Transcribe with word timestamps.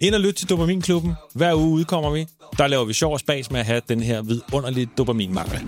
Ind 0.00 0.14
og 0.14 0.20
lyt 0.20 0.34
til 0.34 0.48
Dopaminklubben. 0.48 1.12
Hver 1.34 1.54
uge 1.54 1.70
udkommer 1.70 2.10
vi. 2.10 2.26
Der 2.58 2.66
laver 2.66 2.84
vi 2.84 2.92
sjov 2.92 3.12
og 3.12 3.20
spas 3.20 3.50
med 3.50 3.60
at 3.60 3.66
have 3.66 3.80
den 3.88 4.00
her 4.00 4.22
vidunderlige 4.22 4.88
dopaminmangel. 4.98 5.60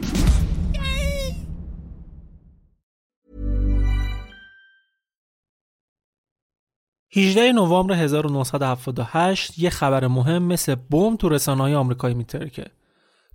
هیجده 7.10 7.52
نوامبر 7.52 7.94
1978 7.94 9.58
یه 9.58 9.70
خبر 9.70 10.06
مهم 10.06 10.42
مثل 10.42 10.74
بم 10.74 11.16
تو 11.16 11.28
رسانه‌های 11.28 11.74
آمریکایی 11.74 12.14
میترکه. 12.14 12.66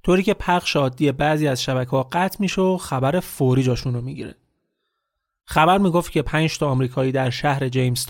طوری 0.03 0.23
که 0.23 0.33
پخش 0.33 0.75
عادی 0.75 1.11
بعضی 1.11 1.47
از 1.47 1.63
شبکه‌ها 1.63 2.09
قطع 2.11 2.37
میشه 2.39 2.61
و 2.61 2.77
خبر 2.77 3.19
فوری 3.19 3.63
جاشون 3.63 3.93
رو 3.93 4.01
می‌گیره. 4.01 4.35
خبر 5.45 5.77
می‌گفت 5.77 6.11
که 6.11 6.21
5 6.21 6.57
تا 6.57 6.69
آمریکایی 6.69 7.11
در 7.11 7.29
شهر 7.29 7.69
جیمز 7.69 8.05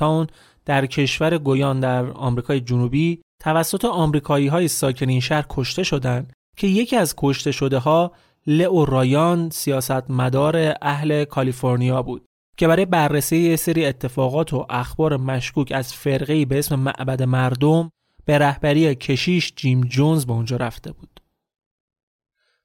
در 0.66 0.86
کشور 0.86 1.38
گویان 1.38 1.80
در 1.80 2.12
آمریکای 2.12 2.60
جنوبی 2.60 3.22
توسط 3.40 3.86
آمریکایی 3.86 4.48
های 4.48 4.68
ساکن 4.68 5.10
این 5.10 5.20
شهر 5.20 5.46
کشته 5.50 5.84
شدند 5.84 6.34
که 6.58 6.68
یکی 6.68 6.96
از 6.96 7.14
کشته 7.18 7.52
شده 7.52 7.78
ها 7.78 8.12
لئو 8.48 8.86
رایان 8.86 9.50
سیاستمدار 9.50 10.76
اهل 10.82 11.24
کالیفرنیا 11.26 12.02
بود 12.02 12.26
که 12.58 12.68
برای 12.68 12.86
بررسی 12.86 13.38
یه 13.38 13.56
سری 13.56 13.86
اتفاقات 13.86 14.54
و 14.54 14.66
اخبار 14.70 15.18
مشکوک 15.18 15.72
از 15.72 15.94
فرقه‌ای 15.94 16.46
به 16.46 16.60
اسم 16.60 16.76
معبد 16.76 17.24
مردم 17.24 17.90
به 18.26 18.38
رهبری 18.38 18.96
کشیش 18.96 19.54
جیم 19.56 19.82
جونز 19.82 20.26
به 20.26 20.34
اونجا 20.34 20.58
رفته 20.58 20.92
بود. 20.92 21.20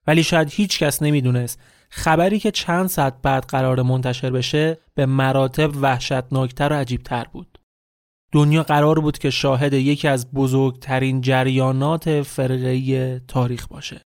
ولی 0.06 0.22
شاید 0.22 0.50
هیچ 0.50 0.78
کس 0.78 1.02
نمی‌دونست 1.02 1.60
خبری 1.90 2.38
که 2.38 2.50
چند 2.50 2.86
ساعت 2.86 3.14
بعد 3.22 3.44
قرار 3.44 3.82
منتشر 3.82 4.30
بشه 4.30 4.78
به 4.94 5.06
مراتب 5.06 5.70
وحشتناکتر 5.82 6.72
و 6.72 6.76
عجیبتر 6.76 7.24
بود. 7.32 7.57
دنیا 8.32 8.62
قرار 8.62 9.00
بود 9.00 9.18
که 9.18 9.30
شاهد 9.30 9.72
یکی 9.72 10.08
از 10.08 10.32
بزرگترین 10.32 11.20
جریانات 11.20 12.22
فرقه‌ای 12.22 13.20
تاریخ 13.20 13.66
باشه. 13.68 14.07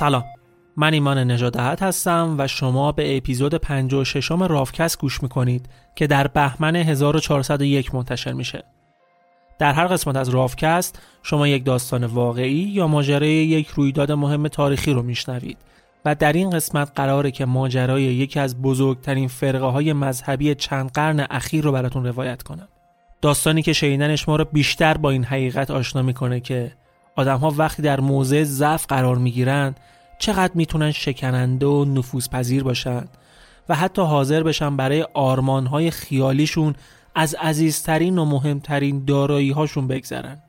سلام. 0.00 0.24
من 0.76 0.92
ایمان 0.92 1.30
نجادهت 1.30 1.82
هستم 1.82 2.34
و 2.38 2.46
شما 2.46 2.92
به 2.92 3.16
اپیزود 3.16 3.54
56 3.54 4.32
م 4.32 4.42
رافکست 4.42 5.00
گوش 5.00 5.22
می‌کنید 5.22 5.68
که 5.94 6.06
در 6.06 6.26
بهمن 6.26 6.76
1401 6.76 7.94
منتشر 7.94 8.32
میشه. 8.32 8.64
در 9.58 9.72
هر 9.72 9.86
قسمت 9.86 10.16
از 10.16 10.28
رافکست 10.28 11.02
شما 11.22 11.48
یک 11.48 11.64
داستان 11.64 12.04
واقعی 12.04 12.52
یا 12.52 12.86
ماجرای 12.86 13.30
یک 13.30 13.68
رویداد 13.68 14.12
مهم 14.12 14.48
تاریخی 14.48 14.92
رو 14.92 15.02
میشنوید 15.02 15.58
و 16.04 16.14
در 16.14 16.32
این 16.32 16.50
قسمت 16.50 16.92
قراره 16.94 17.30
که 17.30 17.44
ماجرای 17.44 18.02
یکی 18.02 18.40
از 18.40 18.62
بزرگترین 18.62 19.28
فرقه 19.28 19.66
های 19.66 19.92
مذهبی 19.92 20.54
چند 20.54 20.90
قرن 20.90 21.26
اخیر 21.30 21.64
رو 21.64 21.72
براتون 21.72 22.06
روایت 22.06 22.42
کنم. 22.42 22.68
داستانی 23.22 23.62
که 23.62 23.72
شنیدنش 23.72 24.28
ما 24.28 24.36
رو 24.36 24.44
بیشتر 24.52 24.96
با 24.96 25.10
این 25.10 25.24
حقیقت 25.24 25.70
آشنا 25.70 26.02
می‌کنه 26.02 26.40
که 26.40 26.72
آدم 27.16 27.38
ها 27.38 27.54
وقتی 27.56 27.82
در 27.82 28.00
موضع 28.00 28.42
ضعف 28.42 28.86
قرار 28.86 29.16
می‌گیرن 29.16 29.74
چقدر 30.18 30.52
می‌تونن 30.54 30.90
شکننده 30.90 31.66
و 31.66 31.84
نفوذپذیر 31.84 32.62
باشن 32.62 33.04
و 33.68 33.74
حتی 33.74 34.02
حاضر 34.02 34.42
بشن 34.42 34.76
برای 34.76 35.06
آرمان 35.14 35.66
های 35.66 35.90
خیالیشون 35.90 36.74
از 37.14 37.34
عزیزترین 37.34 38.18
و 38.18 38.24
مهمترین 38.24 39.04
دارایی 39.04 39.50
هاشون 39.50 39.86
بگذرن. 39.86 40.42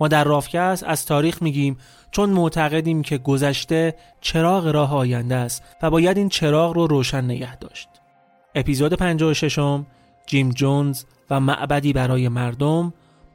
ما 0.00 0.08
در 0.08 0.24
رافکست 0.24 0.84
از 0.84 1.06
تاریخ 1.06 1.42
میگیم 1.42 1.76
چون 2.10 2.30
معتقدیم 2.30 3.02
که 3.02 3.18
گذشته 3.18 3.94
چراغ 4.20 4.66
راه 4.66 4.94
آینده 4.94 5.34
است 5.34 5.62
و 5.82 5.90
باید 5.90 6.16
این 6.16 6.28
چراغ 6.28 6.72
رو 6.72 6.86
روشن 6.86 7.24
نگه 7.24 7.56
داشت. 7.56 7.88
اپیزود 8.54 8.94
56 8.94 9.58
م 9.58 9.86
جیم 10.26 10.50
جونز 10.50 11.04
و 11.30 11.40
معبدی 11.40 11.92
برای 11.92 12.28
مردم 12.28 12.92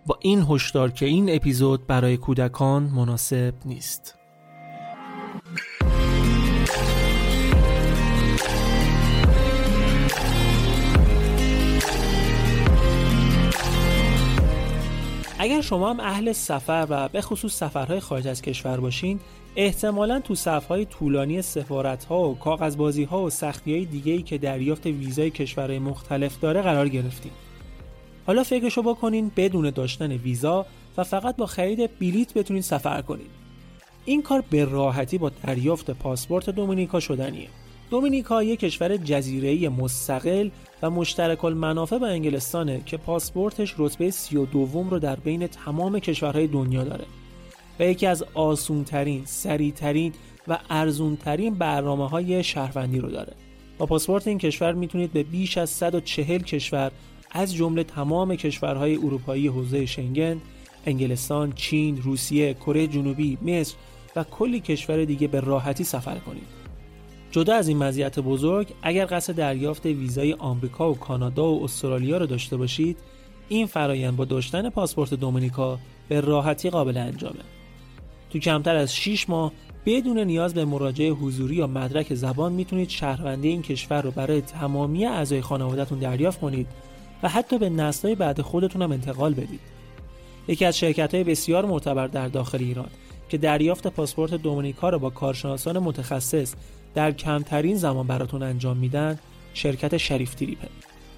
با 0.08 0.18
این 0.22 0.46
هشدار 0.50 0.92
که 0.92 1.06
این 1.06 1.36
اپیزود 1.36 1.88
برای 1.88 2.18
کودکان 2.18 2.84
مناسب 2.84 3.54
نیست. 3.66 4.14
اگر 15.40 15.62
شما 15.62 15.90
هم 15.90 16.00
اهل 16.00 16.32
سفر 16.32 16.88
و 16.90 17.10
به 17.10 17.22
خصوص 17.22 17.54
سفرهای 17.54 18.00
خارج 18.00 18.28
از 18.28 18.42
کشور 18.42 18.80
باشین 18.80 19.20
احتمالا 19.56 20.20
تو 20.20 20.36
صفهای 20.36 20.86
طولانی 20.86 21.42
سفارت 21.42 22.06
ها 22.06 22.30
و 22.30 22.38
کاغذبازی 22.38 23.04
ها 23.04 23.24
و 23.24 23.30
سختی 23.30 23.74
های 23.74 23.86
دیگه 23.86 24.12
ای 24.12 24.22
که 24.22 24.38
دریافت 24.38 24.86
ویزای 24.86 25.32
کشورهای 25.32 25.80
مختلف 25.80 26.40
داره 26.40 26.62
قرار 26.62 26.90
گرفتین 26.90 27.32
حالا 28.28 28.44
فکرشو 28.44 28.82
بکنین 28.82 29.32
بدون 29.36 29.70
داشتن 29.70 30.12
ویزا 30.12 30.66
و 30.98 31.04
فقط 31.04 31.36
با 31.36 31.46
خرید 31.46 32.00
بلیت 32.00 32.34
بتونید 32.34 32.64
سفر 32.64 33.02
کنید 33.02 33.30
این 34.06 34.22
کار 34.22 34.44
به 34.50 34.66
راحتی 34.66 35.18
با 35.18 35.32
دریافت 35.44 35.92
پاسپورت 35.92 36.50
دومینیکا 36.50 37.00
شدنیه. 37.00 37.48
دومینیکا 37.90 38.44
یک 38.44 38.60
کشور 38.60 38.98
جزیره‌ای 38.98 39.70
مستقل 39.70 40.50
و 40.82 40.90
مشترک 40.90 41.46
المنافع 41.46 41.98
با 41.98 42.08
انگلستانه 42.08 42.82
که 42.86 42.98
پاسپورتش 42.98 43.76
رتبه 43.78 44.12
32 44.12 44.88
رو 44.90 45.00
در 45.00 45.16
بین 45.16 45.48
تمام 45.48 46.00
کشورهای 46.00 46.48
دنیا 46.48 46.84
داره. 46.84 47.06
و 47.80 47.84
یکی 47.84 48.08
از 48.08 48.24
آسونترین، 48.34 49.22
سریعترین 49.26 50.14
و 50.48 50.60
ارزونترین 50.70 51.56
برنامه 51.56 52.10
های 52.10 52.44
شهروندی 52.44 53.00
رو 53.00 53.10
داره. 53.10 53.34
با 53.78 53.86
پاسپورت 53.86 54.28
این 54.28 54.38
کشور 54.38 54.74
می‌تونید 54.74 55.14
به 55.14 55.24
بیش 55.24 55.58
از 55.58 55.70
140 55.70 56.42
کشور 56.42 56.92
از 57.32 57.56
جمله 57.56 57.84
تمام 57.84 58.36
کشورهای 58.36 58.96
اروپایی 58.96 59.48
حوزه 59.48 59.86
شنگن، 59.86 60.42
انگلستان، 60.86 61.52
چین، 61.52 62.02
روسیه، 62.02 62.54
کره 62.54 62.88
جنوبی، 62.88 63.38
مصر 63.42 63.76
و 64.16 64.24
کلی 64.24 64.60
کشور 64.60 65.06
دیگه 65.06 65.28
به 65.28 65.40
راحتی 65.40 65.84
سفر 65.84 66.18
کنید. 66.18 66.58
جدا 67.32 67.56
از 67.56 67.68
این 67.68 67.78
مزیت 67.78 68.20
بزرگ 68.20 68.68
اگر 68.82 69.08
قصد 69.12 69.36
دریافت 69.36 69.86
ویزای 69.86 70.34
آمریکا 70.34 70.92
و 70.92 70.96
کانادا 70.96 71.52
و 71.52 71.64
استرالیا 71.64 72.18
رو 72.18 72.26
داشته 72.26 72.58
باشید 72.58 72.98
این 73.50 73.68
فرایند 73.68 74.16
با 74.16 74.26
داشتن 74.26 74.70
پاسپورت 74.70 75.14
دومینیکا 75.14 75.80
به 76.10 76.22
راحتی 76.22 76.70
قابل 76.70 76.98
انجامه 76.98 77.40
تو 78.30 78.40
کمتر 78.40 78.76
از 78.76 78.96
6 78.96 79.30
ماه 79.30 79.52
بدون 79.86 80.20
نیاز 80.20 80.54
به 80.54 80.66
مراجعه 80.66 81.10
حضوری 81.10 81.56
یا 81.56 81.68
مدرک 81.68 82.14
زبان 82.14 82.52
می‌تونید 82.52 82.90
شهروندی 82.90 83.48
این 83.48 83.62
کشور 83.62 84.02
رو 84.02 84.12
برای 84.12 84.42
تمامی 84.42 85.06
اعضای 85.06 85.42
خانوادهتون 85.42 86.00
دریافت 86.00 86.40
کنید 86.40 86.68
و 87.24 87.30
حتی 87.30 87.58
به 87.58 87.70
نسل‌های 87.70 88.16
بعد 88.16 88.42
خودتون 88.42 88.82
هم 88.82 88.92
انتقال 88.92 89.34
بدید. 89.34 89.60
یکی 90.48 90.66
از 90.66 90.78
شرکت 90.78 91.14
های 91.14 91.24
بسیار 91.24 91.66
معتبر 91.66 92.08
در 92.08 92.28
داخل 92.28 92.58
ایران 92.58 92.90
که 93.30 93.38
دریافت 93.38 93.88
پاسپورت 93.88 94.34
دومینیکا 94.34 94.90
رو 94.90 95.00
با 95.00 95.10
کارشناسان 95.10 95.80
متخصص 95.80 96.54
در 96.96 97.12
کمترین 97.12 97.78
زمان 97.78 98.08
براتون 98.08 98.44
انجام 98.44 98.78
میدن 98.78 99.20
شرکت 99.54 99.98
شریف 99.98 100.36
تریپه 100.36 100.68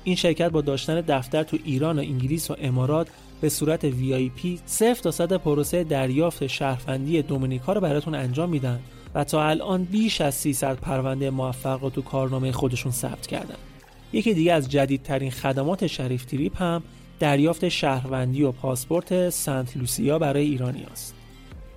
این 0.03 0.15
شرکت 0.15 0.49
با 0.49 0.61
داشتن 0.61 1.01
دفتر 1.01 1.43
تو 1.43 1.57
ایران 1.65 1.99
و 1.99 2.01
انگلیس 2.01 2.51
و 2.51 2.55
امارات 2.61 3.07
به 3.41 3.49
صورت 3.49 3.91
VIP 3.91 4.59
صفر 4.65 5.01
تا 5.01 5.11
صد 5.11 5.33
پروسه 5.33 5.83
دریافت 5.83 6.47
شهروندی 6.47 7.21
دومینیکا 7.21 7.73
رو 7.73 7.81
براتون 7.81 8.15
انجام 8.15 8.49
میدن 8.49 8.79
و 9.15 9.23
تا 9.23 9.43
الان 9.43 9.83
بیش 9.83 10.21
از 10.21 10.35
300 10.35 10.77
پرونده 10.77 11.29
موفق 11.29 11.83
رو 11.83 11.89
تو 11.89 12.01
کارنامه 12.01 12.51
خودشون 12.51 12.91
ثبت 12.91 13.27
کردن. 13.27 13.55
یکی 14.13 14.33
دیگه 14.33 14.53
از 14.53 14.69
جدیدترین 14.69 15.31
خدمات 15.31 15.88
شریف 15.88 16.25
تریپ 16.25 16.61
هم 16.61 16.83
دریافت 17.19 17.69
شهروندی 17.69 18.44
و 18.44 18.51
پاسپورت 18.51 19.29
سنت 19.29 19.77
لوسیا 19.77 20.19
برای 20.19 20.45
ایرانی 20.45 20.83
است. 20.91 21.15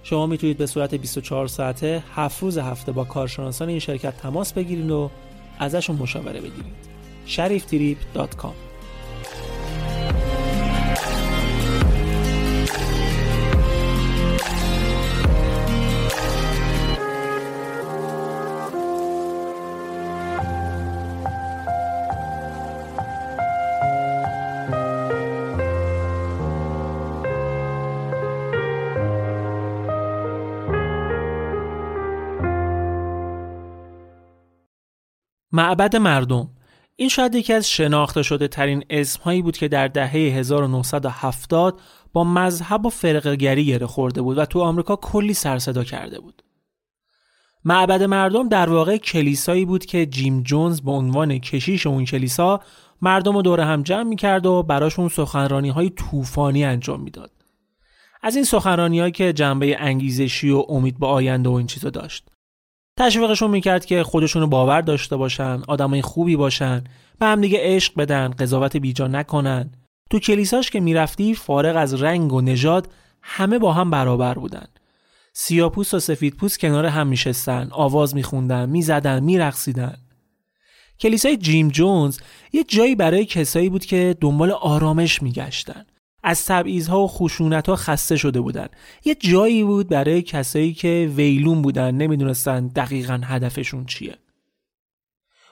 شما 0.02 0.26
می‌تونید 0.26 0.58
به 0.58 0.66
صورت 0.66 0.94
24 0.94 1.46
ساعته 1.46 2.04
هفت 2.14 2.42
روز 2.42 2.58
هفته 2.58 2.92
با 2.92 3.04
کارشناسان 3.04 3.68
این 3.68 3.78
شرکت 3.78 4.16
تماس 4.16 4.52
بگیرید 4.52 4.90
و 4.90 5.10
ازشون 5.58 5.96
مشاوره 5.96 6.40
بگیرید. 6.40 6.92
شریفتریپ.com 7.26 8.71
معبد 35.52 35.96
مردم 35.96 36.48
این 36.96 37.08
شاید 37.08 37.34
یکی 37.34 37.52
از 37.52 37.70
شناخته 37.70 38.22
شده 38.22 38.48
ترین 38.48 38.84
اسمهایی 38.90 39.42
بود 39.42 39.56
که 39.56 39.68
در 39.68 39.88
دهه 39.88 40.10
1970 40.10 41.80
با 42.12 42.24
مذهب 42.24 42.86
و 42.86 42.88
فرقگری 42.88 43.64
گره 43.64 43.86
خورده 43.86 44.22
بود 44.22 44.38
و 44.38 44.44
تو 44.44 44.60
آمریکا 44.60 44.96
کلی 44.96 45.34
سرصدا 45.34 45.84
کرده 45.84 46.20
بود. 46.20 46.42
معبد 47.64 48.02
مردم 48.02 48.48
در 48.48 48.70
واقع 48.70 48.96
کلیسایی 48.96 49.64
بود 49.64 49.84
که 49.84 50.06
جیم 50.06 50.42
جونز 50.42 50.80
به 50.80 50.90
عنوان 50.90 51.38
کشیش 51.38 51.86
اون 51.86 52.04
کلیسا 52.04 52.60
مردم 53.02 53.34
رو 53.36 53.42
دور 53.42 53.60
هم 53.60 53.82
جمع 53.82 54.02
می‌کرد 54.02 54.46
و 54.46 54.62
براشون 54.62 55.08
سخنرانی 55.08 55.68
های 55.68 55.90
طوفانی 55.90 56.64
انجام 56.64 57.00
می‌داد. 57.00 57.30
از 58.22 58.36
این 58.36 58.44
سخنرانی 58.44 59.10
که 59.10 59.32
جنبه 59.32 59.76
انگیزشی 59.80 60.50
و 60.50 60.64
امید 60.68 60.98
به 60.98 61.06
آینده 61.06 61.48
و 61.48 61.52
این 61.52 61.66
چیزا 61.66 61.90
داشت. 61.90 62.31
تشویقشون 62.96 63.50
می‌کرد 63.50 63.84
که 63.84 64.02
خودشونو 64.02 64.46
باور 64.46 64.80
داشته 64.80 65.16
باشن 65.16 65.62
آدمای 65.68 66.02
خوبی 66.02 66.36
باشن 66.36 66.84
به 67.18 67.26
هم 67.26 67.40
دیگه 67.40 67.58
عشق 67.62 67.94
بدن 67.96 68.28
قضاوت 68.28 68.76
بیجا 68.76 69.06
نکنن. 69.06 69.70
تو 70.10 70.18
کلیساش 70.18 70.70
که 70.70 70.80
می‌رفتی 70.80 71.34
فارغ 71.34 71.76
از 71.76 72.02
رنگ 72.02 72.32
و 72.32 72.40
نژاد 72.40 72.88
همه 73.22 73.58
با 73.58 73.72
هم 73.72 73.90
برابر 73.90 74.34
بودن. 74.34 74.66
سیاپوس 75.32 75.94
و 75.94 76.00
سفیدپوست 76.00 76.58
کنار 76.58 76.86
هم 76.86 77.06
میشستن 77.06 77.68
آواز 77.70 78.14
میخوندن 78.14 78.68
می‌زدن 78.68 79.22
میرقصیدن. 79.22 79.96
کلیسای 81.00 81.36
جیم 81.36 81.68
جونز 81.68 82.18
یه 82.52 82.64
جایی 82.64 82.94
برای 82.94 83.24
کسایی 83.24 83.68
بود 83.68 83.84
که 83.84 84.16
دنبال 84.20 84.50
آرامش 84.50 85.22
میگشتن. 85.22 85.86
از 86.22 86.46
تبعیضها 86.46 87.00
و 87.00 87.08
خشونت 87.08 87.74
خسته 87.74 88.16
شده 88.16 88.40
بودن. 88.40 88.68
یه 89.04 89.14
جایی 89.14 89.64
بود 89.64 89.88
برای 89.88 90.22
کسایی 90.22 90.72
که 90.74 91.12
ویلون 91.16 91.62
بودن 91.62 91.94
نمی‌دونستن 91.94 92.66
دقیقا 92.66 93.20
هدفشون 93.24 93.86
چیه. 93.86 94.16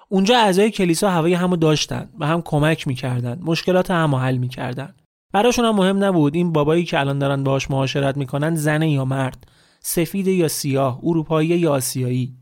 اونجا 0.09 0.39
اعضای 0.39 0.71
کلیسا 0.71 1.11
هوای 1.11 1.35
همو 1.35 1.57
داشتن 1.57 2.09
و 2.19 2.27
هم 2.27 2.43
کمک 2.43 2.87
می‌کردن 2.87 3.41
مشکلات 3.43 3.91
همو 3.91 4.17
حل 4.17 4.37
می‌کردن. 4.37 4.95
براشون 5.33 5.65
هم 5.65 5.75
مهم 5.77 6.05
نبود 6.05 6.35
این 6.35 6.53
بابایی 6.53 6.85
که 6.85 7.01
الان 7.01 7.19
دارن 7.19 7.45
باهاش 7.45 7.71
معاشرت 7.71 8.17
می‌کنن 8.17 8.55
زنه 8.55 8.91
یا 8.91 9.05
مرد 9.05 9.47
سفید 9.81 10.27
یا 10.27 10.49
سیاه 10.49 11.01
اروپایی 11.03 11.49
یا 11.49 11.73
آسیایی. 11.73 12.37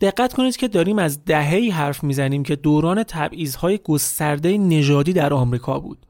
دقت 0.00 0.32
کنید 0.32 0.56
که 0.56 0.68
داریم 0.68 0.98
از 0.98 1.24
دههی 1.24 1.70
حرف 1.70 2.04
می‌زنیم 2.04 2.42
که 2.42 2.56
دوران 2.56 3.02
تبعیضهای 3.02 3.78
گسترده 3.84 4.58
نژادی 4.58 5.12
در 5.12 5.32
آمریکا 5.34 5.80
بود. 5.80 6.05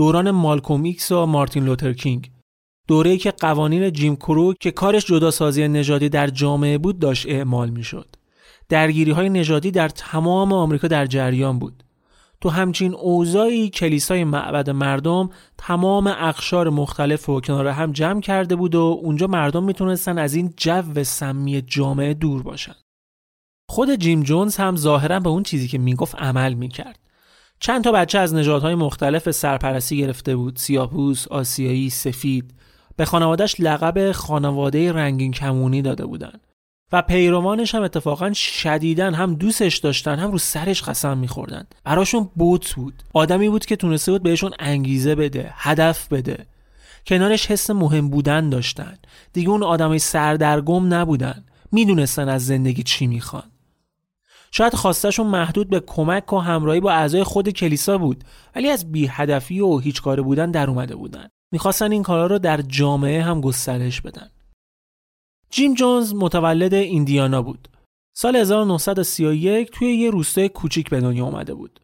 دوران 0.00 0.30
مالکوم 0.30 0.82
ایکس 0.82 1.12
و 1.12 1.26
مارتین 1.26 1.64
لوتر 1.64 1.92
کینگ. 1.92 2.30
دوره‌ای 2.88 3.18
که 3.18 3.30
قوانین 3.30 3.92
جیم 3.92 4.16
کرو 4.16 4.54
که 4.60 4.70
کارش 4.70 5.06
جداسازی 5.06 5.68
نژادی 5.68 6.08
در 6.08 6.26
جامعه 6.26 6.78
بود 6.78 6.98
داشت 6.98 7.26
اعمال 7.28 7.70
می‌شد. 7.70 8.16
درگیری 8.68 9.10
های 9.10 9.28
نژادی 9.28 9.70
در 9.70 9.88
تمام 9.88 10.52
آمریکا 10.52 10.88
در 10.88 11.06
جریان 11.06 11.58
بود. 11.58 11.84
تو 12.40 12.48
همچین 12.48 12.94
اوضاعی 12.94 13.70
کلیسای 13.70 14.24
معبد 14.24 14.70
مردم 14.70 15.30
تمام 15.58 16.06
اقشار 16.06 16.70
مختلف 16.70 17.26
رو 17.26 17.40
کنار 17.40 17.66
هم 17.66 17.92
جمع 17.92 18.20
کرده 18.20 18.56
بود 18.56 18.74
و 18.74 18.98
اونجا 19.02 19.26
مردم 19.26 19.64
می‌تونستن 19.64 20.18
از 20.18 20.34
این 20.34 20.54
جو 20.56 21.04
سمی 21.04 21.62
جامعه 21.62 22.14
دور 22.14 22.42
باشن. 22.42 22.74
خود 23.70 23.90
جیم 23.94 24.22
جونز 24.22 24.56
هم 24.56 24.76
ظاهرا 24.76 25.20
به 25.20 25.28
اون 25.28 25.42
چیزی 25.42 25.68
که 25.68 25.78
می‌گفت 25.78 26.14
عمل 26.14 26.54
می‌کرد. 26.54 27.09
چند 27.60 27.84
تا 27.84 27.92
بچه 27.92 28.18
از 28.18 28.34
نژادهای 28.34 28.74
مختلف 28.74 29.30
سرپرستی 29.30 29.98
گرفته 29.98 30.36
بود. 30.36 30.56
سیاپوس، 30.56 31.28
آسیایی، 31.28 31.90
سفید. 31.90 32.54
به 32.96 33.04
خانوادهش 33.04 33.56
لقب 33.58 34.12
خانواده 34.12 34.92
رنگین 34.92 35.32
کمونی 35.32 35.82
داده 35.82 36.06
بودن. 36.06 36.32
و 36.92 37.02
پیروانش 37.02 37.74
هم 37.74 37.82
اتفاقا 37.82 38.32
شدیدن 38.32 39.14
هم 39.14 39.34
دوستش 39.34 39.78
داشتن 39.78 40.18
هم 40.18 40.32
رو 40.32 40.38
سرش 40.38 40.82
قسم 40.82 41.18
میخوردن. 41.18 41.64
براشون 41.84 42.30
بوت 42.34 42.74
بود. 42.74 42.94
آدمی 43.12 43.48
بود 43.48 43.66
که 43.66 43.76
تونسته 43.76 44.12
بود 44.12 44.22
بهشون 44.22 44.52
انگیزه 44.58 45.14
بده 45.14 45.50
هدف 45.54 46.08
بده. 46.08 46.46
کنارش 47.06 47.46
حس 47.46 47.70
مهم 47.70 48.10
بودن 48.10 48.50
داشتن. 48.50 48.98
دیگه 49.32 49.48
اون 49.50 49.62
آدمای 49.62 49.98
سردرگم 49.98 50.94
نبودن. 50.94 51.44
می‌دونستن 51.72 52.28
از 52.28 52.46
زندگی 52.46 52.82
چی 52.82 53.06
می‌خوان. 53.06 53.50
شاید 54.52 54.74
خواستشون 54.74 55.26
محدود 55.26 55.70
به 55.70 55.80
کمک 55.80 56.32
و 56.32 56.38
همراهی 56.38 56.80
با 56.80 56.92
اعضای 56.92 57.24
خود 57.24 57.48
کلیسا 57.48 57.98
بود 57.98 58.24
ولی 58.54 58.68
از 58.68 58.92
بی 58.92 59.06
هدفی 59.06 59.60
و 59.60 59.78
هیچ 59.78 60.02
کاره 60.02 60.22
بودن 60.22 60.50
در 60.50 60.70
اومده 60.70 60.96
بودن. 60.96 61.28
می‌خواستن 61.52 61.92
این 61.92 62.02
کارا 62.02 62.26
رو 62.26 62.38
در 62.38 62.62
جامعه 62.62 63.22
هم 63.22 63.40
گسترش 63.40 64.00
بدن. 64.00 64.30
جیم 65.50 65.74
جونز 65.74 66.14
متولد 66.14 66.74
ایندیانا 66.74 67.42
بود. 67.42 67.68
سال 68.16 68.36
1931 68.36 69.70
توی 69.70 69.96
یه 69.96 70.10
روستای 70.10 70.48
کوچیک 70.48 70.90
به 70.90 71.00
دنیا 71.00 71.24
اومده 71.24 71.54
بود. 71.54 71.80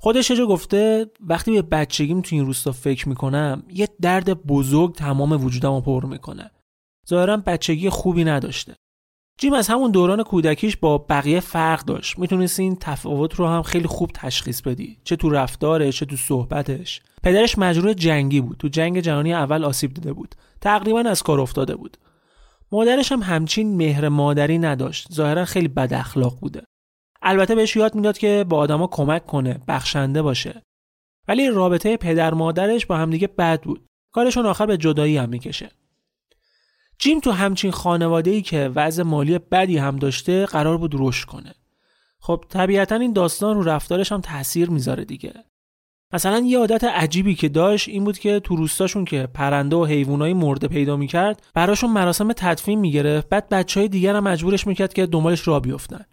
خودش 0.00 0.32
جو 0.32 0.46
گفته 0.46 1.06
وقتی 1.20 1.52
به 1.52 1.62
بچگیم 1.62 2.20
تو 2.20 2.36
این 2.36 2.46
روستا 2.46 2.72
فکر 2.72 3.08
می‌کنم 3.08 3.62
یه 3.68 3.88
درد 4.00 4.46
بزرگ 4.46 4.94
تمام 4.94 5.44
وجودم 5.44 5.74
رو 5.74 5.80
پر 5.80 6.06
می‌کنه. 6.06 6.50
ظاهرا 7.08 7.36
بچگی 7.36 7.90
خوبی 7.90 8.24
نداشته. 8.24 8.76
جیم 9.40 9.52
از 9.52 9.68
همون 9.68 9.90
دوران 9.90 10.22
کودکیش 10.22 10.76
با 10.76 10.98
بقیه 10.98 11.40
فرق 11.40 11.84
داشت. 11.84 12.18
می‌تونستی 12.18 12.62
این 12.62 12.76
تفاوت 12.80 13.34
رو 13.34 13.46
هم 13.46 13.62
خیلی 13.62 13.86
خوب 13.86 14.10
تشخیص 14.14 14.62
بدی. 14.62 14.98
چه 15.04 15.16
تو 15.16 15.30
رفتارش 15.30 15.98
چه 15.98 16.06
تو 16.06 16.16
صحبتش. 16.16 17.00
پدرش 17.22 17.58
مجروح 17.58 17.92
جنگی 17.92 18.40
بود. 18.40 18.56
تو 18.56 18.68
جنگ 18.68 19.00
جهانی 19.00 19.34
اول 19.34 19.64
آسیب 19.64 19.94
دیده 19.94 20.12
بود. 20.12 20.34
تقریبا 20.60 21.00
از 21.00 21.22
کار 21.22 21.40
افتاده 21.40 21.76
بود. 21.76 21.96
مادرش 22.72 23.12
هم 23.12 23.22
همچین 23.22 23.76
مهر 23.76 24.08
مادری 24.08 24.58
نداشت. 24.58 25.12
ظاهرا 25.12 25.44
خیلی 25.44 25.68
بد 25.68 25.94
اخلاق 25.94 26.40
بوده. 26.40 26.62
البته 27.22 27.54
بهش 27.54 27.76
یاد 27.76 27.94
می‌داد 27.94 28.18
که 28.18 28.44
با 28.48 28.56
آدما 28.56 28.86
کمک 28.86 29.26
کنه 29.26 29.60
بخشنده 29.68 30.22
باشه. 30.22 30.62
ولی 31.28 31.50
رابطه 31.50 31.96
پدر 31.96 32.34
مادرش 32.34 32.86
با 32.86 32.96
همدیگه 32.96 33.26
بد 33.26 33.62
بود. 33.62 33.86
کارشون 34.14 34.46
آخر 34.46 34.66
به 34.66 34.76
جدایی 34.76 35.16
هم 35.16 35.28
می‌کشه. 35.28 35.70
جیم 36.98 37.20
تو 37.20 37.30
همچین 37.30 37.70
خانواده 37.70 38.30
ای 38.30 38.42
که 38.42 38.70
وضع 38.74 39.02
مالی 39.02 39.38
بدی 39.38 39.78
هم 39.78 39.96
داشته 39.96 40.46
قرار 40.46 40.78
بود 40.78 40.92
رشد 40.94 41.26
کنه. 41.26 41.54
خب 42.20 42.44
طبیعتا 42.48 42.94
این 42.94 43.12
داستان 43.12 43.56
رو 43.56 43.62
رفتارش 43.62 44.12
هم 44.12 44.20
تاثیر 44.20 44.70
می‌ذاره 44.70 45.04
دیگه. 45.04 45.34
مثلا 46.12 46.38
یه 46.38 46.58
عادت 46.58 46.84
عجیبی 46.84 47.34
که 47.34 47.48
داشت 47.48 47.88
این 47.88 48.04
بود 48.04 48.18
که 48.18 48.40
تو 48.40 48.56
روستاشون 48.56 49.04
که 49.04 49.28
پرنده 49.34 49.76
و 49.76 49.84
حیوانای 49.84 50.34
مرده 50.34 50.68
پیدا 50.68 50.96
می‌کرد 50.96 51.42
براشون 51.54 51.90
مراسم 51.90 52.32
تدفین 52.32 52.78
می‌گرفت. 52.78 53.28
بعد 53.28 53.48
بچه 53.48 53.80
های 53.80 53.88
دیگر 53.88 54.16
هم 54.16 54.24
مجبورش 54.24 54.66
می‌کرد 54.66 54.92
که 54.92 55.06
دنبالش 55.06 55.48
را 55.48 55.60
بیفتن. 55.60 56.04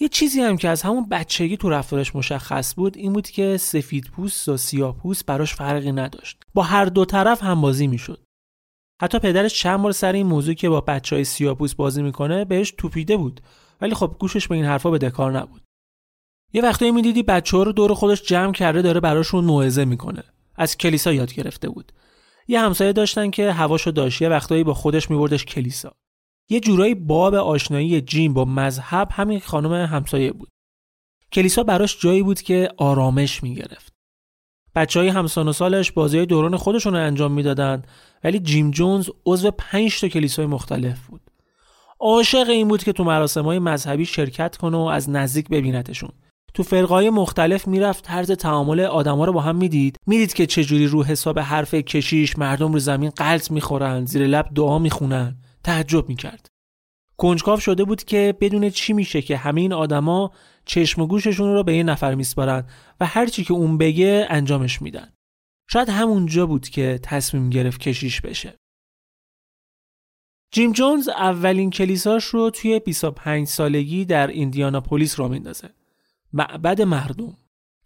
یه 0.00 0.08
چیزی 0.08 0.40
هم 0.40 0.56
که 0.56 0.68
از 0.68 0.82
همون 0.82 1.08
بچگی 1.08 1.56
تو 1.56 1.70
رفتارش 1.70 2.16
مشخص 2.16 2.74
بود 2.74 2.96
این 2.96 3.12
بود 3.12 3.30
که 3.30 3.56
سفید 3.56 4.04
پوست 4.04 4.48
و 4.48 4.56
سیاه 4.56 4.96
پوست 4.96 5.26
براش 5.26 5.54
فرقی 5.54 5.92
نداشت. 5.92 6.42
با 6.54 6.62
هر 6.62 6.84
دو 6.84 7.04
طرف 7.04 7.42
هم 7.42 7.60
بازی 7.60 7.86
می‌شد. 7.86 8.26
حتی 9.00 9.18
پدرش 9.18 9.54
چند 9.54 9.82
بار 9.82 9.92
سر 9.92 10.12
این 10.12 10.26
موضوع 10.26 10.54
که 10.54 10.68
با 10.68 10.80
بچه 10.80 11.16
های 11.16 11.24
سیاه 11.24 11.54
پوست 11.54 11.76
بازی 11.76 12.02
می‌کنه 12.02 12.44
بهش 12.44 12.74
توپیده 12.78 13.16
بود. 13.16 13.40
ولی 13.80 13.94
خب 13.94 14.16
گوشش 14.18 14.48
به 14.48 14.54
این 14.54 14.64
حرفا 14.64 14.90
به 14.90 14.98
دکار 14.98 15.32
نبود. 15.32 15.62
یه 16.52 16.62
وقتایی 16.62 16.90
می‌دیدی 16.92 17.22
بچه 17.22 17.56
ها 17.56 17.62
رو 17.62 17.72
دور 17.72 17.94
خودش 17.94 18.22
جمع 18.22 18.52
کرده 18.52 18.82
داره 18.82 19.00
براشون 19.00 19.44
موعظه 19.44 19.84
می‌کنه. 19.84 20.22
از 20.56 20.76
کلیسا 20.76 21.12
یاد 21.12 21.34
گرفته 21.34 21.68
بود. 21.68 21.92
یه 22.48 22.60
همسایه 22.60 22.92
داشتن 22.92 23.30
که 23.30 23.52
هواشو 23.52 23.90
داشت. 23.90 24.22
یه 24.22 24.28
وقتایی 24.28 24.64
با 24.64 24.74
خودش 24.74 25.10
میبردش 25.10 25.44
کلیسا. 25.44 25.92
یه 26.48 26.60
جورایی 26.60 26.94
باب 26.94 27.34
آشنایی 27.34 28.00
جیم 28.00 28.34
با 28.34 28.44
مذهب 28.44 29.08
همین 29.10 29.40
خانم 29.40 29.72
همسایه 29.72 30.32
بود. 30.32 30.48
کلیسا 31.32 31.62
براش 31.62 32.00
جایی 32.00 32.22
بود 32.22 32.40
که 32.40 32.68
آرامش 32.76 33.42
می‌گرفت. 33.42 33.89
بچه 34.74 35.00
های 35.00 35.08
همسان 35.08 35.48
و 35.48 35.52
سالش 35.52 35.92
بازی 35.92 36.26
دوران 36.26 36.56
خودشون 36.56 36.92
رو 36.92 37.00
انجام 37.00 37.32
می‌دادند 37.32 37.86
ولی 38.24 38.38
جیم 38.38 38.70
جونز 38.70 39.08
عضو 39.26 39.50
پنج 39.50 40.00
تا 40.00 40.08
کلیسای 40.08 40.46
مختلف 40.46 41.06
بود. 41.06 41.20
عاشق 42.00 42.48
این 42.48 42.68
بود 42.68 42.84
که 42.84 42.92
تو 42.92 43.04
مراسم 43.04 43.44
های 43.44 43.58
مذهبی 43.58 44.06
شرکت 44.06 44.56
کنه 44.56 44.76
و 44.76 44.80
از 44.80 45.10
نزدیک 45.10 45.48
ببینتشون. 45.48 46.10
تو 46.54 46.62
فرقای 46.62 47.10
مختلف 47.10 47.68
می‌رفت 47.68 48.04
طرز 48.04 48.30
تعامل 48.30 48.80
آدما 48.80 49.24
رو 49.24 49.32
با 49.32 49.40
هم 49.40 49.56
می‌دید. 49.56 49.96
می‌دید 50.06 50.32
که 50.32 50.46
چجوری 50.46 50.86
رو 50.86 51.04
حساب 51.04 51.38
حرف 51.38 51.74
کشیش 51.74 52.38
مردم 52.38 52.72
رو 52.72 52.78
زمین 52.78 53.10
قلط 53.10 53.50
می‌خورن 53.50 54.04
زیر 54.04 54.26
لب 54.26 54.48
دعا 54.54 54.78
می‌خونن. 54.78 55.36
تعجب 55.64 56.08
می‌کرد. 56.08 56.46
کنجکاو 57.16 57.60
شده 57.60 57.84
بود 57.84 58.04
که 58.04 58.34
بدون 58.40 58.70
چی 58.70 58.92
میشه 58.92 59.22
که 59.22 59.36
همه 59.36 59.60
این 59.60 59.72
آدما 59.72 60.30
چشم 60.70 61.02
و 61.02 61.06
گوششون 61.06 61.54
رو 61.54 61.62
به 61.62 61.76
یه 61.76 61.82
نفر 61.82 62.14
میسپارن 62.14 62.64
و 63.00 63.06
هر 63.06 63.26
چی 63.26 63.44
که 63.44 63.52
اون 63.52 63.78
بگه 63.78 64.26
انجامش 64.30 64.82
میدن. 64.82 65.12
شاید 65.70 65.88
همونجا 65.88 66.46
بود 66.46 66.68
که 66.68 67.00
تصمیم 67.02 67.50
گرفت 67.50 67.80
کشیش 67.80 68.20
بشه. 68.20 68.56
جیم 70.52 70.72
جونز 70.72 71.08
اولین 71.08 71.70
کلیساش 71.70 72.24
رو 72.24 72.50
توی 72.50 72.78
25 72.78 73.46
سالگی 73.46 74.04
در 74.04 74.26
ایندیاناپولیس 74.26 75.20
را 75.20 75.28
میندازه. 75.28 75.70
معبد 76.32 76.82
مردم. 76.82 77.36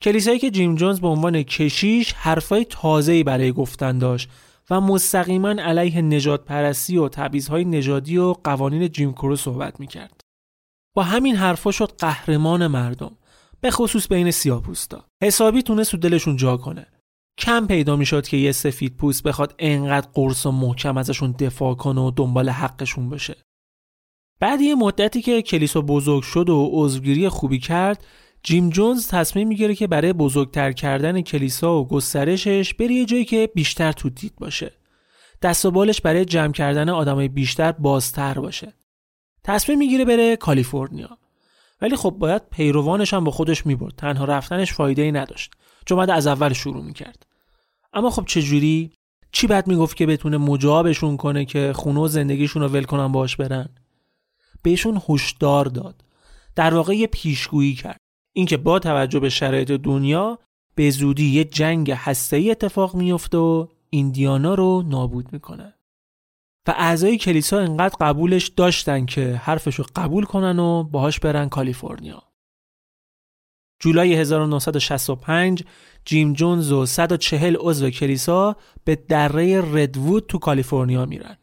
کلیسایی 0.01 0.39
که 0.39 0.51
جیم 0.51 0.75
جونز 0.75 1.01
به 1.01 1.09
عنوان 1.09 1.43
کشیش 1.43 2.13
حرفای 2.13 2.65
تازه‌ای 2.65 3.23
برای 3.23 3.53
گفتن 3.53 3.99
داشت 3.99 4.31
و 4.71 4.81
مستقیما 4.81 5.49
علیه 5.49 6.03
نجات 6.03 6.45
پرستی 6.45 6.97
و 6.97 7.09
تبعیضهای 7.09 7.65
نژادی 7.65 8.19
و 8.19 8.33
قوانین 8.33 8.89
جیم 8.89 9.13
کرو 9.13 9.37
صحبت 9.37 9.81
می‌کرد. 9.81 10.24
با 10.95 11.03
همین 11.03 11.37
حرفا 11.37 11.71
شد 11.71 11.93
قهرمان 11.99 12.67
مردم 12.67 13.17
به 13.61 13.71
خصوص 13.71 14.09
بین 14.09 14.31
سیاپوستا. 14.31 15.05
حسابی 15.23 15.63
تونست 15.63 15.91
تو 15.91 15.97
دلشون 15.97 16.37
جا 16.37 16.57
کنه. 16.57 16.87
کم 17.39 17.67
پیدا 17.67 17.97
می‌شد 17.97 18.27
که 18.27 18.37
یه 18.37 18.53
سفید 18.53 18.97
پوست 18.97 19.23
بخواد 19.23 19.55
انقدر 19.59 20.09
قرص 20.15 20.47
و 20.47 20.51
محکم 20.53 20.97
ازشون 20.97 21.33
دفاع 21.33 21.75
کنه 21.75 22.01
و 22.01 22.11
دنبال 22.11 22.49
حقشون 22.49 23.11
بشه. 23.11 23.37
بعد 24.41 24.61
یه 24.61 24.75
مدتی 24.75 25.23
که 25.23 25.43
کلیسا 25.43 25.81
بزرگ 25.81 26.23
شد 26.23 26.51
و 26.51 26.69
عضوگیری 26.73 27.29
خوبی 27.29 27.59
کرد 27.59 28.05
جیم 28.43 28.71
جونز 28.71 29.09
تصمیم 29.09 29.49
می‌گیره 29.49 29.75
که 29.75 29.87
برای 29.87 30.13
بزرگتر 30.13 30.73
کردن 30.73 31.21
کلیسا 31.21 31.81
و 31.81 31.89
گسترشش 31.89 32.75
بره 32.75 32.95
یه 32.95 33.05
جایی 33.05 33.25
که 33.25 33.51
بیشتر 33.55 33.93
تو 33.93 34.11
دید 34.11 34.35
باشه. 34.37 34.73
دست 35.43 35.65
و 35.65 35.71
بالش 35.71 36.01
برای 36.01 36.25
جمع 36.25 36.53
کردن 36.53 36.89
آدمای 36.89 37.29
بیشتر 37.29 37.73
بازتر 37.73 38.35
باشه. 38.35 38.73
تصمیم 39.45 39.79
می‌گیره 39.79 40.05
بره 40.05 40.37
کالیفرنیا. 40.37 41.19
ولی 41.81 41.97
خب 41.97 42.11
باید 42.11 42.43
پیروانش 42.51 43.15
هم 43.15 43.25
با 43.25 43.31
خودش 43.31 43.67
می‌برد. 43.67 43.95
تنها 43.97 44.25
رفتنش 44.25 44.73
فایده 44.73 45.03
ای 45.03 45.13
نداشت. 45.13 45.53
چون 45.87 45.97
باید 45.97 46.11
از 46.11 46.27
اول 46.27 46.53
شروع 46.53 46.85
می‌کرد. 46.85 47.27
اما 47.93 48.11
خب 48.11 48.25
چجوری؟ 48.25 48.93
چی 49.33 49.47
بعد 49.47 49.67
می‌گفت 49.67 49.97
که 49.97 50.07
بتونه 50.07 50.37
مجابشون 50.37 51.17
کنه 51.17 51.45
که 51.45 51.73
خونه 51.73 52.01
و 52.01 52.09
زندگیشون 52.09 52.63
رو 52.63 52.69
ول 52.69 52.85
کنن 52.85 53.13
باش 53.13 53.37
برن؟ 53.37 53.69
بهشون 54.63 55.03
هشدار 55.09 55.65
داد. 55.65 56.05
در 56.57 56.75
واقع 56.75 56.95
یه 56.95 57.07
پیشگویی 57.07 57.75
کرد. 57.75 58.01
اینکه 58.33 58.57
با 58.57 58.79
توجه 58.79 59.21
به 59.21 59.29
شرایط 59.29 59.71
دنیا 59.71 60.39
به 60.75 60.91
زودی 60.91 61.31
یه 61.31 61.45
جنگ 61.45 61.91
هسته‌ای 61.91 62.51
اتفاق 62.51 62.95
میفته 62.95 63.39
و 63.39 63.67
ایندیانا 63.91 64.55
رو 64.55 64.83
نابود 64.89 65.33
می‌کنه 65.33 65.74
و 66.67 66.75
اعضای 66.77 67.19
کلیسا 67.19 67.59
انقدر 67.59 67.97
قبولش 68.01 68.49
داشتن 68.49 69.07
که 69.07 69.35
حرفش 69.35 69.75
رو 69.75 69.85
قبول 69.97 70.25
کنن 70.25 70.59
و 70.59 70.83
باهاش 70.83 71.21
برن 71.21 71.49
کالیفرنیا 71.49 72.23
جولای 73.81 74.15
1965 74.15 75.65
جیم 76.05 76.33
جونز 76.33 76.73
و 76.73 76.87
140 76.87 77.57
عضو 77.61 77.91
کلیسا 77.91 78.57
به 78.85 78.97
دره 78.97 79.61
ردوود 79.75 80.27
تو 80.27 80.39
کالیفرنیا 80.39 81.07
میرن 81.07 81.37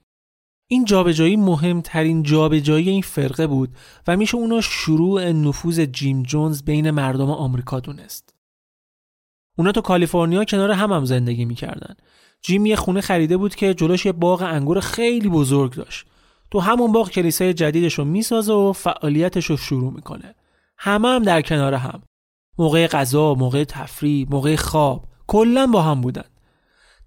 این 0.71 0.85
جابجایی 0.85 1.35
مهمترین 1.35 2.23
جابجایی 2.23 2.89
این 2.89 3.01
فرقه 3.01 3.47
بود 3.47 3.75
و 4.07 4.17
میشه 4.17 4.37
اونو 4.37 4.61
شروع 4.61 5.31
نفوذ 5.31 5.79
جیم 5.79 6.23
جونز 6.23 6.63
بین 6.63 6.91
مردم 6.91 7.31
آمریکا 7.31 7.79
دونست. 7.79 8.35
اونا 9.57 9.71
تو 9.71 9.81
کالیفرنیا 9.81 10.45
کنار 10.45 10.71
هم 10.71 10.91
هم 10.91 11.05
زندگی 11.05 11.45
می‌کردن. 11.45 11.95
جیم 12.41 12.65
یه 12.65 12.75
خونه 12.75 13.01
خریده 13.01 13.37
بود 13.37 13.55
که 13.55 13.73
جلوش 13.73 14.05
یه 14.05 14.11
باغ 14.11 14.41
انگور 14.41 14.79
خیلی 14.79 15.29
بزرگ 15.29 15.73
داشت. 15.73 16.05
تو 16.51 16.59
همون 16.59 16.91
باغ 16.91 17.09
کلیسای 17.09 17.53
جدیدش 17.53 17.93
رو 17.93 18.05
می‌سازه 18.05 18.53
و 18.53 18.73
فعالیتش 18.73 19.45
رو 19.45 19.57
شروع 19.57 19.93
می‌کنه. 19.93 20.35
همه 20.77 21.07
هم 21.07 21.23
در 21.23 21.41
کنار 21.41 21.73
هم. 21.73 22.01
موقع 22.57 22.87
غذا، 22.87 23.35
موقع 23.35 23.63
تفریح، 23.63 24.27
موقع 24.29 24.55
خواب، 24.55 25.07
کلا 25.27 25.67
با 25.67 25.81
هم 25.81 26.01
بودن. 26.01 26.25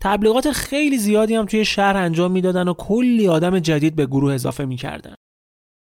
تبلیغات 0.00 0.52
خیلی 0.52 0.98
زیادی 0.98 1.34
هم 1.34 1.46
توی 1.46 1.64
شهر 1.64 1.96
انجام 1.96 2.32
می‌دادن 2.32 2.68
و 2.68 2.74
کلی 2.74 3.28
آدم 3.28 3.58
جدید 3.58 3.96
به 3.96 4.06
گروه 4.06 4.34
اضافه 4.34 4.64
می‌کردن. 4.64 5.14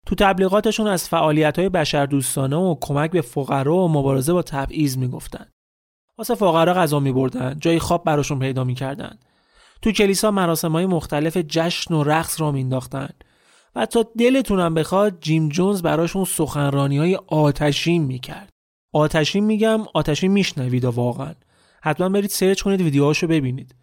تو 0.05 0.15
تبلیغاتشون 0.15 0.87
از 0.87 1.09
فعالیت 1.09 1.59
های 1.59 1.69
بشردوستانه 1.69 2.55
و 2.55 2.75
کمک 2.81 3.11
به 3.11 3.21
فقرا 3.21 3.75
و 3.75 3.87
مبارزه 3.87 4.33
با 4.33 4.41
تبعیض 4.41 4.97
می‌گفتن. 4.97 5.45
واسه 6.17 6.35
فقرا 6.35 6.73
غذا 6.73 6.99
میبردن، 6.99 7.57
جای 7.59 7.79
خواب 7.79 8.03
براشون 8.03 8.39
پیدا 8.39 8.63
می‌کردن. 8.63 9.19
تو 9.81 9.91
کلیسا 9.91 10.31
مراسم 10.31 10.71
های 10.71 10.85
مختلف 10.85 11.37
جشن 11.37 11.93
و 11.93 12.03
رقص 12.03 12.41
را 12.41 12.51
مینداختن. 12.51 13.09
و 13.75 13.85
تا 13.85 14.05
دلتونم 14.17 14.73
بخواد 14.73 15.17
جیم 15.19 15.49
جونز 15.49 15.81
براشون 15.81 16.25
سخنرانی 16.25 16.97
های 16.97 17.15
آتشین 17.27 18.03
می‌کرد. 18.03 18.49
آتشین 18.93 19.43
میگم 19.43 19.79
آتشین 19.93 20.31
میشنوید 20.31 20.85
واقعا. 20.85 21.33
حتما 21.81 22.09
برید 22.09 22.29
سرچ 22.29 22.61
کنید 22.61 22.81
ویدیوهاشو 22.81 23.27
ببینید. 23.27 23.75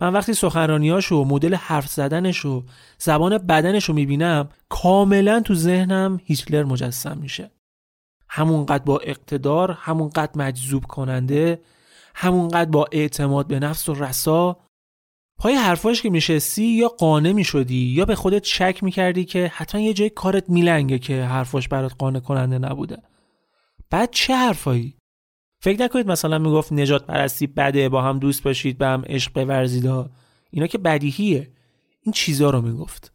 من 0.00 0.12
وقتی 0.12 0.34
سخنرانیاشو 0.34 1.24
مدل 1.24 1.54
حرف 1.54 1.88
زدنش 1.88 2.44
و 2.44 2.64
زبان 2.98 3.38
بدنش 3.38 3.84
رو 3.84 3.94
می‌بینم 3.94 4.48
کاملا 4.68 5.40
تو 5.40 5.54
ذهنم 5.54 6.20
هیتلر 6.24 6.64
مجسم 6.64 7.18
میشه 7.18 7.50
همونقدر 8.28 8.84
با 8.84 8.98
اقتدار 8.98 9.70
همونقدر 9.80 10.32
مجذوب 10.34 10.84
کننده 10.84 11.62
همونقدر 12.14 12.70
با 12.70 12.88
اعتماد 12.92 13.46
به 13.46 13.58
نفس 13.58 13.88
و 13.88 13.94
رسا 13.94 14.56
پای 15.40 15.54
حرفاش 15.54 16.02
که 16.02 16.10
میشستی 16.10 16.64
یا 16.64 16.88
قانع 16.88 17.32
می‌شدی 17.32 17.94
یا 17.96 18.04
به 18.04 18.14
خودت 18.14 18.44
شک 18.44 18.78
می‌کردی 18.82 19.24
که 19.24 19.52
حتما 19.54 19.80
یه 19.80 19.94
جای 19.94 20.10
کارت 20.10 20.44
میلنگه 20.48 20.98
که 20.98 21.22
حرفاش 21.24 21.68
برات 21.68 21.92
قانع 21.98 22.20
کننده 22.20 22.58
نبوده. 22.58 22.98
بعد 23.90 24.10
چه 24.10 24.34
حرفایی؟ 24.34 24.96
فکر 25.62 25.82
نکنید 25.82 26.06
مثلا 26.06 26.38
می‌گفت 26.38 26.72
نجات 26.72 27.06
پرستی 27.06 27.46
بده 27.46 27.88
با 27.88 28.02
هم 28.02 28.18
دوست 28.18 28.42
باشید 28.42 28.78
به 28.78 28.86
هم 28.86 29.02
عشق 29.06 29.32
بورزید. 29.32 29.90
اینا 30.50 30.66
که 30.66 30.78
بدیهیه. 30.78 31.50
این 32.02 32.12
چیزا 32.12 32.50
رو 32.50 32.60
می‌گفت. 32.60 33.12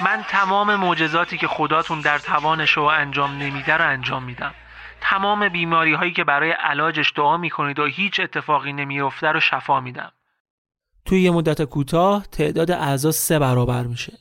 من 0.00 0.24
تمام 0.28 0.76
معجزاتی 0.76 1.38
که 1.38 1.46
خداتون 1.46 2.00
در 2.00 2.18
توانش 2.18 2.70
رو 2.70 2.82
انجام 2.82 3.38
نمیده 3.38 3.72
رو 3.72 3.88
انجام 3.88 4.24
میدم. 4.24 4.54
تمام 5.02 5.48
بیماری 5.48 5.92
هایی 5.92 6.12
که 6.12 6.24
برای 6.24 6.50
علاجش 6.50 7.12
دعا 7.16 7.36
می‌کنید 7.36 7.78
و 7.78 7.86
هیچ 7.86 8.20
اتفاقی 8.20 8.72
نمیافته 8.72 9.26
رو 9.26 9.40
شفا 9.40 9.80
میدم. 9.80 10.12
توی 11.04 11.20
یه 11.20 11.30
مدت 11.30 11.62
کوتاه 11.62 12.26
تعداد 12.26 12.70
اعضا 12.70 13.10
سه 13.10 13.38
برابر 13.38 13.82
میشه. 13.82 14.12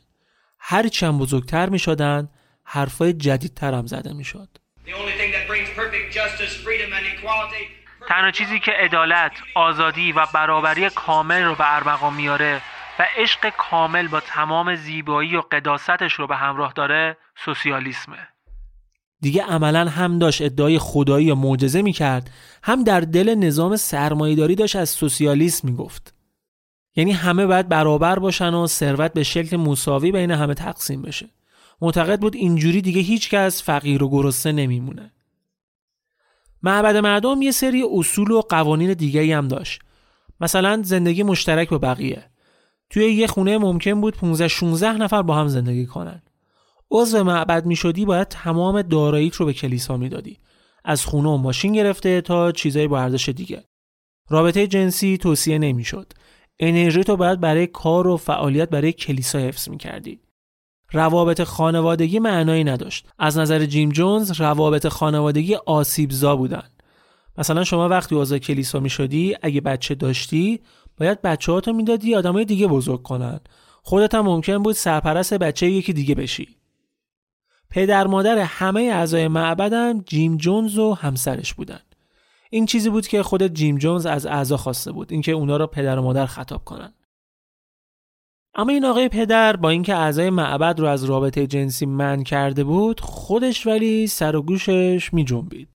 هر 0.60 0.88
چند 0.88 1.20
بزرگتر 1.20 1.70
می‌شدن 1.70 2.30
حرفای 2.64 3.14
جدیدتر 3.14 3.74
هم 3.74 3.88
زده 3.88 4.14
می‌شد. 4.14 4.48
تنها 8.08 8.32
چیزی 8.32 8.60
که 8.60 8.72
عدالت، 8.72 9.32
آزادی 9.56 10.12
و 10.12 10.26
برابری 10.34 10.90
کامل 10.90 11.44
رو 11.44 11.56
به 11.56 11.76
ارمغان 11.76 12.14
میاره 12.14 12.62
و 13.00 13.08
عشق 13.18 13.50
کامل 13.50 14.08
با 14.08 14.20
تمام 14.20 14.76
زیبایی 14.76 15.36
و 15.36 15.42
قداستش 15.42 16.14
رو 16.14 16.28
به 16.28 16.36
همراه 16.36 16.74
داره 16.74 17.18
سوسیالیسمه. 17.36 18.28
دیگه 19.22 19.44
عملا 19.44 19.90
هم 19.90 20.20
داشت 20.20 20.42
ادعای 20.42 20.80
خدایی 20.80 21.26
یا 21.26 21.36
معجزه 21.36 21.82
می‌کرد 21.82 22.30
هم 22.64 22.84
در 22.84 23.02
دل 23.02 23.36
نظام 23.36 23.76
سرمایهداری 23.76 24.56
داشت 24.56 24.76
از 24.76 24.90
سوسیالیسم 24.90 25.68
می‌گفت. 25.68 26.14
یعنی 26.96 27.12
همه 27.12 27.46
باید 27.46 27.70
برابر 27.70 28.20
باشن 28.20 28.54
و 28.54 28.68
ثروت 28.68 29.14
به 29.14 29.24
شکل 29.24 29.58
مساوی 29.58 30.12
بین 30.12 30.32
همه 30.32 30.54
تقسیم 30.54 31.02
بشه. 31.02 31.30
معتقد 31.82 32.20
بود 32.20 32.36
اینجوری 32.36 32.82
دیگه 32.82 33.02
هیچکس 33.02 33.64
فقیر 33.64 34.04
و 34.04 34.10
گرسنه 34.10 34.52
نمیمونه. 34.52 35.12
معبد 36.64 36.98
مردم 36.98 37.42
یه 37.42 37.52
سری 37.52 37.84
اصول 37.94 38.32
و 38.32 38.42
قوانین 38.42 38.94
دیگه 38.94 39.38
هم 39.38 39.48
داشت. 39.48 39.82
مثلا 40.42 40.82
زندگی 40.84 41.24
مشترک 41.24 41.70
با 41.70 41.78
بقیه. 41.78 42.24
توی 42.90 43.14
یه 43.14 43.28
خونه 43.28 43.58
ممکن 43.58 44.02
بود 44.02 44.18
15 44.18 44.48
16 44.48 44.92
نفر 44.92 45.22
با 45.22 45.36
هم 45.36 45.48
زندگی 45.48 45.86
کنن. 45.86 46.22
عضو 46.92 47.24
معبد 47.24 47.66
می 47.66 47.76
شدی 47.76 48.06
باید 48.06 48.28
تمام 48.28 48.82
داراییت 48.82 49.36
رو 49.36 49.46
به 49.46 49.54
کلیسا 49.54 49.98
می‌دادی 49.98 50.38
از 50.86 51.06
خونه 51.06 51.30
و 51.30 51.38
ماشین 51.38 51.74
گرفته 51.74 52.22
تا 52.22 52.52
چیزای 52.52 52.88
با 52.88 53.00
ارزش 53.00 53.30
دیگه 53.30 53.64
رابطه 54.30 54.68
جنسی 54.68 55.18
توصیه 55.18 55.58
نمی‌شد 55.58 56.14
انرژی 56.60 57.04
تو 57.04 57.18
باید 57.18 57.40
برای 57.40 57.68
کار 57.68 58.08
و 58.08 58.18
فعالیت 58.18 58.70
برای 58.70 58.92
کلیسا 58.92 59.40
حفظ 59.40 59.70
می 59.70 59.78
کردی. 59.78 60.20
روابط 60.92 61.42
خانوادگی 61.44 62.20
معنایی 62.20 62.64
نداشت. 62.64 63.08
از 63.20 63.38
نظر 63.38 63.66
جیم 63.66 63.90
جونز 63.90 64.42
روابط 64.42 64.88
خانوادگی 64.88 65.56
آسیبزا 65.56 66.36
بودن. 66.36 66.70
مثلا 67.38 67.64
شما 67.64 67.90
وقتی 67.90 68.16
عضو 68.16 68.38
کلیسا 68.38 68.80
می 68.80 68.90
شدی 68.90 69.36
اگه 69.42 69.62
بچه 69.62 69.96
داشتی 69.96 70.60
باید 70.98 71.22
بچه 71.22 71.52
هاتو 71.52 71.74
می‌دادی 71.74 72.16
آدمای 72.16 72.46
دیگه 72.46 72.68
بزرگ 72.68 73.04
کنن. 73.04 73.40
خودت 73.84 74.16
هم 74.16 74.26
ممکن 74.26 74.58
بود 74.58 74.76
سرپرست 74.76 75.34
بچه 75.34 75.70
یکی 75.70 75.94
دیگه 75.94 76.16
بشی. 76.16 76.61
پدر 77.72 78.08
مادر 78.08 78.38
همه 78.38 78.82
اعضای 78.82 79.28
معبدم 79.28 80.02
جیم 80.02 80.38
جونز 80.38 80.78
و 80.78 80.94
همسرش 80.94 81.54
بودن. 81.54 81.80
این 82.50 82.66
چیزی 82.66 82.90
بود 82.90 83.08
که 83.08 83.24
خود 83.24 83.48
جیم 83.48 83.78
جونز 83.78 84.06
از 84.06 84.26
اعضا 84.26 84.58
خواسته 84.58 84.92
بود 84.92 85.12
اینکه 85.12 85.32
اونا 85.32 85.58
را 85.58 85.68
پدر 85.68 86.00
و 86.00 86.02
مادر 86.02 86.26
خطاب 86.26 86.66
کنن 86.66 86.94
اما 88.56 88.72
این 88.72 88.86
آقای 88.86 89.10
پدر 89.10 89.56
با 89.56 89.70
اینکه 89.70 89.96
اعضای 89.96 90.30
معبد 90.30 90.80
رو 90.80 90.88
از 90.88 91.04
رابطه 91.04 91.48
جنسی 91.48 91.86
من 91.86 92.24
کرده 92.24 92.64
بود 92.64 93.00
خودش 93.00 93.68
ولی 93.68 94.08
سر 94.08 94.36
و 94.36 94.42
گوشش 94.42 95.14
می 95.14 95.26
جنبید. 95.26 95.70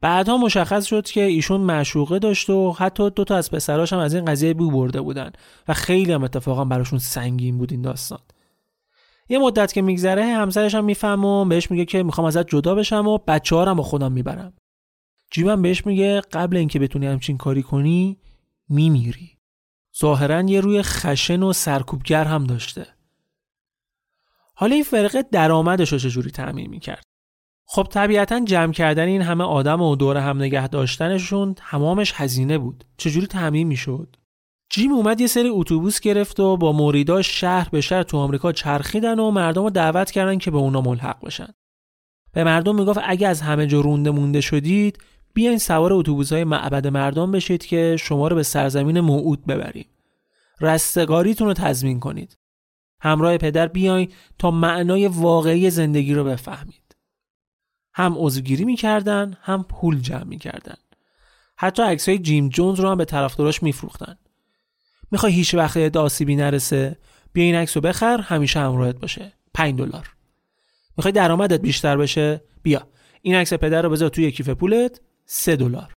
بعدها 0.00 0.36
مشخص 0.36 0.84
شد 0.84 1.04
که 1.04 1.22
ایشون 1.22 1.60
معشوقه 1.60 2.18
داشت 2.18 2.50
و 2.50 2.72
حتی 2.72 3.10
دو 3.10 3.24
تا 3.24 3.36
از 3.36 3.50
پسراش 3.50 3.92
هم 3.92 3.98
از 3.98 4.14
این 4.14 4.24
قضیه 4.24 4.54
بو 4.54 4.70
برده 4.70 5.00
بودن 5.00 5.32
و 5.68 5.74
خیلی 5.74 6.12
هم 6.12 6.24
اتفاقا 6.24 6.64
براشون 6.64 6.98
سنگین 6.98 7.58
بود 7.58 7.72
این 7.72 7.82
داستان 7.82 8.20
یه 9.28 9.38
مدت 9.38 9.72
که 9.72 9.82
میگذره 9.82 10.24
همسرش 10.24 10.74
هم 10.74 10.84
میفهم 10.84 11.24
و 11.24 11.44
بهش 11.44 11.70
میگه 11.70 11.84
که 11.84 12.02
می‌خوام 12.02 12.26
ازت 12.26 12.48
جدا 12.48 12.74
بشم 12.74 13.06
و 13.06 13.18
بچه 13.18 13.56
هم 13.56 13.74
با 13.74 13.82
خودم 13.82 14.12
می‌برم. 14.12 14.52
جیبم 15.30 15.62
بهش 15.62 15.86
میگه 15.86 16.20
قبل 16.20 16.56
اینکه 16.56 16.78
بتونی 16.78 17.06
همچین 17.06 17.36
کاری 17.36 17.62
کنی 17.62 18.18
میمیری. 18.68 19.38
ظاهرا 20.00 20.40
یه 20.40 20.60
روی 20.60 20.82
خشن 20.82 21.42
و 21.42 21.52
سرکوبگر 21.52 22.24
هم 22.24 22.44
داشته. 22.44 22.86
حالا 24.54 24.74
این 24.74 24.84
فرقه 24.84 25.22
درآمدش 25.22 25.92
رو 25.92 25.98
چجوری 25.98 26.30
تعمین 26.30 26.70
می‌کرد؟ 26.70 27.02
خب 27.66 27.86
طبیعتا 27.90 28.40
جمع 28.44 28.72
کردن 28.72 29.06
این 29.06 29.22
همه 29.22 29.44
آدم 29.44 29.82
و 29.82 29.96
دور 29.96 30.16
هم 30.16 30.36
نگه 30.36 30.68
داشتنشون 30.68 31.54
تمامش 31.54 32.12
هزینه 32.16 32.58
بود. 32.58 32.84
چجوری 32.96 33.26
تعمین 33.26 33.68
می‌شد؟ 33.68 34.16
جیم 34.74 34.92
اومد 34.92 35.20
یه 35.20 35.26
سری 35.26 35.48
اتوبوس 35.48 36.00
گرفت 36.00 36.40
و 36.40 36.56
با 36.56 36.72
موریداش 36.72 37.40
شهر 37.40 37.68
به 37.68 37.80
شهر 37.80 38.02
تو 38.02 38.16
آمریکا 38.16 38.52
چرخیدن 38.52 39.18
و 39.18 39.30
مردم 39.30 39.62
رو 39.62 39.70
دعوت 39.70 40.10
کردن 40.10 40.38
که 40.38 40.50
به 40.50 40.58
اونا 40.58 40.80
ملحق 40.80 41.24
بشن. 41.24 41.48
به 42.32 42.44
مردم 42.44 42.76
می‌گفت 42.76 43.00
اگه 43.04 43.28
از 43.28 43.40
همه 43.40 43.66
جا 43.66 43.80
رونده 43.80 44.10
مونده 44.10 44.40
شدید 44.40 44.98
بیاین 45.34 45.58
سوار 45.58 45.92
اتوبوس 45.92 46.32
های 46.32 46.44
معبد 46.44 46.86
مردم 46.86 47.32
بشید 47.32 47.66
که 47.66 47.96
شما 48.00 48.28
رو 48.28 48.36
به 48.36 48.42
سرزمین 48.42 49.00
موعود 49.00 49.46
ببریم. 49.46 49.86
رستگاریتون 50.60 51.46
رو 51.46 51.54
تضمین 51.54 52.00
کنید. 52.00 52.38
همراه 53.00 53.38
پدر 53.38 53.68
بیاین 53.68 54.12
تا 54.38 54.50
معنای 54.50 55.06
واقعی 55.06 55.70
زندگی 55.70 56.14
رو 56.14 56.24
بفهمید. 56.24 56.96
هم 57.94 58.14
عضوگیری 58.18 58.64
می‌کردن 58.64 59.36
هم 59.42 59.62
پول 59.62 60.00
جمع 60.00 60.24
می‌کردن. 60.24 60.76
حتی 61.56 61.82
عکس 61.82 62.08
های 62.08 62.18
جیم 62.18 62.48
جونز 62.48 62.80
رو 62.80 62.88
هم 62.88 62.96
به 62.96 63.04
طرفداراش 63.04 63.62
میفروختن. 63.62 64.16
می‌خوای 65.12 65.32
هیچ 65.32 65.54
وقت 65.54 65.96
آسیبی 65.96 66.36
نرسه 66.36 66.98
بیا 67.32 67.44
این 67.44 67.54
عکس 67.54 67.76
رو 67.76 67.80
بخر 67.80 68.20
همیشه 68.20 68.60
همراهت 68.60 69.00
باشه. 69.00 69.32
5 69.54 69.78
دلار. 69.78 70.14
می‌خوای 70.96 71.12
درآمدت 71.12 71.60
بیشتر 71.60 71.96
بشه؟ 71.96 72.44
بیا. 72.62 72.88
این 73.22 73.34
عکس 73.34 73.52
پدر 73.52 73.82
رو 73.82 73.90
بذار 73.90 74.08
توی 74.08 74.32
کیف 74.32 74.48
پولت 74.48 75.00
سه 75.26 75.56
دلار. 75.56 75.92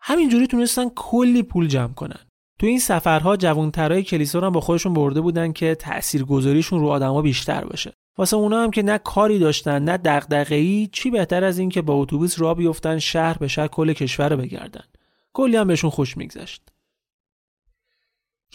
همینجوری 0.00 0.46
تونستن 0.46 0.88
کلی 0.88 1.42
پول 1.42 1.68
جمع 1.68 1.92
کنن. 1.92 2.20
تو 2.58 2.66
این 2.66 2.78
سفرها 2.78 3.36
جوانترهای 3.36 4.02
کلیسا 4.02 4.38
رو 4.38 4.46
هم 4.46 4.52
با 4.52 4.60
خودشون 4.60 4.94
برده 4.94 5.20
بودن 5.20 5.52
که 5.52 5.74
تاثیرگذاریشون 5.74 6.80
رو 6.80 6.88
آدما 6.88 7.22
بیشتر 7.22 7.64
باشه. 7.64 7.92
واسه 8.18 8.36
اونا 8.36 8.62
هم 8.62 8.70
که 8.70 8.82
نه 8.82 8.98
کاری 8.98 9.38
داشتن 9.38 9.84
نه 9.84 9.96
دغدغه‌ای 9.96 10.88
چی 10.92 11.10
بهتر 11.10 11.44
از 11.44 11.58
این 11.58 11.68
که 11.68 11.82
با 11.82 11.94
اتوبوس 11.94 12.40
راه 12.40 12.54
بیفتن 12.54 12.98
شهر 12.98 13.38
به 13.38 13.48
شهر 13.48 13.68
کل 13.68 13.92
کشور 13.92 14.28
رو 14.28 14.36
بگردن. 14.36 14.84
کلی 15.32 15.56
هم 15.56 15.66
بهشون 15.66 15.90
خوش 15.90 16.16
میگذشت. 16.16 16.62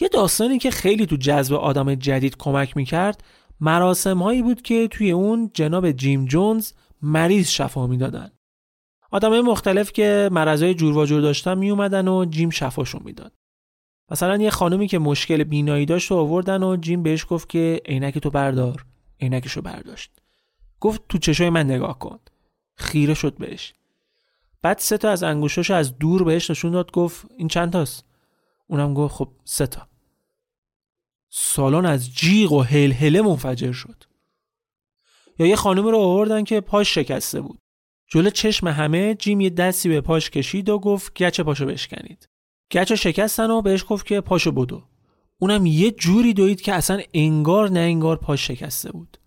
یه 0.00 0.08
داستانی 0.08 0.58
که 0.58 0.70
خیلی 0.70 1.06
تو 1.06 1.16
جذب 1.16 1.54
آدم 1.54 1.94
جدید 1.94 2.36
کمک 2.36 2.76
می‌کرد 2.76 3.24
مراسم 3.60 4.22
هایی 4.22 4.42
بود 4.42 4.62
که 4.62 4.88
توی 4.88 5.10
اون 5.10 5.50
جناب 5.54 5.90
جیم 5.90 6.24
جونز 6.24 6.72
مریض 7.02 7.48
شفا 7.48 7.86
می‌دادن. 7.86 8.30
آدمای 9.10 9.40
مختلف 9.40 9.92
که 9.92 10.28
مرضای 10.32 10.74
جور 10.74 10.96
و 10.96 11.06
جور 11.06 11.20
داشتن 11.20 11.58
می 11.58 11.70
اومدن 11.70 12.08
و 12.08 12.24
جیم 12.24 12.50
شفاشون 12.50 13.02
می‌داد. 13.04 13.32
مثلا 14.10 14.36
یه 14.36 14.50
خانومی 14.50 14.88
که 14.88 14.98
مشکل 14.98 15.44
بینایی 15.44 15.86
داشت 15.86 16.12
و 16.12 16.16
آوردن 16.16 16.62
و 16.62 16.76
جیم 16.76 17.02
بهش 17.02 17.26
گفت 17.28 17.48
که 17.48 17.82
عینک 17.86 18.18
تو 18.18 18.30
بردار 18.30 18.84
عینکشو 19.20 19.62
برداشت. 19.62 20.12
گفت 20.80 21.02
تو 21.08 21.18
چشای 21.18 21.50
من 21.50 21.64
نگاه 21.66 21.98
کن. 21.98 22.18
خیره 22.76 23.14
شد 23.14 23.34
بهش. 23.38 23.74
بعد 24.62 24.78
سه 24.78 24.98
تا 24.98 25.10
از 25.10 25.22
انگوشاشو 25.22 25.74
از 25.74 25.98
دور 25.98 26.24
بهش 26.24 26.50
نشون 26.50 26.72
داد 26.72 26.92
گفت 26.92 27.26
این 27.36 27.48
چند 27.48 27.72
تاست؟ 27.72 28.04
اونم 28.66 28.94
گفت 28.94 29.14
خب 29.14 29.28
سه 29.44 29.66
تا. 29.66 29.89
سالن 31.30 31.86
از 31.86 32.14
جیغ 32.14 32.52
و 32.52 32.62
هلهله 32.62 33.22
منفجر 33.22 33.72
شد. 33.72 34.04
یا 35.38 35.46
یه 35.46 35.56
خانم 35.56 35.86
رو 35.86 35.98
آوردن 35.98 36.44
که 36.44 36.60
پاش 36.60 36.94
شکسته 36.94 37.40
بود. 37.40 37.58
جلو 38.12 38.30
چشم 38.30 38.68
همه 38.68 39.14
جیم 39.14 39.40
یه 39.40 39.50
دستی 39.50 39.88
به 39.88 40.00
پاش 40.00 40.30
کشید 40.30 40.68
و 40.68 40.78
گفت 40.78 41.22
گچ 41.22 41.40
پاشو 41.40 41.66
بشکنید. 41.66 42.28
گچ 42.72 42.92
شکستن 42.92 43.50
و 43.50 43.62
بهش 43.62 43.84
گفت 43.88 44.06
که 44.06 44.20
پاشو 44.20 44.52
بدو. 44.52 44.82
اونم 45.38 45.66
یه 45.66 45.90
جوری 45.90 46.34
دوید 46.34 46.60
که 46.60 46.74
اصلا 46.74 47.00
انگار 47.14 47.70
نه 47.70 47.80
انگار 47.80 48.16
پاش 48.16 48.46
شکسته 48.46 48.92
بود. 48.92 49.18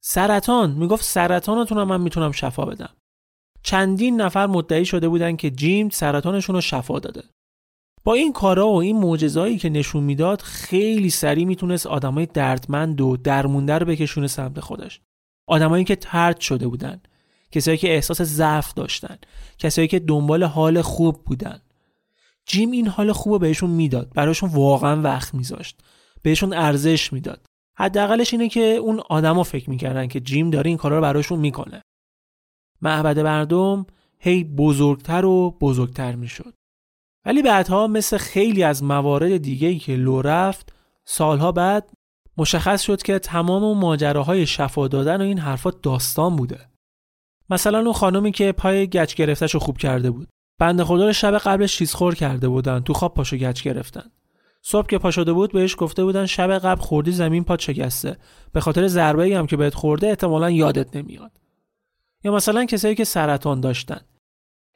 سرطان 0.00 0.70
می‌گفت 0.70 1.04
سرطانتون 1.04 1.84
من 1.84 2.00
می‌تونم 2.00 2.32
شفا 2.32 2.64
بدم. 2.64 2.96
چندین 3.62 4.20
نفر 4.20 4.46
مدعی 4.46 4.84
شده 4.84 5.08
بودن 5.08 5.36
که 5.36 5.50
جیم 5.50 5.88
سرطانشون 5.88 6.54
رو 6.54 6.60
شفا 6.60 6.98
داده. 6.98 7.22
با 8.04 8.14
این 8.14 8.32
کارا 8.32 8.68
و 8.68 8.76
این 8.76 8.96
معجزهایی 8.96 9.58
که 9.58 9.68
نشون 9.68 10.04
می‌داد 10.04 10.40
خیلی 10.40 11.10
سریع 11.10 11.44
می‌تونست 11.44 11.86
آدمای 11.86 12.26
دردمند 12.26 13.00
و 13.00 13.16
درمونده 13.16 13.78
رو 13.78 13.86
بکشونه 13.86 14.26
سمت 14.26 14.60
خودش. 14.60 15.00
آدمایی 15.46 15.84
که 15.84 15.96
ترد 15.96 16.40
شده 16.40 16.68
بودن 16.68 17.00
کسایی 17.50 17.78
که 17.78 17.94
احساس 17.94 18.22
ضعف 18.22 18.74
داشتن 18.74 19.18
کسایی 19.58 19.88
که 19.88 19.98
دنبال 19.98 20.44
حال 20.44 20.82
خوب 20.82 21.24
بودن. 21.24 21.62
جیم 22.46 22.70
این 22.70 22.86
حال 22.86 23.12
خوب 23.12 23.40
بهشون 23.40 23.70
می‌داد 23.70 24.12
براشون 24.14 24.50
واقعا 24.50 25.02
وقت 25.02 25.34
میذاشت. 25.34 25.80
بهشون 26.22 26.52
ارزش 26.52 27.12
می‌داد. 27.12 27.46
حداقلش 27.76 28.32
اینه 28.32 28.48
که 28.48 28.60
اون 28.60 29.00
آدما 29.08 29.42
فکر 29.42 29.70
می‌کردن 29.70 30.06
که 30.06 30.20
جیم 30.20 30.50
داره 30.50 30.68
این 30.68 30.76
کارا 30.76 30.96
رو 30.96 31.02
براشون 31.02 31.38
می‌کنه. 31.38 31.82
معبد 32.82 33.18
مردم 33.18 33.86
هی 34.18 34.44
بزرگتر 34.44 35.24
و 35.24 35.50
بزرگتر 35.60 36.14
می‌شد. 36.14 36.54
ولی 37.28 37.42
بعدها 37.42 37.86
مثل 37.86 38.16
خیلی 38.16 38.62
از 38.62 38.82
موارد 38.82 39.36
دیگه 39.36 39.68
ای 39.68 39.78
که 39.78 39.96
لو 39.96 40.22
رفت 40.22 40.72
سالها 41.04 41.52
بعد 41.52 41.90
مشخص 42.36 42.82
شد 42.82 43.02
که 43.02 43.18
تمام 43.18 43.78
ماجراهای 43.78 44.46
شفا 44.46 44.88
دادن 44.88 45.20
و 45.20 45.24
این 45.24 45.38
حرفات 45.38 45.82
داستان 45.82 46.36
بوده. 46.36 46.68
مثلا 47.50 47.78
اون 47.78 47.92
خانمی 47.92 48.32
که 48.32 48.52
پای 48.52 48.86
گچ 48.86 49.14
گرفتش 49.14 49.54
رو 49.54 49.60
خوب 49.60 49.78
کرده 49.78 50.10
بود. 50.10 50.28
بنده 50.58 50.84
خدا 50.84 51.12
شب 51.12 51.38
قبلش 51.38 51.76
چیز 51.76 51.94
خور 51.94 52.14
کرده 52.14 52.48
بودن 52.48 52.80
تو 52.80 52.92
خواب 52.92 53.14
پاشو 53.14 53.36
گچ 53.36 53.62
گرفتن. 53.62 54.10
صبح 54.62 54.86
که 54.86 54.98
پا 54.98 55.10
شده 55.10 55.32
بود 55.32 55.52
بهش 55.52 55.76
گفته 55.78 56.04
بودن 56.04 56.26
شب 56.26 56.58
قبل 56.58 56.80
خوردی 56.80 57.12
زمین 57.12 57.44
پات 57.44 57.60
شکسته. 57.60 58.16
به 58.52 58.60
خاطر 58.60 58.86
ضربه 58.86 59.36
هم 59.36 59.46
که 59.46 59.56
بهت 59.56 59.74
خورده 59.74 60.06
احتمالا 60.06 60.50
یادت 60.50 60.96
نمیاد. 60.96 61.32
یا 62.24 62.32
مثلا 62.32 62.64
کسایی 62.64 62.94
که 62.94 63.04
سرطان 63.04 63.60
داشتن. 63.60 64.00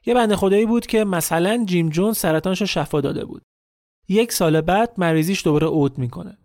یه 0.06 0.14
بنده 0.14 0.36
خدایی 0.36 0.66
بود 0.66 0.86
که 0.86 1.04
مثلا 1.04 1.64
جیم 1.66 1.88
جون 1.88 2.12
سرطانش 2.12 2.62
شفا 2.62 3.00
داده 3.00 3.24
بود. 3.24 3.42
یک 4.08 4.32
سال 4.32 4.60
بعد 4.60 4.94
مریضیش 4.98 5.44
دوباره 5.44 5.66
اوت 5.66 5.98
می‌کنه. 5.98 6.38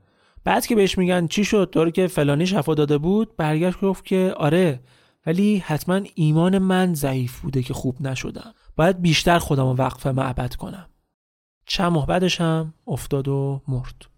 بعد 0.43 0.65
که 0.65 0.75
بهش 0.75 0.97
میگن 0.97 1.27
چی 1.27 1.45
شد 1.45 1.69
طور 1.73 1.89
که 1.89 2.07
فلانی 2.07 2.45
شفا 2.45 2.73
داده 2.73 2.97
بود 2.97 3.37
برگشت 3.37 3.81
گفت 3.81 4.05
که 4.05 4.33
آره 4.37 4.79
ولی 5.25 5.57
حتما 5.57 6.01
ایمان 6.15 6.57
من 6.57 6.93
ضعیف 6.93 7.39
بوده 7.39 7.63
که 7.63 7.73
خوب 7.73 8.01
نشدم. 8.01 8.53
باید 8.75 9.01
بیشتر 9.01 9.39
خودم 9.39 9.65
وقف 9.65 10.07
معبد 10.07 10.55
کنم. 10.55 10.89
چند 11.65 11.91
ماه 11.91 12.07
هم 12.39 12.73
افتاد 12.87 13.27
و 13.27 13.61
مرد. 13.67 14.16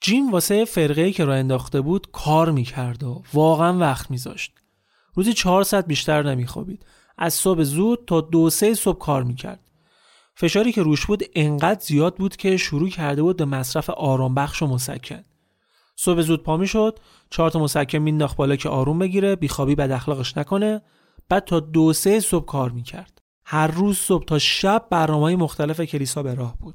جیم 0.00 0.30
واسه 0.30 0.64
فرقه 0.64 1.12
که 1.12 1.24
را 1.24 1.34
انداخته 1.34 1.80
بود 1.80 2.06
کار 2.12 2.50
می‌کرد 2.50 3.02
و 3.02 3.22
واقعا 3.34 3.78
وقت 3.78 4.10
میذاشت. 4.10 4.52
روزی 5.14 5.32
چهار 5.32 5.62
ساعت 5.62 5.86
بیشتر 5.86 6.22
نمیخوابید. 6.22 6.86
از 7.18 7.34
صبح 7.34 7.62
زود 7.62 8.04
تا 8.06 8.20
دو 8.20 8.50
سه 8.50 8.74
صبح 8.74 8.98
کار 8.98 9.22
می‌کرد. 9.22 9.60
فشاری 10.34 10.72
که 10.72 10.82
روش 10.82 11.06
بود 11.06 11.24
انقدر 11.34 11.80
زیاد 11.80 12.16
بود 12.16 12.36
که 12.36 12.56
شروع 12.56 12.88
کرده 12.88 13.22
بود 13.22 13.36
به 13.36 13.44
مصرف 13.44 13.90
آرام 13.90 14.34
بخش 14.34 14.62
و 14.62 14.66
مسکن. 14.66 15.24
صبح 15.96 16.20
زود 16.20 16.42
پا 16.42 16.56
می‌شد، 16.56 16.98
چهار 17.30 17.50
تا 17.50 17.58
مسکن 17.58 17.98
مینداخت 17.98 18.36
بالا 18.36 18.56
که 18.56 18.68
آروم 18.68 18.98
بگیره، 18.98 19.36
بیخوابی 19.36 19.74
بد 19.74 19.90
اخلاقش 19.90 20.36
نکنه. 20.36 20.82
بعد 21.28 21.44
تا 21.44 21.60
دو 21.60 21.92
سه 21.92 22.20
صبح 22.20 22.44
کار 22.44 22.70
می‌کرد. 22.70 23.22
هر 23.44 23.66
روز 23.66 23.98
صبح 23.98 24.24
تا 24.24 24.38
شب 24.38 24.86
برنامه 24.90 25.36
مختلف 25.36 25.80
کلیسا 25.80 26.22
به 26.22 26.34
راه 26.34 26.58
بود. 26.58 26.74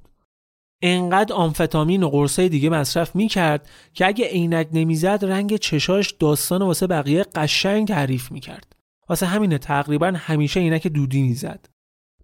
انقدر 0.81 1.33
آمفتامین 1.33 2.03
و 2.03 2.09
قرصای 2.09 2.49
دیگه 2.49 2.69
مصرف 2.69 3.15
می‌کرد 3.15 3.69
که 3.93 4.07
اگه 4.07 4.25
عینک 4.25 4.67
نمی‌زد 4.71 5.19
رنگ 5.25 5.55
چشاش 5.55 6.11
داستان 6.11 6.61
واسه 6.61 6.87
بقیه 6.87 7.23
قشنگ 7.35 7.87
تعریف 7.87 8.31
می‌کرد. 8.31 8.75
واسه 9.09 9.25
همینه 9.25 9.57
تقریبا 9.57 10.13
همیشه 10.15 10.59
عینک 10.59 10.87
دودی 10.87 11.21
می‌زد. 11.21 11.65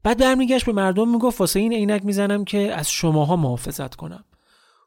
بعد 0.03 0.17
برمیگشت 0.19 0.65
به 0.65 0.71
مردم 0.71 1.09
می‌گفت 1.09 1.39
واسه 1.39 1.59
این 1.59 1.73
عینک 1.73 2.05
می‌زنم 2.05 2.45
که 2.45 2.57
از 2.57 2.91
شماها 2.91 3.35
محافظت 3.35 3.95
کنم. 3.95 4.25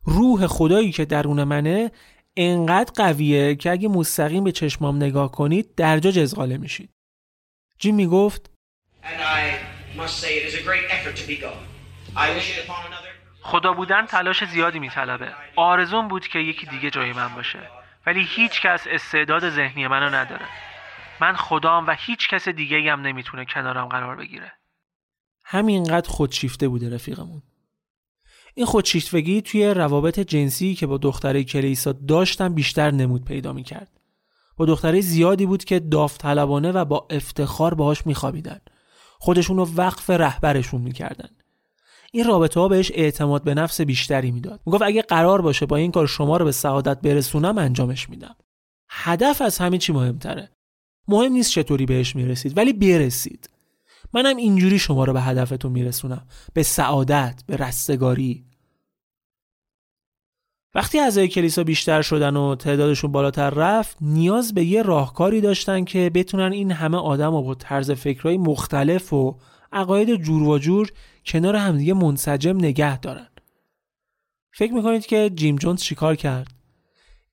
روح 0.05 0.47
خدایی 0.47 0.93
که 0.93 1.05
درون 1.05 1.45
منه 1.45 1.91
انقدر 2.37 2.93
قویه 2.95 3.55
که 3.55 3.71
اگه 3.71 3.89
مستقیم 3.89 4.45
به 4.45 4.53
چشمام 4.53 4.97
نگاه 4.97 5.33
کنید 5.33 5.75
درجا 5.75 6.11
جزغاله 6.11 6.57
میشید. 6.57 6.91
جیم 7.79 7.95
می‌گفت 7.95 8.51
خدا 13.47 13.73
بودن 13.73 14.07
تلاش 14.07 14.45
زیادی 14.45 14.79
میطلبه. 14.79 15.33
آرزون 15.57 16.09
بود 16.09 16.27
که 16.27 16.39
یکی 16.39 16.67
دیگه 16.67 16.91
جای 16.91 17.13
من 17.13 17.35
باشه. 17.35 17.59
ولی 18.07 18.27
هیچ 18.29 18.61
کس 18.61 18.87
استعداد 18.91 19.51
ذهنی 19.51 19.87
منو 19.87 20.15
نداره. 20.15 20.47
من 21.21 21.37
خدام 21.37 21.87
و 21.87 21.97
هیچ 21.99 22.29
کس 22.29 22.49
دیگه 22.49 22.93
هم 22.93 23.01
نمی‌تونه 23.01 23.45
کنارم 23.45 23.89
قرار 23.89 24.17
بگیره. 24.17 24.53
همینقدر 25.45 26.11
خودشیفته 26.11 26.69
بوده 26.69 26.95
رفیقمون. 26.95 27.43
این 28.55 28.67
خودشیفتگی 28.67 29.43
توی 29.43 29.75
روابط 29.75 30.21
جنسی 30.21 30.75
که 30.75 30.87
با 30.87 30.97
دختره 30.99 31.45
کلیسا 31.45 31.93
داشتن 31.93 32.55
بیشتر 32.55 32.91
نمود 32.91 33.25
پیدا 33.25 33.53
می‌کرد. 33.53 34.01
با 34.57 34.65
دختره 34.65 35.01
زیادی 35.01 35.47
بود 35.47 35.65
که 35.65 35.81
داوطلبانه 35.81 36.73
و 36.73 36.85
با 36.85 37.07
افتخار 37.11 37.75
باهاش 37.75 38.07
میخوابیدن. 38.07 38.61
خودشون 39.19 39.57
رو 39.57 39.69
وقف 39.77 40.11
رهبرشون 40.11 40.81
می‌کردن. 40.81 41.29
این 42.15 42.25
رابطه 42.25 42.61
ها 42.61 42.69
بهش 42.69 42.93
اعتماد 42.95 43.43
به 43.43 43.55
نفس 43.55 43.81
بیشتری 43.81 44.31
می‌داد. 44.31 44.61
می‌گفت 44.67 44.83
اگه 44.83 45.03
قرار 45.03 45.43
باشه 45.43 45.67
با 45.67 45.77
این 45.77 45.91
کار 45.91 46.07
شما 46.07 46.37
رو 46.37 46.45
به 46.45 46.53
سعادت 46.53 47.01
برسونم 47.01 47.59
انجامش 47.59 48.11
میدم. 48.11 48.37
هدف 48.91 49.43
از 49.43 49.59
همه 49.59 49.79
چی 49.79 49.93
مهمتره؟ 49.93 50.51
مهم 51.09 51.33
نیست 51.33 51.51
چطوری 51.51 51.87
بهش 51.87 52.17
می‌رسید 52.17 52.57
ولی 52.57 52.73
برسید. 52.73 53.51
منم 54.13 54.37
اینجوری 54.37 54.79
شما 54.79 55.05
رو 55.05 55.13
به 55.13 55.21
هدفتون 55.21 55.73
میرسونم. 55.73 56.27
به 56.53 56.63
سعادت 56.63 57.43
به 57.47 57.57
رستگاری. 57.57 58.45
وقتی 60.75 60.99
اعضای 60.99 61.29
کلیسا 61.29 61.65
بیشتر 61.65 62.03
شدن 62.03 62.37
و 62.37 62.55
تعدادشون 62.55 63.13
بالاتر 63.13 63.51
رفت 63.51 63.97
نیاز 64.01 64.55
به 64.55 64.65
یه 64.65 64.83
راهکاری 64.83 65.41
داشتن 65.41 65.85
که 65.85 66.11
بتونن 66.15 66.53
این 66.53 66.71
همه 66.71 66.97
آدم 66.97 67.35
و 67.35 67.43
با 67.43 67.55
طرز 67.55 67.91
فکرهای 67.91 68.39
مختلف 68.39 69.13
و 69.13 69.39
عقاید 69.75 70.23
جور 70.23 70.43
و 70.43 70.59
جور 70.59 70.93
کنار 71.27 71.57
همدیگه 71.57 71.95
منسجم 71.95 72.57
نگه 72.57 72.99
دارن. 72.99 73.29
فکر 74.53 74.73
می‌کنید 74.73 75.07
که 75.07 75.31
جیم 75.35 75.57
جونز 75.57 75.83
چیکار 75.83 76.17
کرد؟ 76.17 76.55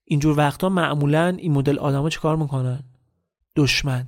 اینجور 0.04 0.38
وقتا 0.38 0.68
معمولا 0.68 1.28
این 1.38 1.52
مدل 1.52 1.78
آدما 1.78 2.10
چیکار 2.10 2.36
می‌کنن؟ 2.36 2.82
دشمن. 3.56 4.06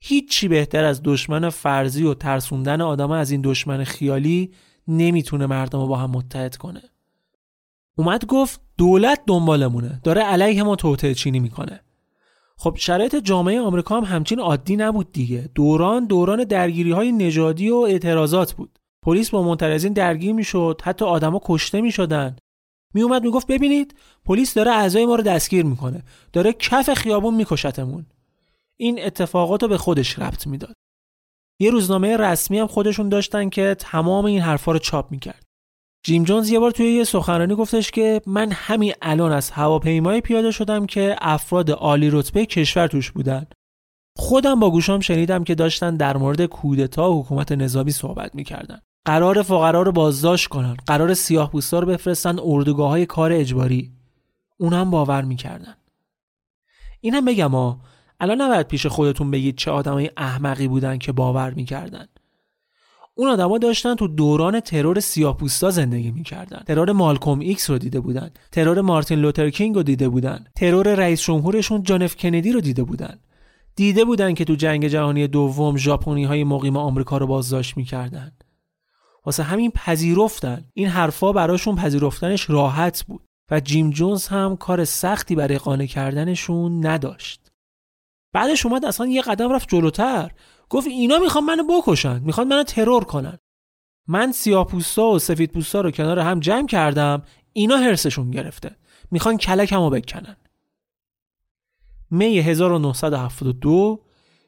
هیچی 0.00 0.48
بهتر 0.48 0.84
از 0.84 1.00
دشمن 1.04 1.50
فرضی 1.50 2.04
و 2.04 2.14
ترسوندن 2.14 2.80
آدم 2.80 3.10
از 3.10 3.30
این 3.30 3.40
دشمن 3.44 3.84
خیالی 3.84 4.52
نمی‌تونه 4.88 5.46
مردم 5.46 5.80
رو 5.80 5.86
با 5.86 5.96
هم 5.96 6.10
متحد 6.10 6.56
کنه. 6.56 6.82
اومد 7.96 8.26
گفت 8.26 8.60
دولت 8.76 9.20
دنبالمونه. 9.26 10.00
داره 10.04 10.22
علیه 10.22 10.62
ما 10.62 10.76
توطعه 10.76 11.14
چینی 11.14 11.40
می‌کنه. 11.40 11.80
خب 12.58 12.76
شرایط 12.78 13.16
جامعه 13.16 13.60
آمریکا 13.60 13.96
هم 14.00 14.04
همچین 14.04 14.40
عادی 14.40 14.76
نبود 14.76 15.12
دیگه. 15.12 15.50
دوران 15.54 16.06
دوران 16.06 16.44
درگیری 16.44 16.92
های 16.92 17.12
نژادی 17.12 17.70
و 17.70 17.76
اعتراضات 17.76 18.52
بود. 18.52 18.78
پلیس 19.02 19.30
با 19.30 19.42
معترضین 19.42 19.92
درگیر 19.92 20.32
می‌شد 20.32 20.80
حتی 20.84 21.04
آدما 21.04 21.40
کشته 21.44 21.80
می‌شدن. 21.80 22.36
میومد 22.94 23.22
می‌گفت 23.22 23.46
ببینید 23.46 23.94
پلیس 24.24 24.54
داره 24.54 24.70
اعضای 24.70 25.06
ما 25.06 25.14
رو 25.14 25.22
دستگیر 25.22 25.64
می‌کنه. 25.64 26.02
داره 26.32 26.52
کف 26.52 26.94
خیابون 26.94 27.34
میکشتمون. 27.34 28.06
این 28.76 29.04
اتفاقات 29.04 29.62
رو 29.62 29.68
به 29.68 29.78
خودش 29.78 30.18
ربط 30.18 30.46
می‌داد. 30.46 30.74
یه 31.60 31.70
روزنامه 31.70 32.16
رسمی 32.16 32.58
هم 32.58 32.66
خودشون 32.66 33.08
داشتن 33.08 33.48
که 33.48 33.76
تمام 33.78 34.24
این 34.24 34.40
حرفا 34.40 34.72
رو 34.72 34.78
چاپ 34.78 35.10
می‌کرد. 35.10 35.43
جیم 36.06 36.24
جونز 36.24 36.50
یه 36.50 36.58
بار 36.58 36.70
توی 36.70 36.86
یه 36.86 37.04
سخنرانی 37.04 37.54
گفتش 37.54 37.90
که 37.90 38.20
من 38.26 38.52
همین 38.52 38.92
الان 39.02 39.32
از 39.32 39.50
هواپیمای 39.50 40.20
پیاده 40.20 40.50
شدم 40.50 40.86
که 40.86 41.16
افراد 41.20 41.70
عالی 41.70 42.10
رتبه 42.10 42.46
کشور 42.46 42.86
توش 42.86 43.10
بودن. 43.10 43.46
خودم 44.16 44.60
با 44.60 44.70
گوشام 44.70 45.00
شنیدم 45.00 45.44
که 45.44 45.54
داشتن 45.54 45.96
در 45.96 46.16
مورد 46.16 46.44
کودتا 46.44 47.12
و 47.12 47.22
حکومت 47.22 47.52
نظامی 47.52 47.90
صحبت 47.90 48.34
می‌کردن. 48.34 48.80
قراره 49.04 49.42
فقرا 49.42 49.82
رو 49.82 49.92
بازداشت 49.92 50.48
کنن. 50.48 50.76
قراره 50.86 51.14
سیاها 51.14 51.50
رو 51.72 51.86
بفرستن 51.86 52.38
اردوگاه 52.42 52.88
های 52.88 53.06
کار 53.06 53.32
اجباری. 53.32 53.92
اونم 54.58 54.90
باور 54.90 55.22
می‌کردن. 55.22 55.74
اینم 57.00 57.24
بگم 57.24 57.50
ها 57.50 57.80
الان 58.20 58.40
نباید 58.40 58.68
پیش 58.68 58.86
خودتون 58.86 59.30
بگید 59.30 59.56
چه 59.56 59.70
آدمای 59.70 60.10
احمقی 60.16 60.68
بودن 60.68 60.98
که 60.98 61.12
باور 61.12 61.50
می‌کردن. 61.50 62.06
اون 63.16 63.28
آدما 63.28 63.58
داشتن 63.58 63.94
تو 63.94 64.08
دوران 64.08 64.60
ترور 64.60 65.00
سیاه‌پوستا 65.00 65.70
زندگی 65.70 66.10
می‌کردن. 66.10 66.62
ترور 66.66 66.92
مالکوم 66.92 67.40
ایکس 67.40 67.70
رو 67.70 67.78
دیده 67.78 68.00
بودن. 68.00 68.30
ترور 68.52 68.80
مارتین 68.80 69.18
لوتر 69.18 69.50
کینگ 69.50 69.74
رو 69.74 69.82
دیده 69.82 70.08
بودن. 70.08 70.44
ترور 70.56 70.94
رئیس 70.94 71.22
جمهورشون 71.22 71.82
جان 71.82 72.02
اف 72.02 72.16
کندی 72.16 72.52
رو 72.52 72.60
دیده 72.60 72.82
بودن. 72.84 73.18
دیده 73.76 74.04
بودن 74.04 74.34
که 74.34 74.44
تو 74.44 74.54
جنگ 74.54 74.88
جهانی 74.88 75.26
دوم 75.26 75.76
ژاپنی 75.76 76.24
های 76.24 76.44
مقیم 76.44 76.76
آمریکا 76.76 77.18
رو 77.18 77.26
بازداشت 77.26 77.76
می‌کردن. 77.76 78.32
واسه 79.26 79.42
همین 79.42 79.70
پذیرفتن. 79.70 80.64
این 80.74 80.88
حرفا 80.88 81.32
براشون 81.32 81.76
پذیرفتنش 81.76 82.50
راحت 82.50 83.04
بود. 83.04 83.20
و 83.50 83.60
جیم 83.60 83.90
جونز 83.90 84.26
هم 84.26 84.56
کار 84.56 84.84
سختی 84.84 85.34
برای 85.34 85.58
قانع 85.58 85.86
کردنشون 85.86 86.86
نداشت. 86.86 87.50
بعدش 88.32 88.66
اومد 88.66 88.84
اصلا 88.84 89.06
یه 89.06 89.22
قدم 89.22 89.52
رفت 89.52 89.68
جلوتر. 89.68 90.30
گفت 90.70 90.86
اینا 90.86 91.18
می‌خوان 91.18 91.44
منو 91.44 91.62
بکشن 91.62 92.20
می‌خوان 92.20 92.48
منو 92.48 92.62
ترور 92.62 93.04
کنن. 93.04 93.38
من 94.06 94.32
سیاپوستا 94.32 95.10
و 95.10 95.18
سفید 95.18 95.52
پوستا 95.52 95.80
رو 95.80 95.90
کنار 95.90 96.18
هم 96.18 96.40
جمع 96.40 96.66
کردم 96.66 97.22
اینا 97.52 97.76
هرسشون 97.76 98.30
گرفته. 98.30 98.76
می‌خوان 99.10 99.36
کلکمو 99.36 99.90
بکنن. 99.90 100.36
می 102.10 102.38
1972 102.38 104.00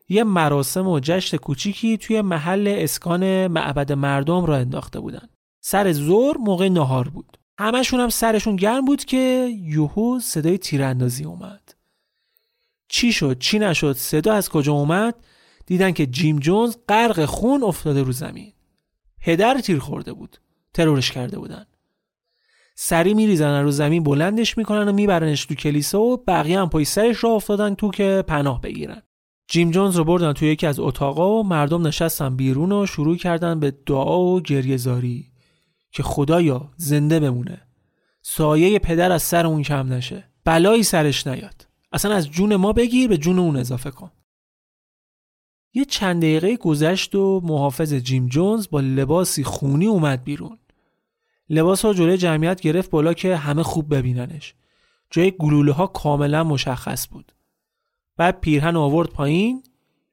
یه 0.08 0.24
مراسم 0.24 0.86
و 0.88 1.00
جشن 1.02 1.36
کوچیکی 1.36 1.96
توی 1.96 2.20
محل 2.20 2.76
اسکان 2.78 3.46
معبد 3.46 3.92
مردم 3.92 4.44
را 4.44 4.56
انداخته 4.56 5.00
بودن. 5.00 5.28
سر 5.60 5.92
زور 5.92 6.36
موقع 6.36 6.68
نهار 6.68 7.08
بود. 7.08 7.38
همشون 7.58 8.00
هم 8.00 8.08
سرشون 8.08 8.56
گرم 8.56 8.84
بود 8.84 9.04
که 9.04 9.50
یوهو 9.62 10.20
صدای 10.20 10.58
تیراندازی 10.58 11.24
اومد. 11.24 11.74
چی 12.88 13.12
شد؟ 13.12 13.38
چی 13.38 13.58
نشد؟ 13.58 13.92
صدا 13.92 14.32
از 14.32 14.48
کجا 14.48 14.72
اومد؟ 14.72 15.14
دیدن 15.66 15.92
که 15.92 16.06
جیم 16.06 16.38
جونز 16.38 16.76
غرق 16.88 17.24
خون 17.24 17.62
افتاده 17.62 18.02
رو 18.02 18.12
زمین. 18.12 18.52
هدر 19.20 19.60
تیر 19.60 19.78
خورده 19.78 20.12
بود. 20.12 20.36
ترورش 20.74 21.10
کرده 21.10 21.38
بودن. 21.38 21.66
سری 22.74 23.14
میریزن 23.14 23.62
رو 23.62 23.70
زمین 23.70 24.02
بلندش 24.02 24.58
می‌کنن 24.58 24.88
و 24.88 24.92
میبرنش 24.92 25.44
تو 25.44 25.54
کلیسا 25.54 26.00
و 26.00 26.16
بقیه 26.16 26.60
هم 26.60 26.68
پای 26.68 26.84
سرش 26.84 27.24
را 27.24 27.30
افتادن 27.30 27.74
تو 27.74 27.90
که 27.90 28.24
پناه 28.26 28.60
بگیرن. 28.60 29.02
جیم 29.48 29.70
جونز 29.70 29.96
رو 29.96 30.04
بردن 30.04 30.32
توی 30.32 30.48
یکی 30.48 30.66
از 30.66 30.80
اتاقا 30.80 31.40
و 31.40 31.42
مردم 31.42 31.86
نشستن 31.86 32.36
بیرون 32.36 32.72
و 32.72 32.86
شروع 32.86 33.16
کردن 33.16 33.60
به 33.60 33.70
دعا 33.86 34.20
و 34.20 34.40
گریه 34.40 34.76
زاری. 34.76 35.32
که 35.92 36.02
خدایا 36.02 36.70
زنده 36.76 37.20
بمونه. 37.20 37.62
سایه 38.22 38.78
پدر 38.78 39.12
از 39.12 39.22
سر 39.22 39.46
اون 39.46 39.62
کم 39.62 39.92
نشه. 39.92 40.24
بلایی 40.44 40.82
سرش 40.82 41.26
نیاد. 41.26 41.66
اصلا 41.92 42.14
از 42.14 42.30
جون 42.30 42.56
ما 42.56 42.72
بگیر 42.72 43.08
به 43.08 43.18
جون 43.18 43.38
اون 43.38 43.56
اضافه 43.56 43.90
کن. 43.90 44.10
یه 45.76 45.84
چند 45.84 46.22
دقیقه 46.22 46.56
گذشت 46.56 47.14
و 47.14 47.40
محافظ 47.44 47.94
جیم 47.94 48.26
جونز 48.26 48.68
با 48.70 48.80
لباسی 48.80 49.44
خونی 49.44 49.86
اومد 49.86 50.24
بیرون. 50.24 50.58
لباس 51.50 51.84
رو 51.84 51.94
جلوی 51.94 52.16
جمعیت 52.16 52.60
گرفت 52.60 52.90
بالا 52.90 53.14
که 53.14 53.36
همه 53.36 53.62
خوب 53.62 53.94
ببیننش. 53.94 54.54
جای 55.10 55.32
گلوله 55.38 55.72
ها 55.72 55.86
کاملا 55.86 56.44
مشخص 56.44 57.08
بود. 57.08 57.32
بعد 58.16 58.40
پیرهن 58.40 58.76
آورد 58.76 59.08
پایین. 59.08 59.62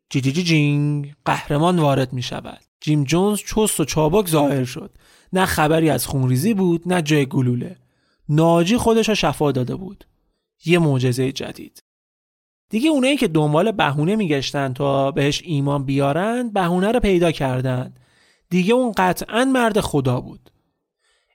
جی 0.10 0.22
جی 0.22 0.32
جی 0.32 0.44
جینگ. 0.44 1.16
قهرمان 1.26 1.80
وارد 1.80 2.14
می 2.14 2.22
شود 2.22 2.62
جیم 2.82 3.04
جونز 3.04 3.40
چست 3.40 3.80
و 3.80 3.86
چابک 3.86 4.30
ظاهر 4.30 4.64
شد. 4.64 4.98
نه 5.34 5.46
خبری 5.46 5.90
از 5.90 6.08
خونریزی 6.08 6.54
بود 6.54 6.82
نه 6.86 7.02
جای 7.02 7.26
گلوله. 7.26 7.78
ناجی 8.30 8.78
خودش 8.78 9.10
را 9.10 9.16
شفا 9.16 9.52
داده 9.52 9.76
بود. 9.76 10.06
یه 10.66 10.80
معجزه 10.80 11.32
جدید. 11.32 11.84
دیگه 12.74 12.90
اونایی 12.90 13.18
که 13.18 13.28
دنبال 13.28 13.72
بهونه 13.72 14.16
میگشتن 14.16 14.74
تا 14.74 15.12
بهش 15.12 15.42
ایمان 15.46 15.86
بیارن 15.86 16.50
بهونه 16.50 16.92
رو 16.92 17.00
پیدا 17.00 17.32
کردن. 17.32 17.94
دیگه 18.50 18.74
اون 18.74 18.92
قطعا 18.98 19.46
مرد 19.46 19.80
خدا 19.80 20.22
بود. 20.22 20.52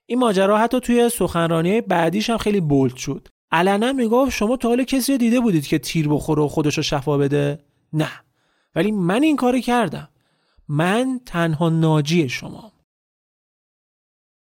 این 0.06 0.18
ماجرا 0.18 0.58
حتی 0.58 0.80
توی 0.80 1.08
سخنرانی 1.08 1.80
بعدیش 1.80 2.30
هم 2.30 2.38
خیلی 2.38 2.60
بولد 2.60 2.96
شد. 2.96 3.28
علنا 3.52 3.92
می‌گفت 3.92 4.30
شما 4.30 4.56
تا 4.56 4.68
حالا 4.68 4.84
کسی 4.84 5.12
رو 5.12 5.18
دیده 5.18 5.40
بودید 5.40 5.66
که 5.66 5.78
تیر 5.78 6.08
بخوره 6.08 6.42
و 6.42 6.48
خودش 6.48 6.78
شفا 6.78 7.18
بده؟ 7.18 7.58
نه. 7.92 8.10
ولی 8.74 8.92
من 8.92 9.22
این 9.22 9.36
کاری 9.36 9.62
کردم. 9.62 10.08
من 10.68 11.20
تنها 11.26 11.68
ناجی 11.68 12.28
شما. 12.28 12.72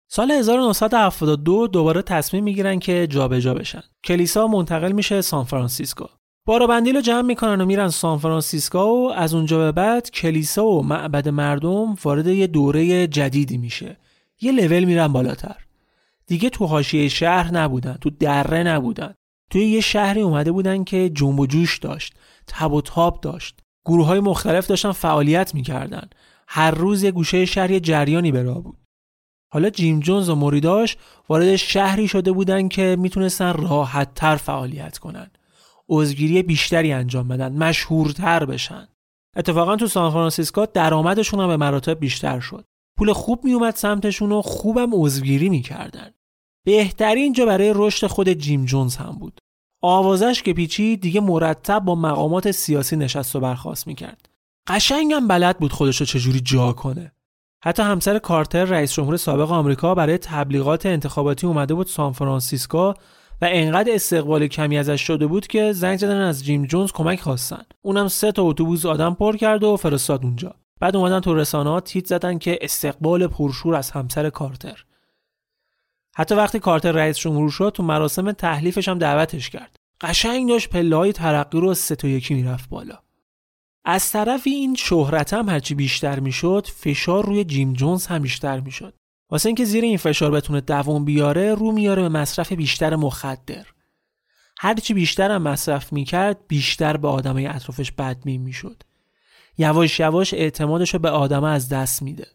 سال 0.09 0.31
1972 0.31 1.67
دوباره 1.67 2.03
تصمیم 2.03 2.45
می‌گیرن 2.45 2.79
که 2.79 3.07
جابجا 3.07 3.41
جا 3.41 3.55
بشن. 3.55 3.83
کلیسا 4.05 4.47
منتقل 4.47 4.93
میشه 4.93 5.21
سان 5.21 5.45
فرانسیسکو. 5.45 6.07
بارو 6.47 6.67
رو 6.67 7.01
جمع 7.01 7.23
می‌کنن 7.23 7.61
و 7.61 7.65
میرن 7.67 7.89
سان 7.89 8.19
فرانسیسکو 8.19 8.79
و 8.79 9.13
از 9.17 9.35
اونجا 9.35 9.59
به 9.59 9.73
بعد 9.73 10.11
کلیسا 10.11 10.67
و 10.67 10.83
معبد 10.83 11.29
مردم 11.29 11.95
وارد 12.05 12.27
یه 12.27 12.47
دوره 12.47 13.07
جدیدی 13.07 13.59
میشه. 13.59 13.97
یه 14.41 14.53
لول 14.53 14.85
میرن 14.85 15.09
بالاتر. 15.09 15.57
دیگه 16.27 16.51
تو 16.51 16.67
حاشیه 16.67 17.09
شهر 17.09 17.55
نبودن، 17.55 17.99
تو 18.01 18.11
دره 18.11 18.63
نبودن. 18.63 19.15
توی 19.51 19.65
یه 19.65 19.81
شهری 19.81 20.21
اومده 20.21 20.53
بودن 20.53 20.85
که 20.85 21.11
جنب 21.11 21.41
و 21.41 21.47
جوش 21.47 21.79
داشت، 21.79 22.15
تب 22.47 22.73
و 22.73 22.81
تاب 22.81 23.21
داشت. 23.21 23.61
گروه 23.87 24.07
های 24.07 24.21
مختلف 24.21 24.67
داشتن 24.67 24.93
فعالیت 24.93 25.55
می‌کردن. 25.55 26.09
هر 26.49 26.71
روز 26.71 27.03
یه 27.03 27.11
گوشه 27.11 27.45
شهر 27.45 27.71
یه 27.71 27.81
جریانی 27.81 28.33
به 28.33 28.43
بود. 28.43 28.79
حالا 29.53 29.71
جیم 29.71 30.01
جونز 30.01 30.29
و 30.29 30.35
موریداش 30.35 30.97
وارد 31.29 31.57
شهری 31.57 32.09
شده 32.09 32.33
بودن 32.33 32.69
که 32.69 32.97
می‌تونستن 32.99 33.53
راحت 33.53 34.15
تر 34.15 34.37
فعالیت 34.37 34.99
کنن 34.99 35.31
عضوگیری 35.89 36.43
بیشتری 36.43 36.93
انجام 36.93 37.29
بدن 37.29 37.53
مشهورتر 37.53 38.45
بشن. 38.45 38.89
اتفاقا 39.37 39.77
تو 39.77 39.87
سان 39.87 40.11
فرانسیسکو 40.11 40.67
درآمدشون 40.75 41.41
هم 41.41 41.49
به 41.49 41.57
مراتب 41.57 42.01
بیشتر 42.01 42.41
شد. 42.41 42.65
پول 42.99 43.13
خوب 43.13 43.45
میومد 43.45 43.75
سمتشون 43.75 44.33
و 44.33 44.43
خوبم 44.43 44.91
عضوگیری 44.93 45.49
می‌کردن. 45.49 46.11
بهترین 46.65 47.33
جا 47.33 47.47
برای 47.47 47.73
رشد 47.75 48.07
خود 48.07 48.29
جیم 48.29 48.65
جونز 48.65 48.97
هم 48.97 49.13
بود. 49.19 49.41
آوازش 49.83 50.43
که 50.43 50.53
پیچی 50.53 50.97
دیگه 50.97 51.21
مرتب 51.21 51.79
با 51.79 51.95
مقامات 51.95 52.51
سیاسی 52.51 52.97
نشست 52.97 53.37
و 53.37 53.41
برخواست 53.41 53.87
می‌کرد. 53.87 54.29
قشنگم 54.67 55.29
بلد 55.29 55.59
بود 55.59 55.73
خودشو 55.73 56.03
چجوری 56.03 56.41
جا 56.41 56.73
کنه. 56.73 57.13
حتی 57.65 57.83
همسر 57.83 58.19
کارتر 58.19 58.65
رئیس 58.65 58.93
جمهور 58.93 59.17
سابق 59.17 59.51
آمریکا 59.51 59.95
برای 59.95 60.19
تبلیغات 60.19 60.87
انتخاباتی 60.87 61.47
اومده 61.47 61.75
بود 61.75 61.87
سان 61.87 62.13
فرانسیسکو 62.13 62.93
و 63.45 63.49
انقدر 63.51 63.95
استقبال 63.95 64.47
کمی 64.47 64.79
ازش 64.79 65.01
شده 65.01 65.27
بود 65.27 65.47
که 65.47 65.73
زنگ 65.73 65.99
زدن 65.99 66.21
از 66.21 66.45
جیم 66.45 66.67
جونز 66.67 66.93
کمک 66.93 67.21
خواستن. 67.21 67.63
اونم 67.83 68.09
سه 68.09 68.33
تا 68.33 68.43
اتوبوس 68.43 68.87
آدم 68.87 69.15
پر 69.15 69.37
کرد 69.37 69.65
و 69.65 69.77
فرستاد 69.77 70.25
اونجا. 70.25 70.55
بعد 70.81 70.97
اومدن 70.97 71.21
تو 71.21 71.35
رسانه 71.35 71.81
تیتر 71.81 72.07
زدن 72.07 72.39
که 72.39 72.59
استقبال 72.63 73.27
پرشور 73.27 73.75
از 73.75 73.91
همسر 73.91 74.31
کارتر. 74.31 74.85
حتی 76.17 76.35
وقتی 76.35 76.59
کارتر 76.59 76.93
رئیس 76.93 77.19
جمهور 77.19 77.51
شد 77.51 77.73
تو 77.75 77.83
مراسم 77.83 78.33
تحلیفش 78.33 78.89
هم 78.89 78.99
دعوتش 78.99 79.51
کرد. 79.51 79.77
قشنگ 80.01 80.49
داشت 80.49 80.69
پله 80.69 80.97
های 80.97 81.13
ترقی 81.13 81.61
رو 81.61 81.75
سه 81.75 81.97
تا 81.97 82.09
یکی 82.09 82.35
می‌رفت 82.35 82.69
بالا. 82.69 82.99
از 83.85 84.13
طرفی 84.13 84.51
این 84.51 84.75
شهرت 84.75 85.35
هم 85.35 85.49
هرچی 85.49 85.75
بیشتر 85.75 86.21
می‌شد 86.21 86.67
فشار 86.67 87.27
روی 87.27 87.45
جیم 87.45 87.73
جونز 87.73 88.07
هم 88.07 88.23
بیشتر 88.23 88.61
می‌شد. 88.61 88.95
واسه 89.31 89.49
اینکه 89.49 89.65
زیر 89.65 89.85
این 89.85 89.97
فشار 89.97 90.31
بتونه 90.31 90.61
دوام 90.61 91.05
بیاره 91.05 91.55
رو 91.55 91.73
میاره 91.73 92.03
به 92.03 92.09
مصرف 92.09 92.53
بیشتر 92.53 92.97
مخدر. 92.97 93.67
هرچی 94.59 94.95
بیشتر 94.95 95.31
هم 95.31 95.43
مصرف 95.43 95.93
می‌کرد 95.93 96.39
بیشتر 96.49 96.97
به 96.97 97.09
آدمای 97.09 97.47
اطرافش 97.47 97.93
بدمین 97.93 98.43
می‌شد. 98.43 98.83
یواش 99.59 100.01
یواش 100.01 100.35
اعتمادش 100.35 100.95
رو 100.95 101.01
به 101.01 101.11
آدمه 101.11 101.49
از 101.49 101.69
دست 101.69 102.03
میده. 102.03 102.27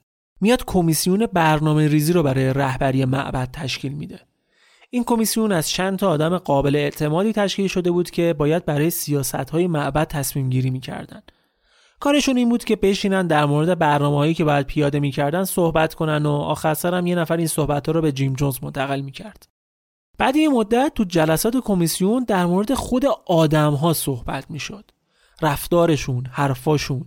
میاد 0.41 0.65
کمیسیون 0.65 1.25
برنامه 1.25 1.87
ریزی 1.87 2.13
رو 2.13 2.23
برای 2.23 2.53
رهبری 2.53 3.05
معبد 3.05 3.49
تشکیل 3.53 3.91
میده. 3.91 4.19
این 4.89 5.03
کمیسیون 5.03 5.51
از 5.51 5.69
چند 5.69 5.99
تا 5.99 6.09
آدم 6.09 6.37
قابل 6.37 6.75
اعتمادی 6.75 7.33
تشکیل 7.33 7.67
شده 7.67 7.91
بود 7.91 8.09
که 8.09 8.33
باید 8.33 8.65
برای 8.65 8.89
سیاست 8.89 9.35
های 9.35 9.67
معبد 9.67 10.07
تصمیم 10.07 10.49
گیری 10.49 10.69
می‌کردند 10.69 11.31
کارشون 11.99 12.37
این 12.37 12.49
بود 12.49 12.63
که 12.63 12.75
بشینن 12.75 13.27
در 13.27 13.45
مورد 13.45 13.79
برنامه‌هایی 13.79 14.33
که 14.33 14.43
باید 14.43 14.67
پیاده 14.67 14.99
می‌کردن 14.99 15.43
صحبت 15.43 15.93
کنن 15.93 16.25
و 16.25 16.31
آخر 16.31 16.73
سرم 16.73 17.07
یه 17.07 17.15
نفر 17.15 17.37
این 17.37 17.47
صحبت 17.47 17.87
ها 17.87 17.91
رو 17.91 18.01
به 18.01 18.11
جیم 18.11 18.33
جونز 18.33 18.63
منتقل 18.63 19.01
می‌کرد. 19.01 19.47
بعد 20.17 20.35
یه 20.35 20.49
مدت 20.49 20.91
تو 20.95 21.03
جلسات 21.03 21.57
کمیسیون 21.57 22.23
در 22.23 22.45
مورد 22.45 22.73
خود 22.73 23.05
آدم 23.25 23.73
ها 23.73 23.93
صحبت 23.93 24.51
می‌شد. 24.51 24.91
رفتارشون، 25.41 26.25
حرفاشون. 26.31 27.05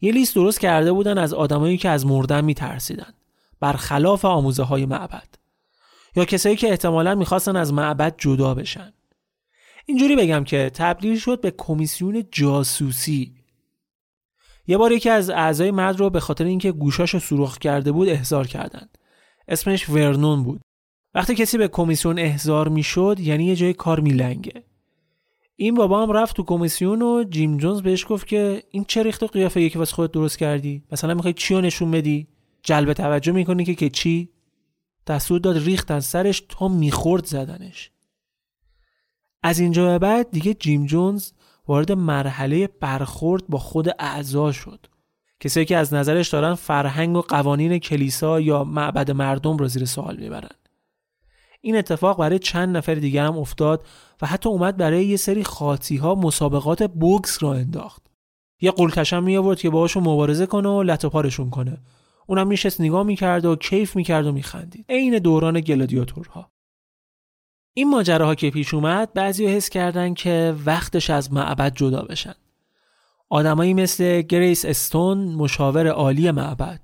یه 0.00 0.12
لیست 0.12 0.34
درست 0.34 0.60
کرده 0.60 0.92
بودن 0.92 1.18
از 1.18 1.34
آدمایی 1.34 1.76
که 1.76 1.88
از 1.88 2.06
مردن 2.06 2.44
میترسیدن. 2.44 3.14
برخلاف 3.60 4.24
آموزه 4.24 4.62
های 4.62 4.86
معبد. 4.86 5.28
یا 6.16 6.24
کسایی 6.24 6.56
که 6.56 6.70
احتمالا 6.70 7.14
می‌خواستن 7.14 7.56
از 7.56 7.72
معبد 7.72 8.14
جدا 8.18 8.54
بشن. 8.54 8.92
اینجوری 9.86 10.16
بگم 10.16 10.44
که 10.44 10.70
تبدیل 10.74 11.18
شد 11.18 11.40
به 11.40 11.50
کمیسیون 11.50 12.24
جاسوسی 12.32 13.37
یه 14.68 14.76
بار 14.76 14.92
یکی 14.92 15.10
از 15.10 15.30
اعضای 15.30 15.70
مد 15.70 15.96
رو 15.98 16.10
به 16.10 16.20
خاطر 16.20 16.44
اینکه 16.44 16.72
گوشاشو 16.72 17.18
سوراخ 17.18 17.58
کرده 17.58 17.92
بود 17.92 18.08
احضار 18.08 18.46
کردند. 18.46 18.98
اسمش 19.48 19.88
ورنون 19.88 20.42
بود. 20.42 20.60
وقتی 21.14 21.34
کسی 21.34 21.58
به 21.58 21.68
کمیسیون 21.68 22.18
احضار 22.18 22.68
می‌شد 22.68 23.16
یعنی 23.20 23.44
یه 23.44 23.56
جای 23.56 23.72
کار 23.72 24.00
میلنگه. 24.00 24.64
این 25.56 25.74
بابا 25.74 26.02
هم 26.02 26.12
رفت 26.12 26.36
تو 26.36 26.42
کمیسیون 26.42 27.02
و 27.02 27.24
جیم 27.24 27.56
جونز 27.56 27.82
بهش 27.82 28.06
گفت 28.08 28.26
که 28.26 28.62
این 28.70 28.84
چه 28.84 29.02
ریخت 29.02 29.22
و 29.22 29.26
قیافه 29.26 29.60
یکی 29.60 29.78
واسه 29.78 29.94
خودت 29.94 30.12
درست 30.12 30.38
کردی؟ 30.38 30.82
مثلا 30.92 31.14
می‌خوای 31.14 31.32
چی 31.32 31.54
رو 31.54 31.60
نشون 31.60 31.90
بدی؟ 31.90 32.28
جلب 32.62 32.92
توجه 32.92 33.32
می‌کنی 33.32 33.64
که 33.64 33.74
که 33.74 33.90
چی؟ 33.90 34.28
دستور 35.06 35.40
داد 35.40 35.58
ریختن 35.58 36.00
سرش 36.00 36.42
تا 36.48 36.68
می‌خورد 36.68 37.24
زدنش. 37.24 37.90
از 39.42 39.58
اینجا 39.58 39.86
به 39.86 39.98
بعد 39.98 40.30
دیگه 40.30 40.54
جیم 40.54 40.86
جونز 40.86 41.32
وارد 41.68 41.92
مرحله 41.92 42.66
برخورد 42.80 43.44
با 43.48 43.58
خود 43.58 43.88
اعضا 43.98 44.52
شد. 44.52 44.86
کسایی 45.40 45.66
که 45.66 45.76
از 45.76 45.94
نظرش 45.94 46.28
دارن 46.28 46.54
فرهنگ 46.54 47.16
و 47.16 47.20
قوانین 47.20 47.78
کلیسا 47.78 48.40
یا 48.40 48.64
معبد 48.64 49.10
مردم 49.10 49.56
را 49.56 49.68
زیر 49.68 49.84
سوال 49.84 50.16
می‌برن. 50.16 50.56
این 51.60 51.76
اتفاق 51.76 52.18
برای 52.18 52.38
چند 52.38 52.76
نفر 52.76 52.94
دیگه 52.94 53.22
هم 53.22 53.38
افتاد 53.38 53.86
و 54.22 54.26
حتی 54.26 54.48
اومد 54.48 54.76
برای 54.76 55.06
یه 55.06 55.16
سری 55.16 55.44
خاطی 55.44 55.96
ها 55.96 56.14
مسابقات 56.14 56.82
بوکس 56.82 57.42
را 57.42 57.54
انداخت. 57.54 58.02
یه 58.60 58.70
قولکشم 58.70 59.22
می 59.22 59.36
آورد 59.36 59.58
که 59.58 59.70
باهاشون 59.70 60.02
مبارزه 60.02 60.46
کنه 60.46 60.68
و 60.68 60.82
لط 60.82 61.06
پارشون 61.06 61.50
کنه. 61.50 61.78
اونم 62.26 62.46
میشست 62.46 62.80
نگاه 62.80 63.02
می‌کرد 63.02 63.44
و 63.44 63.56
کیف 63.56 63.96
می‌کرد 63.96 64.26
و 64.26 64.32
میخندید. 64.32 64.86
عین 64.88 65.18
دوران 65.18 65.60
گلادیاتورها. 65.60 66.50
این 67.74 67.90
ماجراها 67.90 68.34
که 68.34 68.50
پیش 68.50 68.74
اومد 68.74 69.12
بعضی 69.12 69.46
حس 69.46 69.68
کردن 69.68 70.14
که 70.14 70.54
وقتش 70.64 71.10
از 71.10 71.32
معبد 71.32 71.74
جدا 71.74 72.02
بشن. 72.02 72.34
آدمایی 73.28 73.74
مثل 73.74 74.22
گریس 74.22 74.64
استون 74.64 75.18
مشاور 75.18 75.86
عالی 75.86 76.30
معبد. 76.30 76.80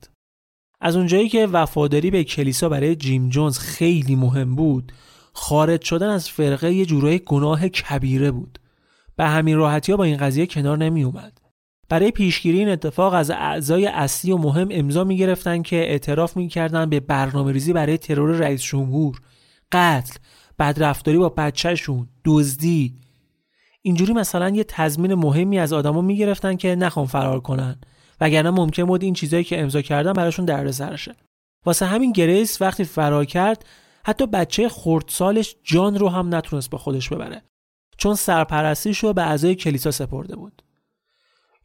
از 0.80 0.96
اونجایی 0.96 1.28
که 1.28 1.46
وفاداری 1.46 2.10
به 2.10 2.24
کلیسا 2.24 2.68
برای 2.68 2.96
جیم 2.96 3.28
جونز 3.28 3.58
خیلی 3.58 4.16
مهم 4.16 4.54
بود 4.54 4.92
خارج 5.32 5.82
شدن 5.82 6.08
از 6.08 6.28
فرقه 6.28 6.72
یه 6.72 6.86
جورای 6.86 7.18
گناه 7.18 7.68
کبیره 7.68 8.30
بود. 8.30 8.58
به 9.16 9.24
همین 9.24 9.56
راحتی 9.56 9.92
ها 9.92 9.98
با 9.98 10.04
این 10.04 10.16
قضیه 10.16 10.46
کنار 10.46 10.78
نمی 10.78 11.04
اومد. 11.04 11.40
برای 11.88 12.10
پیشگیری 12.10 12.58
این 12.58 12.68
اتفاق 12.68 13.14
از 13.14 13.30
اعضای 13.30 13.86
اصلی 13.86 14.32
و 14.32 14.36
مهم 14.36 14.68
امضا 14.70 15.04
می 15.04 15.16
گرفتن 15.16 15.62
که 15.62 15.76
اعتراف 15.76 16.36
می 16.36 16.48
کردن 16.48 16.90
به 16.90 17.00
برنامه 17.00 17.52
ریزی 17.52 17.72
برای 17.72 17.98
ترور 17.98 18.30
رئیس 18.30 18.62
جمهور. 18.62 19.20
قتل. 19.72 20.14
بدرفتاری 20.58 21.18
با 21.18 21.28
بچهشون 21.28 22.08
دزدی. 22.24 22.94
اینجوری 23.82 24.12
مثلا 24.12 24.48
یه 24.48 24.64
تضمین 24.64 25.14
مهمی 25.14 25.58
از 25.58 25.72
آدما 25.72 26.00
می‌گرفتن 26.00 26.56
که 26.56 26.74
نخوان 26.74 27.06
فرار 27.06 27.40
کنن. 27.40 27.80
وگرنه 28.20 28.50
ممکن 28.50 28.84
بود 28.84 29.02
این 29.02 29.14
چیزایی 29.14 29.44
که 29.44 29.60
امضا 29.60 29.82
کردن 29.82 30.12
براشون 30.12 30.44
دردسرشه 30.44 31.14
واسه 31.66 31.86
همین 31.86 32.12
گریس 32.12 32.62
وقتی 32.62 32.84
فرار 32.84 33.24
کرد 33.24 33.64
حتی 34.04 34.26
بچه 34.26 34.68
خردسالش 34.68 35.56
جان 35.62 35.98
رو 35.98 36.08
هم 36.08 36.34
نتونست 36.34 36.70
با 36.70 36.78
خودش 36.78 37.08
ببره. 37.08 37.42
چون 37.96 38.14
سرپرستیش 38.14 38.98
رو 38.98 39.12
به 39.12 39.22
اعضای 39.22 39.54
کلیسا 39.54 39.90
سپرده 39.90 40.36
بود. 40.36 40.62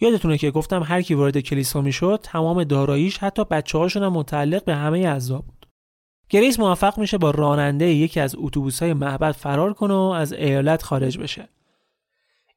یادتونه 0.01 0.37
که 0.37 0.51
گفتم 0.51 0.83
هر 0.83 1.01
کی 1.01 1.13
وارد 1.13 1.39
کلیسا 1.39 1.81
می‌شد 1.81 2.19
تمام 2.23 2.63
داراییش 2.63 3.17
حتی 3.17 3.45
بچه 3.45 3.77
هاشون 3.77 4.03
هم 4.03 4.13
متعلق 4.13 4.63
به 4.63 4.75
همه 4.75 4.99
اعضا 4.99 5.37
بود. 5.37 5.58
گریس 6.29 6.59
موفق 6.59 6.97
میشه 6.99 7.17
با 7.17 7.31
راننده 7.31 7.85
یکی 7.85 8.19
از 8.19 8.35
اتوبوس 8.37 8.83
های 8.83 8.93
معبد 8.93 9.31
فرار 9.31 9.73
کنه 9.73 9.93
و 9.93 9.97
از 9.97 10.33
ایالت 10.33 10.83
خارج 10.83 11.17
بشه. 11.17 11.49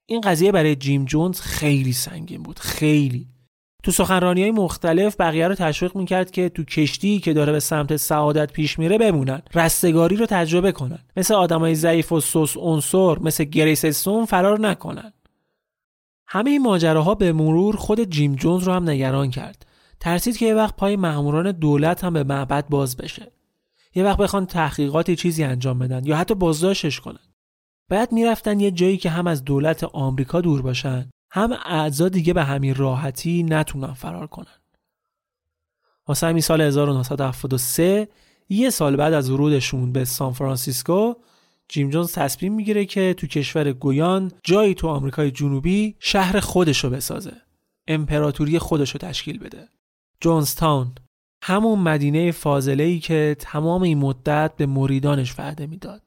این 0.06 0.20
قضیه 0.20 0.52
برای 0.52 0.76
جیم 0.76 1.04
جونز 1.04 1.40
خیلی 1.40 1.92
سنگین 1.92 2.42
بود 2.42 2.58
خیلی. 2.58 3.28
تو 3.82 3.90
سخنرانی 3.90 4.42
های 4.42 4.50
مختلف 4.50 5.16
بقیه 5.20 5.48
رو 5.48 5.54
تشویق 5.54 5.96
می‌کرد 5.96 6.30
که 6.30 6.48
تو 6.48 6.64
کشتی 6.64 7.18
که 7.18 7.32
داره 7.32 7.52
به 7.52 7.60
سمت 7.60 7.96
سعادت 7.96 8.52
پیش 8.52 8.78
میره 8.78 8.98
بمونن 8.98 9.42
رستگاری 9.54 10.16
رو 10.16 10.26
تجربه 10.26 10.72
کنن. 10.72 10.98
مثل 11.16 11.34
آدمای 11.34 11.74
ضعیف 11.74 12.12
و 12.12 12.20
سست 12.20 12.56
عنصر 12.56 13.18
مثل 13.18 13.44
گریس 13.44 13.84
استون 13.84 14.24
فرار 14.24 14.60
نکنن. 14.60 15.12
همه 16.26 16.50
این 16.50 16.62
ماجراها 16.62 17.14
به 17.14 17.32
مرور 17.32 17.76
خود 17.76 18.10
جیم 18.10 18.34
جونز 18.34 18.62
رو 18.62 18.72
هم 18.72 18.90
نگران 18.90 19.30
کرد. 19.30 19.66
ترسید 20.00 20.36
که 20.36 20.46
یه 20.46 20.54
وقت 20.54 20.76
پای 20.76 20.96
ماموران 20.96 21.52
دولت 21.52 22.04
هم 22.04 22.12
به 22.12 22.24
معبد 22.24 22.68
باز 22.68 22.96
بشه. 22.96 23.32
یه 23.94 24.04
وقت 24.04 24.18
بخوان 24.18 24.46
تحقیقاتی 24.46 25.16
چیزی 25.16 25.44
انجام 25.44 25.78
بدن 25.78 26.04
یا 26.04 26.16
حتی 26.16 26.34
بازداشتش 26.34 27.00
کنن. 27.00 27.32
باید 27.90 28.12
می‌رفتن 28.12 28.60
یه 28.60 28.70
جایی 28.70 28.96
که 28.96 29.10
هم 29.10 29.26
از 29.26 29.44
دولت 29.44 29.84
آمریکا 29.84 30.40
دور 30.40 30.62
باشن 30.62 31.10
هم 31.30 31.52
اعضا 31.64 32.08
دیگه 32.08 32.32
به 32.32 32.44
همین 32.44 32.74
راحتی 32.74 33.42
نتونن 33.42 33.92
فرار 33.92 34.26
کنن. 34.26 34.60
واسه 36.08 36.26
همین 36.26 36.42
سال 36.42 36.60
1973 36.60 38.08
یه 38.48 38.70
سال 38.70 38.96
بعد 38.96 39.12
از 39.12 39.30
ورودشون 39.30 39.92
به 39.92 40.04
سان 40.04 40.32
فرانسیسکو 40.32 41.14
جیم 41.68 41.90
جونز 41.90 42.12
تصمیم 42.12 42.54
می‌گیره 42.54 42.84
که 42.84 43.14
تو 43.18 43.26
کشور 43.26 43.72
گویان 43.72 44.32
جایی 44.44 44.74
تو 44.74 44.88
آمریکای 44.88 45.30
جنوبی 45.30 45.96
شهر 45.98 46.40
خودشو 46.40 46.90
بسازه 46.90 47.32
امپراتوری 47.88 48.58
خودشو 48.58 48.98
تشکیل 48.98 49.38
بده. 49.38 49.68
جونز 50.20 50.54
تاون 50.54 50.94
همون 51.44 51.78
مدینه 51.78 52.32
فاضله 52.32 52.84
ای 52.84 52.98
که 52.98 53.36
تمام 53.38 53.82
این 53.82 53.98
مدت 53.98 54.52
به 54.56 54.66
مریدانش 54.66 55.38
وعده 55.38 55.66
می‌داد. 55.66 56.02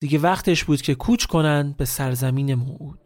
دیگه 0.00 0.18
وقتش 0.18 0.64
بود 0.64 0.82
که 0.82 0.94
کوچ 0.94 1.24
کنن 1.24 1.74
به 1.78 1.84
سرزمین 1.84 2.54
موعود. 2.54 3.05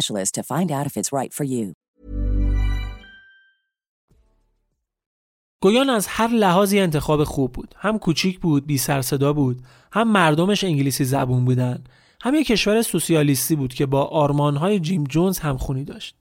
to 0.07 0.43
find 0.43 0.69
out 0.71 0.85
if 0.87 0.97
it's 0.97 1.11
right 1.19 1.33
for 1.33 1.45
you. 1.45 1.73
گویان 5.63 5.89
از 5.89 6.07
هر 6.07 6.27
لحاظی 6.27 6.79
انتخاب 6.79 7.23
خوب 7.23 7.51
بود. 7.51 7.75
هم 7.77 7.99
کوچیک 7.99 8.39
بود، 8.39 8.65
بی 8.65 8.77
سر 8.77 9.01
صدا 9.01 9.33
بود، 9.33 9.61
هم 9.91 10.11
مردمش 10.11 10.63
انگلیسی 10.63 11.05
زبون 11.05 11.45
بودن. 11.45 11.83
هم 12.21 12.35
یک 12.35 12.47
کشور 12.47 12.81
سوسیالیستی 12.81 13.55
بود 13.55 13.73
که 13.73 13.85
با 13.85 14.03
آرمانهای 14.03 14.79
جیم 14.79 15.03
جونز 15.03 15.39
همخونی 15.39 15.83
داشت. 15.83 16.15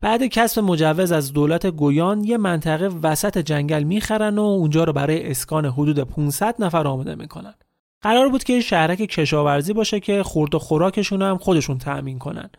بعد 0.00 0.24
کسب 0.24 0.60
مجوز 0.60 1.12
از 1.12 1.32
دولت 1.32 1.66
گویان 1.66 2.24
یه 2.24 2.36
منطقه 2.36 2.86
وسط 2.86 3.38
جنگل 3.38 3.82
می‌خرن 3.82 4.38
و 4.38 4.42
اونجا 4.42 4.84
رو 4.84 4.92
برای 4.92 5.30
اسکان 5.30 5.66
حدود 5.66 5.98
500 5.98 6.54
نفر 6.58 6.86
آماده 6.86 7.14
می‌کنن. 7.14 7.54
قرار 8.00 8.28
بود 8.28 8.44
که 8.44 8.60
شهرک 8.60 8.98
کشاورزی 8.98 9.72
باشه 9.72 10.00
که 10.00 10.22
خورد 10.22 10.54
و 10.54 10.58
خوراکشون 10.58 11.22
هم 11.22 11.38
خودشون 11.38 11.78
تأمین 11.78 12.18
کنن. 12.18 12.50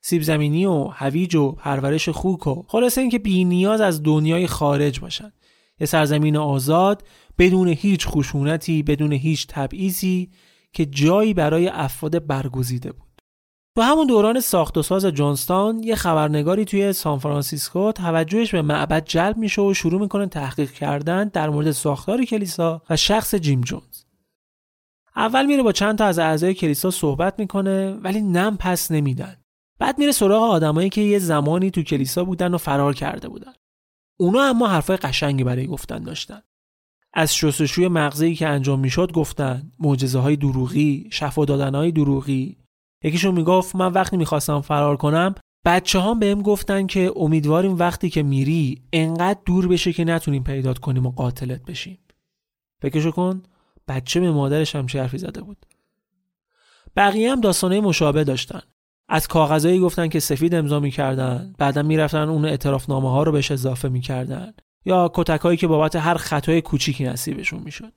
سیب 0.00 0.22
زمینی 0.22 0.66
و 0.66 0.84
هویج 0.84 1.36
و 1.36 1.52
پرورش 1.52 2.08
خوک 2.08 2.46
و 2.46 2.62
خلاصه 2.68 3.00
اینکه 3.00 3.18
بی 3.18 3.44
نیاز 3.44 3.80
از 3.80 4.02
دنیای 4.02 4.46
خارج 4.46 5.00
باشن 5.00 5.32
یه 5.80 5.86
سرزمین 5.86 6.36
آزاد 6.36 7.02
بدون 7.38 7.68
هیچ 7.68 8.06
خشونتی 8.08 8.82
بدون 8.82 9.12
هیچ 9.12 9.46
تبعیضی 9.46 10.30
که 10.72 10.86
جایی 10.86 11.34
برای 11.34 11.68
افراد 11.68 12.26
برگزیده 12.26 12.92
بود. 12.92 13.10
تو 13.76 13.82
همون 13.82 14.06
دوران 14.06 14.40
ساخت 14.40 14.78
و 14.78 14.82
ساز 14.82 15.06
جونستان 15.06 15.82
یه 15.82 15.94
خبرنگاری 15.94 16.64
توی 16.64 16.92
سان 16.92 17.18
فرانسیسکو 17.18 17.92
توجهش 17.92 18.54
به 18.54 18.62
معبد 18.62 19.04
جلب 19.04 19.36
میشه 19.36 19.62
و 19.62 19.74
شروع 19.74 20.00
می‌کنه 20.00 20.26
تحقیق 20.26 20.70
کردن 20.70 21.28
در 21.28 21.50
مورد 21.50 21.70
ساختار 21.70 22.24
کلیسا 22.24 22.82
و 22.90 22.96
شخص 22.96 23.34
جیم 23.34 23.60
جونز. 23.60 24.04
اول 25.16 25.46
میره 25.46 25.62
با 25.62 25.72
چند 25.72 25.98
تا 25.98 26.04
از 26.04 26.18
اعضای 26.18 26.54
کلیسا 26.54 26.90
صحبت 26.90 27.38
می‌کنه 27.38 27.92
ولی 27.92 28.20
نم 28.20 28.56
پس 28.56 28.90
نمیدن. 28.90 29.36
بعد 29.80 29.98
میره 29.98 30.12
سراغ 30.12 30.42
آدمایی 30.42 30.88
که 30.88 31.00
یه 31.00 31.18
زمانی 31.18 31.70
تو 31.70 31.82
کلیسا 31.82 32.24
بودن 32.24 32.54
و 32.54 32.58
فرار 32.58 32.94
کرده 32.94 33.28
بودن. 33.28 33.52
اونا 34.16 34.42
اما 34.42 34.68
حرفای 34.68 34.96
قشنگی 34.96 35.44
برای 35.44 35.66
گفتن 35.66 35.98
داشتن. 35.98 36.42
از 37.14 37.36
شستشوی 37.36 37.88
مغزی 37.88 38.34
که 38.34 38.48
انجام 38.48 38.80
می‌شد 38.80 39.12
گفتن. 39.12 39.72
معجزه 39.78 40.18
های 40.18 40.36
دروغی 40.36 41.08
شفا 41.12 41.44
دادن 41.44 41.74
های 41.74 41.92
دروغی. 41.92 42.56
یکیشون 43.04 43.34
می‌گفت 43.34 43.76
من 43.76 43.92
وقتی 43.92 44.16
می‌خواستم 44.16 44.60
فرار 44.60 44.96
کنم 44.96 45.34
بچه 45.64 46.00
هم 46.00 46.18
بهم 46.18 46.42
گفتن 46.42 46.86
که 46.86 47.12
امیدواریم 47.16 47.78
وقتی 47.78 48.10
که 48.10 48.22
میری 48.22 48.82
انقدر 48.92 49.40
دور 49.44 49.68
بشه 49.68 49.92
که 49.92 50.04
نتونیم 50.04 50.44
پیدات 50.44 50.78
کنیم 50.78 51.06
و 51.06 51.10
قاتلت 51.10 51.62
بشیم. 51.64 51.98
فکرشو 52.82 53.10
کن 53.10 53.42
بچه 53.88 54.20
به 54.20 54.30
مادرش 54.30 54.76
هم 54.76 54.86
حرفی 54.94 55.18
زده 55.18 55.42
بود. 55.42 55.66
بقیه 56.96 57.32
هم 57.32 57.40
داستانه 57.40 57.80
مشابه 57.80 58.24
داشتن. 58.24 58.62
از 59.12 59.28
کاغذایی 59.28 59.80
گفتن 59.80 60.08
که 60.08 60.20
سفید 60.20 60.54
امضا 60.54 60.80
می‌کردن 60.80 61.54
بعدا 61.58 61.82
می‌رفتن 61.82 62.28
اون 62.28 62.44
اعترافنامه 62.44 63.10
ها 63.10 63.22
رو 63.22 63.32
بهش 63.32 63.50
اضافه 63.50 63.88
می‌کردن. 63.88 64.52
یا 64.84 65.10
کتکهایی 65.14 65.56
که 65.56 65.66
بابت 65.66 65.96
هر 65.96 66.14
خطای 66.14 66.60
کوچیکی 66.60 67.04
نصیبشون 67.04 67.60
می‌شد. 67.64 67.92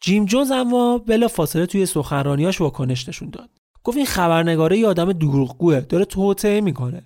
جیم 0.00 0.24
جونز 0.24 0.50
اما 0.50 0.98
بلا 0.98 1.28
فاصله 1.28 1.66
توی 1.66 1.86
سخنرانیاش 1.86 2.60
واکنش 2.60 3.08
نشون 3.08 3.30
داد. 3.30 3.50
گفت 3.84 3.96
این 3.96 4.06
خبرنگاره 4.06 4.78
یه 4.78 4.86
آدم 4.86 5.12
دروغگوه 5.12 5.80
داره 5.80 6.04
توطئه 6.04 6.60
می‌کنه. 6.60 7.02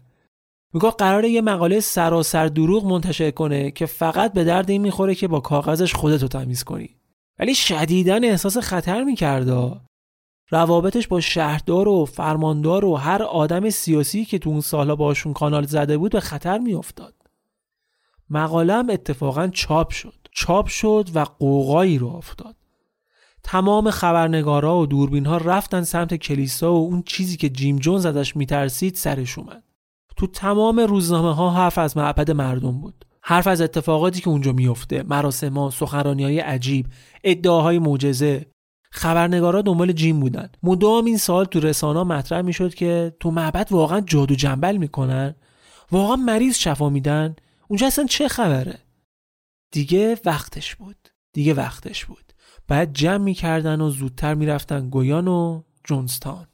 میگه 0.75 0.91
قراره 0.91 1.29
یه 1.29 1.41
مقاله 1.41 1.81
سراسر 1.81 2.47
دروغ 2.47 2.85
منتشر 2.85 3.31
کنه 3.31 3.71
که 3.71 3.87
فقط 3.87 4.33
به 4.33 4.45
درد 4.45 4.71
این 4.71 4.83
می‌خوره 4.83 5.14
که 5.14 5.29
با 5.29 5.41
کاغذش 5.41 5.95
خودتو 5.95 6.29
تمیز 6.29 6.64
کنی. 6.64 6.91
ولی 7.39 7.55
شدیدن 7.55 8.25
احساس 8.25 8.59
خطر 8.59 9.05
می‌کرده 9.05 9.81
روابطش 10.51 11.09
با 11.09 11.20
شهردار 11.20 11.88
و 11.88 12.05
فرماندار 12.05 12.84
و 12.84 12.94
هر 12.94 13.22
آدم 13.22 13.70
سیاسی 13.70 14.24
که 14.24 14.38
تو 14.38 14.51
اون 14.51 14.61
سالها 14.61 14.96
باشون 14.96 15.32
کانال 15.32 15.66
زده 15.66 15.99
بود 15.99 16.12
به 16.12 16.20
خطر 16.20 16.59
میافتاد. 16.59 17.14
مقالم 18.30 18.90
اتفاقا 18.90 19.49
چاپ 19.49 19.90
شد. 19.90 20.28
چاپ 20.32 20.66
شد 20.66 21.09
و 21.14 21.24
قوقایی 21.24 21.99
رو 21.99 22.09
افتاد. 22.09 22.57
تمام 23.42 23.90
خبرنگارا 23.90 24.78
و 24.78 24.86
دوربین 24.86 25.26
ها 25.26 25.36
رفتن 25.36 25.82
سمت 25.82 26.14
کلیسا 26.14 26.74
و 26.74 26.86
اون 26.86 27.03
چیزی 27.03 27.36
که 27.36 27.49
جیم 27.49 27.76
جونز 27.76 28.07
ازش 28.07 28.36
میترسید 28.36 28.94
سرش 28.94 29.38
اومد. 29.38 29.62
تو 30.16 30.26
تمام 30.26 30.80
روزنامه 30.80 31.34
ها 31.34 31.51
حرف 31.51 31.78
از 31.78 31.96
معبد 31.96 32.30
مردم 32.30 32.80
بود. 32.80 33.05
حرف 33.22 33.46
از 33.46 33.61
اتفاقاتی 33.61 34.20
که 34.20 34.28
اونجا 34.28 34.53
میفته 34.53 35.03
مراسم 35.03 35.55
ها 35.59 35.70
عجیب 36.44 36.86
ادعاهای 37.24 37.78
معجزه. 37.78 38.46
خبرنگارا 38.91 39.62
دنبال 39.62 39.93
جیم 39.93 40.20
بودن. 40.20 40.51
مدام 40.62 41.05
این 41.05 41.18
سال 41.18 41.45
تو 41.45 41.61
رسانه 41.61 42.03
مطرح 42.03 42.41
می‌شد 42.41 42.74
که 42.74 43.16
تو 43.20 43.30
معبد 43.30 43.68
واقعا 43.70 44.01
جادو 44.01 44.34
جنبل 44.34 44.76
می‌کنن؟ 44.76 45.34
واقعا 45.93 46.16
مریض 46.16 46.57
شفا 46.57 46.89
میدن؟ 46.89 47.36
اونجا 47.68 47.86
اصلا 47.86 48.05
چه 48.05 48.28
خبره؟ 48.28 48.78
دیگه 49.72 50.16
وقتش 50.24 50.74
بود. 50.74 51.09
دیگه 51.32 51.55
وقتش 51.55 52.05
بود. 52.05 52.32
بعد 52.68 52.93
جمع 52.93 53.24
می‌کردن 53.24 53.80
و 53.80 53.91
زودتر 53.91 54.34
می‌رفتن 54.34 54.91
گویان 54.91 55.28
و 55.28 55.62
جونستان. 55.84 56.47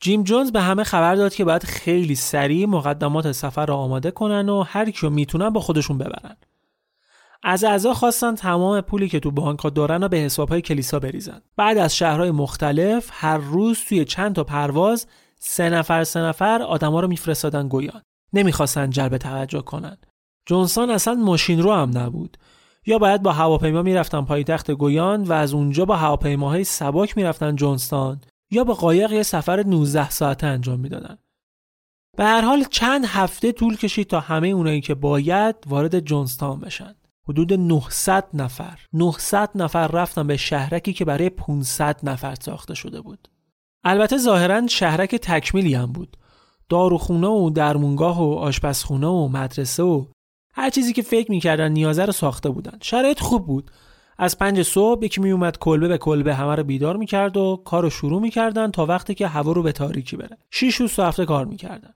جیم 0.00 0.22
جونز 0.22 0.52
به 0.52 0.60
همه 0.60 0.84
خبر 0.84 1.14
داد 1.14 1.34
که 1.34 1.44
باید 1.44 1.64
خیلی 1.64 2.14
سریع 2.14 2.66
مقدمات 2.66 3.32
سفر 3.32 3.66
را 3.66 3.76
آماده 3.76 4.10
کنن 4.10 4.48
و 4.48 4.62
هر 4.62 4.90
کیو 4.90 5.10
می‌تونن 5.10 5.50
با 5.50 5.60
خودشون 5.60 5.98
ببرن. 5.98 6.36
از 7.48 7.64
اعضا 7.64 7.94
خواستن 7.94 8.34
تمام 8.34 8.80
پولی 8.80 9.08
که 9.08 9.20
تو 9.20 9.30
بانک 9.30 9.74
دارن 9.74 10.02
رو 10.02 10.08
به 10.08 10.16
حسابهای 10.16 10.62
کلیسا 10.62 10.98
بریزن. 10.98 11.40
بعد 11.56 11.78
از 11.78 11.96
شهرهای 11.96 12.30
مختلف 12.30 13.10
هر 13.12 13.38
روز 13.38 13.80
توی 13.88 14.04
چند 14.04 14.34
تا 14.34 14.44
پرواز 14.44 15.06
سه 15.40 15.70
نفر 15.70 16.04
سه 16.04 16.20
نفر 16.20 16.62
آدما 16.62 17.00
رو 17.00 17.08
میفرستادن 17.08 17.68
گویان. 17.68 18.02
نمی‌خواستن 18.32 18.90
جلب 18.90 19.16
توجه 19.16 19.60
کنن. 19.60 19.96
جونسون 20.46 20.90
اصلا 20.90 21.14
ماشین 21.14 21.62
رو 21.62 21.72
هم 21.72 21.98
نبود. 21.98 22.36
یا 22.86 22.98
باید 22.98 23.22
با 23.22 23.32
هواپیما 23.32 23.82
می‌رفتن 23.82 24.24
پایتخت 24.24 24.70
گویان 24.70 25.22
و 25.22 25.32
از 25.32 25.54
اونجا 25.54 25.84
با 25.84 25.96
هواپیماهای 25.96 26.64
سباک 26.64 27.16
می‌رفتن 27.16 27.56
جونستان 27.56 28.20
یا 28.50 28.64
با 28.64 28.74
قایق 28.74 29.12
یه 29.12 29.22
سفر 29.22 29.62
19 29.66 30.10
ساعته 30.10 30.46
انجام 30.46 30.80
می‌دادن. 30.80 31.18
به 32.16 32.24
هر 32.24 32.40
حال 32.40 32.64
چند 32.70 33.04
هفته 33.04 33.52
طول 33.52 33.76
کشید 33.76 34.06
تا 34.06 34.20
همه 34.20 34.48
اونایی 34.48 34.80
که 34.80 34.94
باید 34.94 35.56
وارد 35.66 36.00
جونستان 36.00 36.60
بشن. 36.60 36.94
حدود 37.28 37.52
900 37.52 38.24
نفر. 38.34 38.78
900 38.92 39.50
نفر 39.54 39.86
رفتن 39.86 40.26
به 40.26 40.36
شهرکی 40.36 40.92
که 40.92 41.04
برای 41.04 41.30
500 41.30 42.00
نفر 42.02 42.34
ساخته 42.34 42.74
شده 42.74 43.00
بود. 43.00 43.28
البته 43.84 44.18
ظاهرا 44.18 44.66
شهرک 44.66 45.14
تکمیلی 45.14 45.74
هم 45.74 45.92
بود. 45.92 46.16
داروخونه 46.68 47.26
و 47.26 47.50
درمونگاه 47.50 48.22
و 48.22 48.32
آشپزخونه 48.32 49.06
و 49.06 49.28
مدرسه 49.28 49.82
و 49.82 50.04
هر 50.54 50.70
چیزی 50.70 50.92
که 50.92 51.02
فکر 51.02 51.30
می‌کردن 51.30 51.72
نیازه 51.72 52.04
رو 52.04 52.12
ساخته 52.12 52.50
بودن. 52.50 52.78
شرایط 52.82 53.20
خوب 53.20 53.46
بود. 53.46 53.70
از 54.18 54.38
پنج 54.38 54.62
صبح 54.62 55.04
یکی 55.04 55.20
میومد 55.20 55.58
کلبه 55.58 55.88
به 55.88 55.98
کلبه 55.98 56.34
همه 56.34 56.54
رو 56.54 56.64
بیدار 56.64 56.96
می‌کرد 56.96 57.36
و 57.36 57.62
کار 57.64 57.82
رو 57.82 57.90
شروع 57.90 58.22
می‌کردن 58.22 58.70
تا 58.70 58.86
وقتی 58.86 59.14
که 59.14 59.26
هوا 59.26 59.52
رو 59.52 59.62
به 59.62 59.72
تاریکی 59.72 60.16
بره. 60.16 60.38
شیش 60.50 60.76
روز 60.76 61.00
هفته 61.00 61.24
کار 61.24 61.44
می‌کردن. 61.44 61.94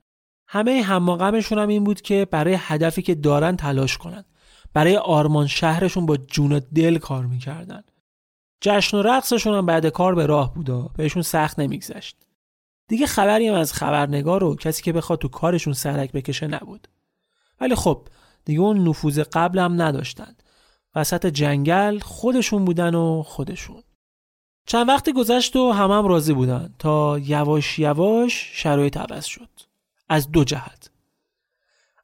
همه 0.48 0.82
هماغمشون 0.82 1.58
هم 1.58 1.68
این 1.68 1.84
بود 1.84 2.00
که 2.00 2.26
برای 2.30 2.56
هدفی 2.58 3.02
که 3.02 3.14
دارن 3.14 3.56
تلاش 3.56 3.98
کنن. 3.98 4.24
برای 4.74 4.96
آرمان 4.96 5.46
شهرشون 5.46 6.06
با 6.06 6.16
جون 6.16 6.52
و 6.52 6.60
دل 6.74 6.98
کار 6.98 7.26
می‌کردن. 7.26 7.82
جشن 8.60 8.96
و 8.96 9.02
رقصشون 9.02 9.54
هم 9.54 9.66
بعد 9.66 9.86
کار 9.86 10.14
به 10.14 10.26
راه 10.26 10.54
بودا 10.54 10.90
بهشون 10.96 11.22
سخت 11.22 11.58
نمیگذشت. 11.58 12.16
دیگه 12.88 13.06
خبری 13.06 13.48
هم 13.48 13.54
از 13.54 13.72
خبرنگار 13.72 14.44
و 14.44 14.54
کسی 14.54 14.82
که 14.82 14.92
بخواد 14.92 15.18
تو 15.18 15.28
کارشون 15.28 15.72
سرک 15.72 16.12
بکشه 16.12 16.46
نبود. 16.46 16.88
ولی 17.60 17.74
خب 17.74 18.08
دیگه 18.44 18.60
اون 18.60 18.88
نفوذ 18.88 19.18
قبل 19.18 19.58
هم 19.58 19.82
نداشتن. 19.82 20.36
وسط 20.94 21.26
جنگل 21.26 21.98
خودشون 21.98 22.64
بودن 22.64 22.94
و 22.94 23.22
خودشون. 23.22 23.82
چند 24.66 24.88
وقتی 24.88 25.12
گذشت 25.12 25.56
و 25.56 25.72
همم 25.72 25.98
هم 25.98 26.06
راضی 26.06 26.32
بودن 26.32 26.74
تا 26.78 27.18
یواش 27.18 27.78
یواش 27.78 28.50
شرایط 28.54 28.96
عوض 28.96 29.24
شد. 29.24 29.50
از 30.08 30.30
دو 30.30 30.44
جهت. 30.44 30.89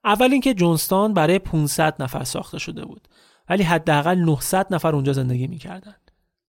اول 0.07 0.33
اینکه 0.33 0.55
جونستان 0.55 1.15
برای 1.15 1.39
500 1.39 2.03
نفر 2.03 2.25
ساخته 2.25 2.59
شده 2.59 2.85
بود. 2.85 3.09
ولی 3.49 3.63
حداقل 3.63 4.19
900 4.19 4.75
نفر 4.75 4.95
اونجا 4.95 5.13
زندگی 5.13 5.47
می‌کردن. 5.47 5.95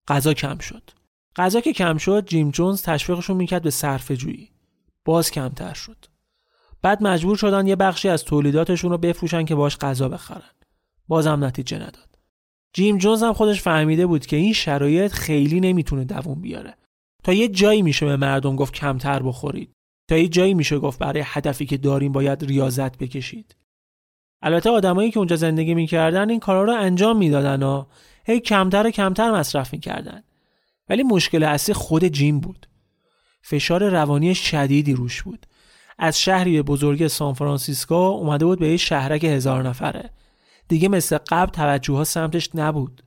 غذا 0.07 0.33
کم 0.33 0.57
شد. 0.57 0.89
غذا 1.35 1.61
که 1.61 1.73
کم 1.73 1.97
شد 1.97 2.25
جیم 2.25 2.51
جونز 2.51 2.81
تشویقشون 2.81 3.37
می‌کرد 3.37 3.61
به 3.63 3.69
صرفه 3.69 4.17
جویی. 4.17 4.51
باز 5.05 5.31
کمتر 5.31 5.73
شد. 5.73 6.05
بعد 6.81 7.03
مجبور 7.03 7.37
شدن 7.37 7.67
یه 7.67 7.75
بخشی 7.75 8.09
از 8.09 8.23
تولیداتشون 8.23 8.91
رو 8.91 8.97
بفروشن 8.97 9.45
که 9.45 9.55
باش 9.55 9.77
غذا 9.77 10.09
بخرن. 10.09 10.51
بازم 11.07 11.43
نتیجه 11.43 11.77
نداد. 11.77 12.19
جیم 12.73 12.97
جونز 12.97 13.23
هم 13.23 13.33
خودش 13.33 13.61
فهمیده 13.61 14.05
بود 14.05 14.25
که 14.25 14.35
این 14.35 14.53
شرایط 14.53 15.11
خیلی 15.11 15.59
نمی‌تونه 15.59 16.03
دووم 16.03 16.41
بیاره. 16.41 16.77
تا 17.23 17.33
یه 17.33 17.47
جایی 17.47 17.81
میشه 17.81 18.05
به 18.05 18.17
مردم 18.17 18.55
گفت 18.55 18.73
کمتر 18.73 19.23
بخورید. 19.23 19.76
تا 20.07 20.17
یه 20.17 20.27
جایی 20.27 20.53
میشه 20.53 20.79
گفت 20.79 20.99
برای 20.99 21.23
هدفی 21.25 21.65
که 21.65 21.77
داریم 21.77 22.11
باید 22.11 22.45
ریاضت 22.45 22.97
بکشید. 22.97 23.55
البته 24.41 24.69
آدمایی 24.69 25.11
که 25.11 25.17
اونجا 25.17 25.35
زندگی 25.35 25.73
می‌کردن 25.73 26.29
این 26.29 26.39
کارا 26.39 26.63
رو 26.63 26.73
انجام 26.73 27.17
می‌دادن 27.17 27.63
و 27.63 27.85
هی 28.25 28.39
کمتر 28.39 28.87
و 28.87 28.91
کمتر 28.91 29.31
مصرف 29.31 29.73
می‌کردن. 29.73 30.23
ولی 30.89 31.03
مشکل 31.03 31.43
اصلی 31.43 31.73
خود 31.73 32.03
جیم 32.03 32.39
بود. 32.39 32.67
فشار 33.41 33.89
روانی 33.89 34.35
شدیدی 34.35 34.93
روش 34.93 35.23
بود. 35.23 35.45
از 35.99 36.19
شهری 36.19 36.55
به 36.55 36.61
بزرگی 36.61 37.07
سان 37.07 37.33
فرانسیسکو 37.33 37.93
اومده 37.93 38.45
بود 38.45 38.59
به 38.59 38.69
یه 38.69 38.77
شهرک 38.77 39.23
هزار 39.23 39.67
نفره. 39.67 40.09
دیگه 40.67 40.89
مثل 40.89 41.17
قبل 41.17 41.51
توجه 41.51 41.93
ها 41.93 42.03
سمتش 42.03 42.49
نبود. 42.55 43.03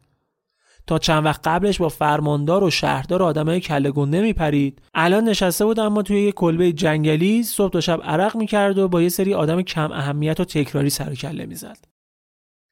تا 0.91 0.99
چند 0.99 1.25
وقت 1.25 1.49
قبلش 1.49 1.79
با 1.79 1.89
فرماندار 1.89 2.65
و 2.65 2.71
شهردار 2.71 3.23
آدمای 3.23 3.61
کله 3.61 3.91
گنده 3.91 4.21
میپرید. 4.23 4.83
الان 4.95 5.25
نشسته 5.25 5.65
بود 5.65 5.81
اما 5.81 6.03
توی 6.03 6.23
یه 6.23 6.33
کلبه 6.33 6.73
جنگلی 6.73 7.43
صبح 7.43 7.73
تا 7.73 7.81
شب 7.81 8.01
عرق 8.05 8.37
می‌کرد 8.37 8.79
و 8.79 8.89
با 8.89 9.03
یه 9.03 9.09
سری 9.09 9.35
آدم 9.35 9.63
کم 9.63 9.93
اهمیت 9.93 10.41
و 10.41 10.45
تکراری 10.45 10.91
سر 10.91 11.11
و 11.11 11.15
کله 11.15 11.47
می‌زد. 11.47 11.79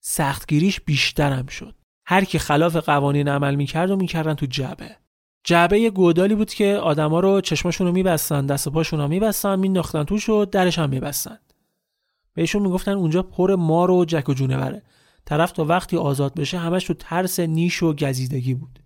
سختگیریش 0.01 0.81
بیشترم 0.81 1.47
شد. 1.47 1.75
هر 2.07 2.25
کی 2.25 2.39
خلاف 2.39 2.77
قوانین 2.77 3.29
عمل 3.29 3.55
می‌کرد 3.55 3.91
و 3.91 3.97
می‌کردن 3.97 4.35
تو 4.35 4.47
جعبه. 4.47 4.97
جعبه 5.45 5.81
یه 5.81 5.91
گودالی 5.91 6.35
بود 6.35 6.55
که 6.55 6.77
آدما 6.77 7.21
رو 7.21 7.41
چشماشون 7.41 7.87
رو 7.87 7.93
میبستن 7.93 8.47
دست 8.47 8.67
و 8.67 8.71
پاشون 8.71 9.01
رو 9.01 9.09
میبستن 9.09 9.59
مینداختن 9.59 10.05
توش 10.05 10.29
و 10.29 10.45
درش 10.45 10.79
هم 10.79 10.91
میبستن. 10.91 11.39
بهشون 12.35 12.63
می‌گفتن 12.63 12.93
اونجا 12.93 13.23
پر 13.23 13.55
مار 13.55 13.91
و 13.91 14.05
جک 14.05 14.29
و 14.29 14.35
جونوره. 14.35 14.83
طرف 15.29 15.53
تا 15.53 15.65
وقتی 15.65 15.97
آزاد 15.97 16.35
بشه 16.35 16.59
همش 16.59 16.85
تو 16.85 16.95
ترس 16.95 17.41
نیش 17.41 17.83
و 17.83 17.93
گزیدگی 17.93 18.55
بود. 18.55 18.79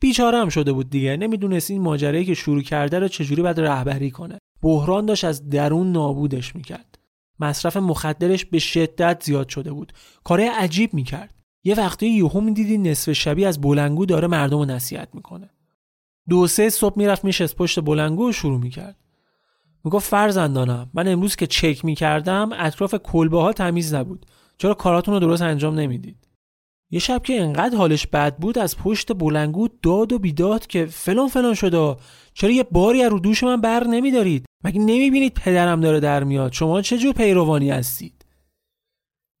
بیچاره 0.00 0.38
هم 0.38 0.48
شده 0.48 0.72
بود 0.72 0.90
دیگه. 0.90 1.16
نمی‌دونست 1.16 1.70
این 1.70 1.82
ماجرایی 1.82 2.24
که 2.24 2.34
شروع 2.34 2.62
کرده 2.62 2.98
رو 2.98 3.08
چجوری 3.08 3.42
باید 3.42 3.60
رهبری 3.60 4.10
کنه. 4.10 4.38
بحران 4.62 5.06
داشت 5.06 5.24
از 5.24 5.48
درون 5.48 5.92
نابودش 5.92 6.56
می‌کرد. 6.56 6.98
مصرف 7.40 7.76
مخدرش 7.76 8.44
به 8.44 8.58
شدت 8.58 9.22
زیاد 9.24 9.48
شده 9.48 9.72
بود. 9.72 9.92
کار 10.24 10.40
عجیب 10.40 10.94
می‌کرد. 10.94 11.34
یه 11.64 11.74
وقتی 11.74 12.06
یهو 12.06 12.40
می‌دیدی 12.40 12.78
نصف 12.78 13.12
شبی 13.12 13.44
از 13.44 13.60
بلنگو 13.60 14.06
داره 14.06 14.28
مردم 14.28 14.58
رو 14.58 14.64
نصیحت 14.64 15.08
می‌کنه. 15.14 15.50
دو 16.28 16.46
سه 16.46 16.70
صبح 16.70 16.98
می‌رفت 16.98 17.24
میشست 17.24 17.56
پشت 17.56 17.80
بلنگو 17.80 18.28
و 18.28 18.32
شروع 18.32 18.60
می‌کرد. 18.60 18.96
می‌گفت 19.84 20.10
فرزندانم 20.10 20.90
من 20.94 21.08
امروز 21.08 21.36
که 21.36 21.46
چک 21.46 21.84
می‌کردم 21.84 22.50
اطراف 22.52 22.94
کلبه 22.94 23.40
ها 23.40 23.52
تمیز 23.52 23.94
نبود. 23.94 24.26
چرا 24.58 24.74
کاراتون 24.74 25.14
رو 25.14 25.20
درست 25.20 25.42
انجام 25.42 25.74
نمی‌دید؟ 25.74 26.28
یه 26.90 26.98
شب 26.98 27.22
که 27.22 27.40
انقدر 27.40 27.76
حالش 27.76 28.06
بد 28.06 28.36
بود 28.36 28.58
از 28.58 28.76
پشت 28.76 29.12
بلنگو 29.12 29.68
داد 29.82 30.12
و 30.12 30.18
بیداد 30.18 30.66
که 30.66 30.86
فلان 30.86 31.28
فلان 31.28 31.54
شده. 31.54 31.96
چرا 32.34 32.50
یه 32.50 32.62
باری 32.62 33.02
از 33.02 33.10
رو 33.10 33.18
دوش 33.18 33.44
من 33.44 33.60
بر 33.60 33.84
نمیدارید؟ 33.84 34.46
مگه 34.64 34.80
نمی‌بینید 34.80 35.34
پدرم 35.34 35.80
داره 35.80 36.00
در 36.00 36.24
میاد؟ 36.24 36.52
شما 36.52 36.82
چه 36.82 36.98
جور 36.98 37.12
پیروانی 37.12 37.70
هستید؟ 37.70 38.24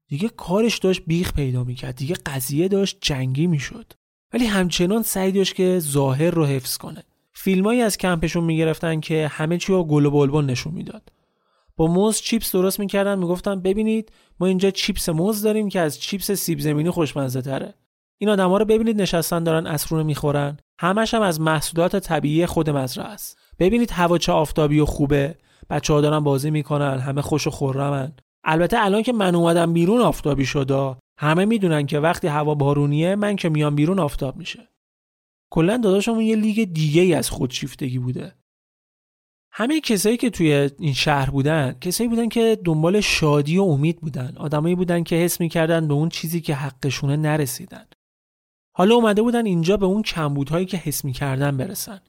دیگه 0.08 0.28
کارش 0.28 0.78
داشت 0.78 1.02
بیخ 1.06 1.32
پیدا 1.32 1.64
می‌کرد. 1.64 1.96
دیگه 1.96 2.14
قضیه 2.14 2.68
داشت 2.68 2.98
جنگی 3.00 3.46
می‌شد. 3.46 3.92
ولی 4.32 4.46
همچنان 4.46 5.02
سعی 5.02 5.32
داشت 5.32 5.54
که 5.54 5.78
ظاهر 5.78 6.30
رو 6.30 6.44
حفظ 6.44 6.76
کنه. 6.76 7.04
فیلمایی 7.32 7.80
از 7.80 7.98
کمپشون 7.98 8.44
می‌گرفتن 8.44 9.00
که 9.00 9.28
همه 9.28 9.58
چی 9.58 9.72
رو 9.72 9.84
گل 9.84 10.06
و 10.06 10.10
بلبل 10.10 10.44
نشون 10.44 10.74
می‌داد. 10.74 11.12
با 11.78 11.86
موز 11.86 12.20
چیپس 12.20 12.52
درست 12.52 12.80
می‌کردن 12.80 13.18
می‌گفتن 13.18 13.60
ببینید 13.60 14.12
ما 14.40 14.46
اینجا 14.46 14.70
چیپس 14.70 15.08
موز 15.08 15.42
داریم 15.42 15.68
که 15.68 15.80
از 15.80 16.00
چیپس 16.00 16.30
سیب 16.30 16.60
زمینی 16.60 16.90
خوشمزه 16.90 17.42
تره 17.42 17.74
این 18.20 18.30
آدما 18.30 18.58
رو 18.58 18.64
ببینید 18.64 19.00
نشستن 19.00 19.44
دارن 19.44 19.66
اسرونه 19.66 20.02
می‌خورن. 20.04 20.56
همش 20.80 21.14
هم 21.14 21.22
از 21.22 21.40
محصولات 21.40 21.96
طبیعی 21.96 22.46
خود 22.46 22.70
مزرعه 22.70 23.06
است. 23.06 23.38
ببینید 23.58 23.90
هوا 23.90 24.18
چه 24.18 24.32
آفتابی 24.32 24.80
و 24.80 24.84
خوبه. 24.84 25.34
بچه 25.70 25.92
ها 25.92 26.00
دارن 26.00 26.20
بازی 26.20 26.50
می‌کنن 26.50 26.98
همه 26.98 27.22
خوش 27.22 27.46
و 27.46 27.50
خورمن 27.50 28.12
البته 28.44 28.76
الان 28.80 29.02
که 29.02 29.12
من 29.12 29.34
اومدم 29.34 29.72
بیرون 29.72 30.00
آفتابی 30.00 30.46
شده 30.46 30.96
همه 31.18 31.44
می‌دونن 31.44 31.86
که 31.86 31.98
وقتی 31.98 32.26
هوا 32.26 32.54
بارونیه 32.54 33.16
من 33.16 33.36
که 33.36 33.48
میام 33.48 33.74
بیرون 33.74 33.98
آفتاب 33.98 34.36
میشه. 34.36 34.68
کلا 35.52 35.76
داداشمون 35.76 36.20
یه 36.20 36.36
لیگ 36.36 36.72
دیگه 36.72 37.02
ای 37.02 37.14
از 37.14 37.30
خودشیفتگی 37.30 37.98
بوده. 37.98 38.37
همه 39.50 39.80
کسایی 39.80 40.16
که 40.16 40.30
توی 40.30 40.70
این 40.78 40.94
شهر 40.94 41.30
بودن 41.30 41.76
کسایی 41.80 42.08
بودن 42.08 42.28
که 42.28 42.58
دنبال 42.64 43.00
شادی 43.00 43.58
و 43.58 43.62
امید 43.62 44.00
بودن 44.00 44.32
آدمایی 44.36 44.74
بودن 44.74 45.02
که 45.02 45.16
حس 45.16 45.40
می‌کردن 45.40 45.88
به 45.88 45.94
اون 45.94 46.08
چیزی 46.08 46.40
که 46.40 46.54
حقشونه 46.54 47.16
نرسیدن. 47.16 47.86
حالا 48.72 48.94
اومده 48.94 49.22
بودن 49.22 49.46
اینجا 49.46 49.76
به 49.76 49.86
اون 49.86 50.02
کمبودهایی 50.02 50.66
که 50.66 50.76
حس 50.76 51.04
می‌کردن 51.04 51.56
برسن. 51.56 52.00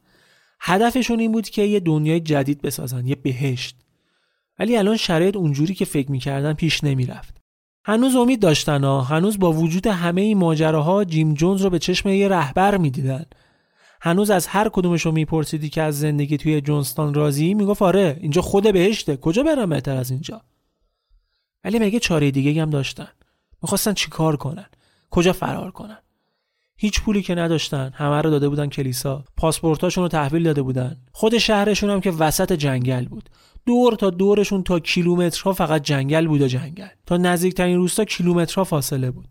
هدفشون 0.61 1.19
این 1.19 1.31
بود 1.31 1.49
که 1.49 1.61
یه 1.61 1.79
دنیای 1.79 2.19
جدید 2.19 2.61
بسازن 2.61 3.07
یه 3.07 3.15
بهشت. 3.15 3.75
ولی 4.59 4.77
الان 4.77 4.97
شرایط 4.97 5.35
اونجوری 5.35 5.73
که 5.73 5.85
فکر 5.85 6.11
می‌کردن 6.11 6.53
پیش 6.53 6.83
نمی‌رفت. 6.83 7.37
هنوز 7.85 8.15
امید 8.15 8.39
داشتن 8.39 8.83
ها 8.83 9.01
هنوز 9.01 9.39
با 9.39 9.51
وجود 9.51 9.87
همه 9.87 10.21
این 10.21 10.37
ماجراها 10.37 11.03
جیم 11.03 11.33
جونز 11.33 11.61
رو 11.61 11.69
به 11.69 11.79
چشم 11.79 12.09
یه 12.09 12.27
رهبر 12.27 12.77
می‌دیدن. 12.77 13.25
هنوز 14.01 14.29
از 14.29 14.47
هر 14.47 14.69
کدومش 14.69 15.01
رو 15.01 15.11
میپرسیدی 15.11 15.69
که 15.69 15.81
از 15.81 15.99
زندگی 15.99 16.37
توی 16.37 16.61
جونستان 16.61 17.13
راضی؟ 17.13 17.53
می‌گفت 17.53 17.81
آره 17.81 18.17
اینجا 18.21 18.41
خود 18.41 18.73
بهشته. 18.73 19.17
کجا 19.17 19.43
برم 19.43 19.69
بهتر 19.69 19.95
از 19.95 20.11
اینجا؟ 20.11 20.41
ولی 21.63 21.79
مگه 21.79 21.99
چاره 21.99 22.31
دیگه 22.31 22.61
هم 22.61 22.69
داشتن؟ 22.69 23.07
می‌خواستن 23.61 23.93
چیکار 23.93 24.35
کنن؟ 24.35 24.65
کجا 25.09 25.33
فرار 25.33 25.71
کنن؟ 25.71 25.97
هیچ 26.77 27.01
پولی 27.01 27.21
که 27.21 27.35
نداشتن. 27.35 27.91
همه 27.93 28.21
رو 28.21 28.29
داده 28.29 28.49
بودن 28.49 28.69
کلیسا. 28.69 29.23
پاسپورتاشون 29.37 30.01
رو 30.01 30.07
تحویل 30.07 30.43
داده 30.43 30.61
بودن. 30.61 30.97
خود 31.11 31.37
شهرشون 31.37 31.89
هم 31.89 32.01
که 32.01 32.11
وسط 32.11 32.53
جنگل 32.53 33.05
بود. 33.05 33.29
دور 33.65 33.95
تا 33.95 34.09
دورشون 34.09 34.63
تا 34.63 34.79
کیلومترها 34.79 35.53
فقط 35.53 35.83
جنگل 35.83 36.27
بود 36.27 36.41
و 36.41 36.47
جنگل. 36.47 36.87
تا 37.05 37.17
نزدیکترین 37.17 37.77
روستا 37.77 38.05
کیلومترها 38.05 38.63
فاصله 38.63 39.11
بود. 39.11 39.27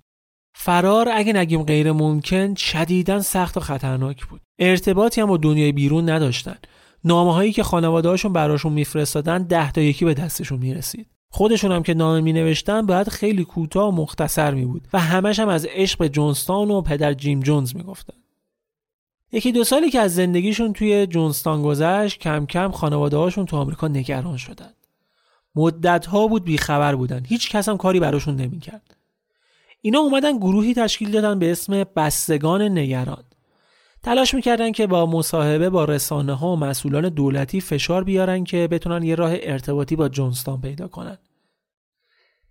فرار 0.60 1.08
اگه 1.14 1.32
نگیم 1.32 1.62
غیر 1.62 1.92
ممکن 1.92 2.54
شدیدا 2.54 3.20
سخت 3.20 3.56
و 3.56 3.60
خطرناک 3.60 4.26
بود. 4.26 4.40
ارتباطی 4.58 5.20
هم 5.20 5.26
با 5.26 5.36
دنیای 5.36 5.72
بیرون 5.72 6.10
نداشتن. 6.10 6.56
نامه 7.04 7.34
هایی 7.34 7.52
که 7.52 7.62
خانواده 7.62 8.08
هاشون 8.08 8.32
براشون 8.32 8.72
میفرستادن 8.72 9.42
ده 9.42 9.72
تا 9.72 9.80
یکی 9.80 10.04
به 10.04 10.14
دستشون 10.14 10.58
می‌رسید. 10.58 11.06
خودشون 11.30 11.72
هم 11.72 11.82
که 11.82 11.94
نامه 11.94 12.20
می 12.20 12.32
نوشتن 12.32 12.86
باید 12.86 13.08
خیلی 13.08 13.44
کوتاه 13.44 13.88
و 13.88 13.92
مختصر 13.92 14.54
می 14.54 14.64
بود 14.64 14.88
و 14.92 14.98
همش 14.98 15.38
هم 15.40 15.48
از 15.48 15.66
عشق 15.70 16.06
جونستان 16.06 16.70
و 16.70 16.82
پدر 16.82 17.12
جیم 17.14 17.40
جونز 17.40 17.76
می‌گفتن. 17.76 18.16
یکی 19.32 19.52
دو 19.52 19.64
سالی 19.64 19.90
که 19.90 20.00
از 20.00 20.14
زندگیشون 20.14 20.72
توی 20.72 21.06
جونستان 21.06 21.62
گذشت 21.62 22.18
کم 22.18 22.46
کم 22.46 22.70
خانواده 22.70 23.16
هاشون 23.16 23.46
تو 23.46 23.56
آمریکا 23.56 23.88
نگران 23.88 24.36
شدن. 24.36 24.72
مدت 25.54 26.06
ها 26.06 26.26
بود 26.26 26.44
بیخبر 26.44 26.94
بودن. 26.94 27.24
هیچ 27.26 27.50
کس 27.50 27.68
هم 27.68 27.76
کاری 27.76 28.00
براشون 28.00 28.36
نمی‌کرد. 28.36 28.97
اینا 29.80 29.98
اومدن 29.98 30.36
گروهی 30.38 30.74
تشکیل 30.74 31.10
دادن 31.10 31.38
به 31.38 31.52
اسم 31.52 31.84
بستگان 31.84 32.62
نگران. 32.62 33.24
تلاش 34.02 34.34
می‌کردن 34.34 34.72
که 34.72 34.86
با 34.86 35.06
مصاحبه 35.06 35.70
با 35.70 35.84
رسانه 35.84 36.34
ها 36.34 36.52
و 36.52 36.56
مسئولان 36.56 37.08
دولتی 37.08 37.60
فشار 37.60 38.04
بیارن 38.04 38.44
که 38.44 38.68
بتونن 38.68 39.02
یه 39.02 39.14
راه 39.14 39.32
ارتباطی 39.34 39.96
با 39.96 40.08
جونستان 40.08 40.60
پیدا 40.60 40.88
کنن. 40.88 41.18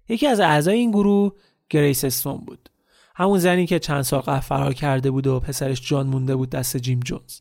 یکی 0.10 0.28
از 0.28 0.40
اعضای 0.40 0.78
این 0.78 0.92
گروه 0.92 1.32
گریس 1.70 2.06
استون 2.06 2.38
بود. 2.38 2.70
همون 3.16 3.40
زنی 3.40 3.68
که 3.68 3.80
چند 3.80 4.02
سال 4.02 4.20
قبل 4.20 4.40
فرار 4.40 4.74
کرده 4.74 5.12
بود 5.12 5.28
و 5.28 5.40
پسرش 5.40 5.90
جان 5.90 6.08
مونده 6.08 6.36
بود 6.36 6.50
دست 6.50 6.78
جیم 6.78 7.00
جونز. 7.00 7.40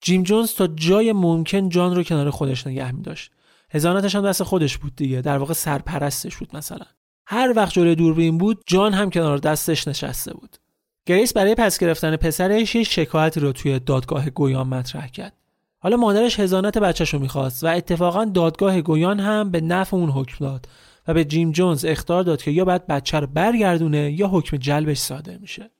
جیم 0.00 0.22
جونز 0.22 0.54
تا 0.54 0.66
جای 0.66 1.12
ممکن 1.12 1.68
جان 1.68 1.96
رو 1.96 2.02
کنار 2.02 2.30
خودش 2.30 2.66
نگه 2.66 2.92
می 2.92 3.02
داشت 3.02 3.30
هم 3.74 4.28
دست 4.28 4.42
خودش 4.42 4.78
بود 4.78 4.96
دیگه. 4.96 5.20
در 5.20 5.38
واقع 5.38 5.54
سرپرستش 5.54 6.36
بود 6.36 6.56
مثلا. 6.56 6.86
هر 7.26 7.52
وقت 7.56 7.72
جلوی 7.72 7.94
دوربین 7.94 8.38
بود 8.38 8.62
جان 8.66 8.92
هم 8.92 9.10
کنار 9.10 9.38
دستش 9.38 9.88
نشسته 9.88 10.34
بود. 10.34 10.56
گریس 11.06 11.32
برای 11.32 11.54
پس 11.54 11.78
گرفتن 11.78 12.16
پسرش 12.16 12.74
یه 12.74 12.82
شکایتی 12.82 13.40
رو 13.40 13.52
توی 13.52 13.78
دادگاه 13.78 14.30
گویان 14.30 14.66
مطرح 14.66 15.06
کرد. 15.06 15.32
حالا 15.78 15.96
مادرش 15.96 16.40
هزانت 16.40 16.78
بچهش 16.78 17.14
رو 17.14 17.20
می‌خواست 17.20 17.64
و 17.64 17.66
اتفاقا 17.66 18.24
دادگاه 18.24 18.80
گویان 18.80 19.20
هم 19.20 19.50
به 19.50 19.60
نفع 19.60 19.96
اون 19.96 20.10
حکم 20.10 20.36
داد 20.40 20.68
و 21.08 21.14
به 21.14 21.24
جیم 21.24 21.52
جونز 21.52 21.84
اختار 21.84 22.22
داد 22.22 22.42
که 22.42 22.50
یا 22.50 22.64
باید 22.64 22.86
بچه 22.86 23.20
رو 23.20 23.26
برگردونه 23.26 24.12
یا 24.12 24.28
حکم 24.28 24.56
جلبش 24.56 24.98
صادر 24.98 25.38
میشه. 25.38 25.70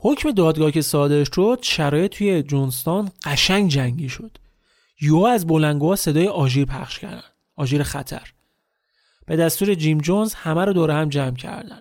حکم 0.00 0.30
دادگاه 0.30 0.70
که 0.70 0.82
صادر 0.82 1.24
شد 1.24 1.58
شرایط 1.62 2.16
توی 2.16 2.42
جونستان 2.42 3.10
قشنگ 3.24 3.70
جنگی 3.70 4.08
شد. 4.08 4.38
یو 5.00 5.18
از 5.18 5.46
بلنگوها 5.46 5.96
صدای 5.96 6.28
آژیر 6.28 6.64
پخش 6.64 6.98
کردن. 6.98 7.22
آژیر 7.56 7.82
خطر. 7.82 8.32
به 9.26 9.36
دستور 9.36 9.74
جیم 9.74 9.98
جونز 9.98 10.34
همه 10.34 10.64
رو 10.64 10.72
دور 10.72 10.90
هم 10.90 11.08
جمع 11.08 11.36
کردن. 11.36 11.80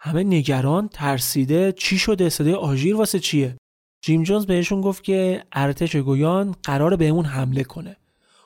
همه 0.00 0.24
نگران 0.24 0.88
ترسیده 0.88 1.72
چی 1.72 1.98
شده 1.98 2.28
صدای 2.28 2.54
آژیر 2.54 2.96
واسه 2.96 3.18
چیه؟ 3.18 3.56
جیم 4.02 4.22
جونز 4.22 4.46
بهشون 4.46 4.80
گفت 4.80 5.04
که 5.04 5.44
ارتش 5.52 5.96
گویان 5.96 6.54
قرار 6.62 6.96
بهمون 6.96 7.24
حمله 7.24 7.64
کنه. 7.64 7.96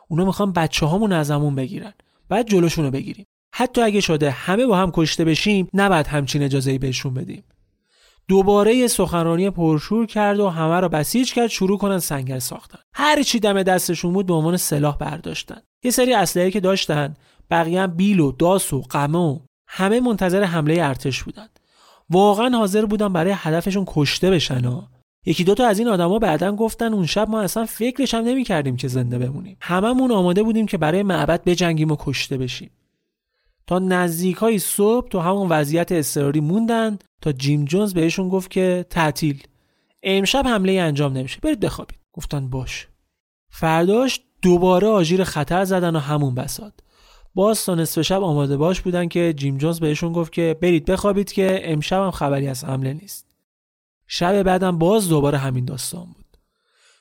اونا 0.08 0.24
می‌خوان 0.24 0.52
بچه 0.52 0.86
هامون 0.86 1.12
ازمون 1.12 1.54
بگیرن. 1.54 1.92
بعد 2.28 2.48
جلوشون 2.48 2.84
رو 2.84 2.90
بگیریم. 2.90 3.26
حتی 3.54 3.80
اگه 3.80 4.00
شده 4.00 4.30
همه 4.30 4.66
با 4.66 4.76
هم 4.76 4.90
کشته 4.94 5.24
بشیم 5.24 5.68
نباید 5.74 6.06
همچین 6.06 6.42
اجازه 6.42 6.78
بهشون 6.78 7.14
بدیم. 7.14 7.44
دوباره 8.28 8.74
یه 8.74 8.88
سخنرانی 8.88 9.50
پرشور 9.50 10.06
کرد 10.06 10.40
و 10.40 10.48
همه 10.48 10.80
رو 10.80 10.88
بسیج 10.88 11.32
کرد 11.32 11.46
شروع 11.46 11.78
کنن 11.78 11.98
سنگر 11.98 12.38
ساختن. 12.38 12.78
هر 12.94 13.22
چی 13.22 13.40
دم 13.40 13.62
دستشون 13.62 14.12
بود 14.12 14.26
به 14.26 14.34
عنوان 14.34 14.56
سلاح 14.56 14.96
برداشتن. 14.96 15.60
یه 15.82 15.90
سری 15.90 16.14
اسلحه 16.14 16.50
که 16.50 16.60
داشتن. 16.60 17.14
بقیه 17.50 17.86
بیل 17.86 18.20
و 18.20 18.32
داس 18.32 18.72
و 18.72 18.80
قمه 18.80 19.18
و 19.18 19.38
همه 19.68 20.00
منتظر 20.00 20.42
حمله 20.42 20.74
ارتش 20.78 21.22
بودن. 21.22 21.48
واقعا 22.10 22.58
حاضر 22.58 22.86
بودن 22.86 23.12
برای 23.12 23.32
هدفشون 23.36 23.84
کشته 23.88 24.30
بشن 24.30 24.64
ها. 24.64 24.88
یکی 25.26 25.44
دوتا 25.44 25.66
از 25.66 25.78
این 25.78 25.88
آدما 25.88 26.18
بعدا 26.18 26.56
گفتن 26.56 26.94
اون 26.94 27.06
شب 27.06 27.30
ما 27.30 27.40
اصلا 27.40 27.66
فکرش 27.66 28.14
هم 28.14 28.24
نمی 28.24 28.44
کردیم 28.44 28.76
که 28.76 28.88
زنده 28.88 29.18
بمونیم. 29.18 29.56
هممون 29.60 30.10
آماده 30.10 30.42
بودیم 30.42 30.66
که 30.66 30.78
برای 30.78 31.02
معبد 31.02 31.44
بجنگیم 31.44 31.90
و 31.90 31.96
کشته 31.98 32.38
بشیم. 32.38 32.70
تا 33.66 33.78
نزدیک 33.78 34.36
های 34.36 34.58
صبح 34.58 35.08
تو 35.08 35.18
همون 35.18 35.48
وضعیت 35.48 35.92
اضطراری 35.92 36.40
موندن 36.40 36.98
تا 37.22 37.32
جیم 37.32 37.64
جونز 37.64 37.94
بهشون 37.94 38.28
گفت 38.28 38.50
که 38.50 38.86
تعطیل. 38.90 39.42
امشب 40.02 40.46
حمله 40.46 40.72
انجام 40.72 41.12
نمیشه. 41.12 41.38
برید 41.42 41.60
بخوابید. 41.60 41.98
گفتن 42.12 42.50
باش. 42.50 42.88
فرداش 43.50 44.20
دوباره 44.42 44.88
آژیر 44.88 45.24
خطر 45.24 45.64
زدن 45.64 45.96
و 45.96 45.98
همون 45.98 46.34
بساد 46.34 46.80
باز 47.34 47.64
تا 47.64 47.74
نصف 47.74 48.02
شب 48.02 48.22
آماده 48.22 48.56
باش 48.56 48.80
بودن 48.80 49.08
که 49.08 49.32
جیم 49.36 49.58
جونز 49.58 49.80
بهشون 49.80 50.12
گفت 50.12 50.32
که 50.32 50.56
برید 50.62 50.84
بخوابید 50.84 51.32
که 51.32 51.60
امشب 51.64 52.02
هم 52.02 52.10
خبری 52.10 52.48
از 52.48 52.64
حمله 52.64 52.92
نیست. 52.92 53.26
شب 54.06 54.42
بعدم 54.42 54.78
باز 54.78 55.08
دوباره 55.08 55.38
همین 55.38 55.64
داستان 55.64 56.04
بود. 56.04 56.38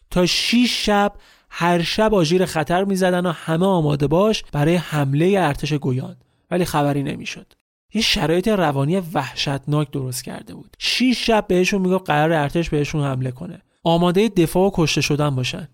تا 0.10 0.26
6 0.26 0.86
شب 0.86 1.14
هر 1.50 1.82
شب 1.82 2.14
آژیر 2.14 2.46
خطر 2.46 2.84
می‌زدن 2.84 3.26
و 3.26 3.32
همه 3.32 3.66
آماده 3.66 4.08
باش 4.08 4.44
برای 4.52 4.76
حمله 4.76 5.36
ارتش 5.40 5.74
گویان 5.74 6.18
ولی 6.52 6.66
خبری 6.66 7.04
نمی‌شد. 7.04 7.54
یه 7.94 8.02
شرایط 8.02 8.48
روانی 8.48 8.98
وحشتناک 8.98 9.92
درست 9.92 10.24
کرده 10.24 10.54
بود. 10.54 10.76
شیش 10.80 11.26
شب 11.26 11.48
بهشون 11.48 11.82
می‌گفت 11.82 12.06
قرار 12.06 12.34
ارتش 12.34 12.70
بهشون 12.70 13.04
حمله 13.04 13.32
کنه. 13.32 13.62
آماده 13.84 14.30
دفاع 14.30 14.68
و 14.68 14.72
کشته 14.74 15.02
شدن 15.02 15.36
باشن. 15.36 15.68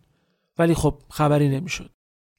ولی 0.58 0.74
خب 0.74 1.01
خبری 1.10 1.49
نمی‌شد. 1.49 1.89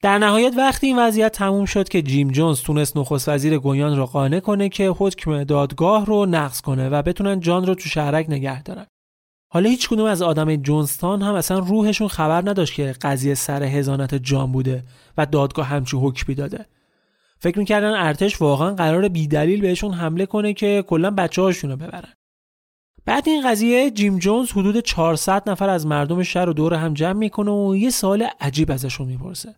در 0.03 0.19
نهایت 0.19 0.55
وقتی 0.57 0.87
این 0.87 0.99
وضعیت 0.99 1.33
تموم 1.33 1.65
شد 1.65 1.89
که 1.89 2.03
جیم 2.03 2.31
جونز 2.31 2.61
تونست 2.61 2.97
نخست 2.97 3.29
وزیر 3.29 3.59
گویان 3.59 3.97
را 3.97 4.07
قانع 4.07 4.41
کنه 4.41 4.69
که 4.69 4.89
حکم 4.89 5.45
دادگاه 5.45 6.07
رو 6.07 6.27
نقض 6.27 6.61
کنه 6.61 6.89
و 6.89 7.03
بتونن 7.03 7.41
جان 7.41 7.67
رو 7.67 7.75
تو 7.75 7.89
شهرک 7.89 8.27
نگه 8.29 8.63
دارن. 8.63 8.87
حالا 9.49 9.69
هیچ 9.69 9.89
کدوم 9.89 10.07
از 10.07 10.23
آدم 10.23 10.57
جونستان 10.57 11.23
هم 11.23 11.35
اصلا 11.35 11.59
روحشون 11.59 12.09
خبر 12.09 12.51
نداشت 12.51 12.75
که 12.75 12.95
قضیه 13.03 13.35
سر 13.35 13.63
هزانت 13.63 14.15
جان 14.15 14.53
بوده 14.53 14.85
و 15.19 15.27
دادگاه 15.27 15.67
همچی 15.67 15.97
حکمی 15.97 16.35
داده. 16.35 16.67
فکر 17.39 17.59
می‌کردن 17.59 17.95
ارتش 17.95 18.41
واقعا 18.43 18.75
قرار 18.75 19.09
بیدلیل 19.09 19.61
بهشون 19.61 19.93
حمله 19.93 20.27
کنه 20.27 20.53
که 20.53 20.85
کلا 20.87 21.11
بچه 21.11 21.43
هاشون 21.43 21.71
رو 21.71 21.77
ببرن. 21.77 22.13
بعد 23.05 23.29
این 23.29 23.51
قضیه 23.51 23.91
جیم 23.91 24.19
جونز 24.19 24.53
حدود 24.53 24.81
400 24.81 25.51
نفر 25.51 25.69
از 25.69 25.87
مردم 25.87 26.23
شهر 26.23 26.45
رو 26.45 26.53
دور 26.53 26.75
هم 26.75 26.95
جمع 26.95 27.19
می‌کنه 27.19 27.51
و 27.51 27.77
یه 27.77 27.91
سوال 27.91 28.27
عجیب 28.41 28.71
ازشون 28.71 29.07
می‌پرسه. 29.07 29.55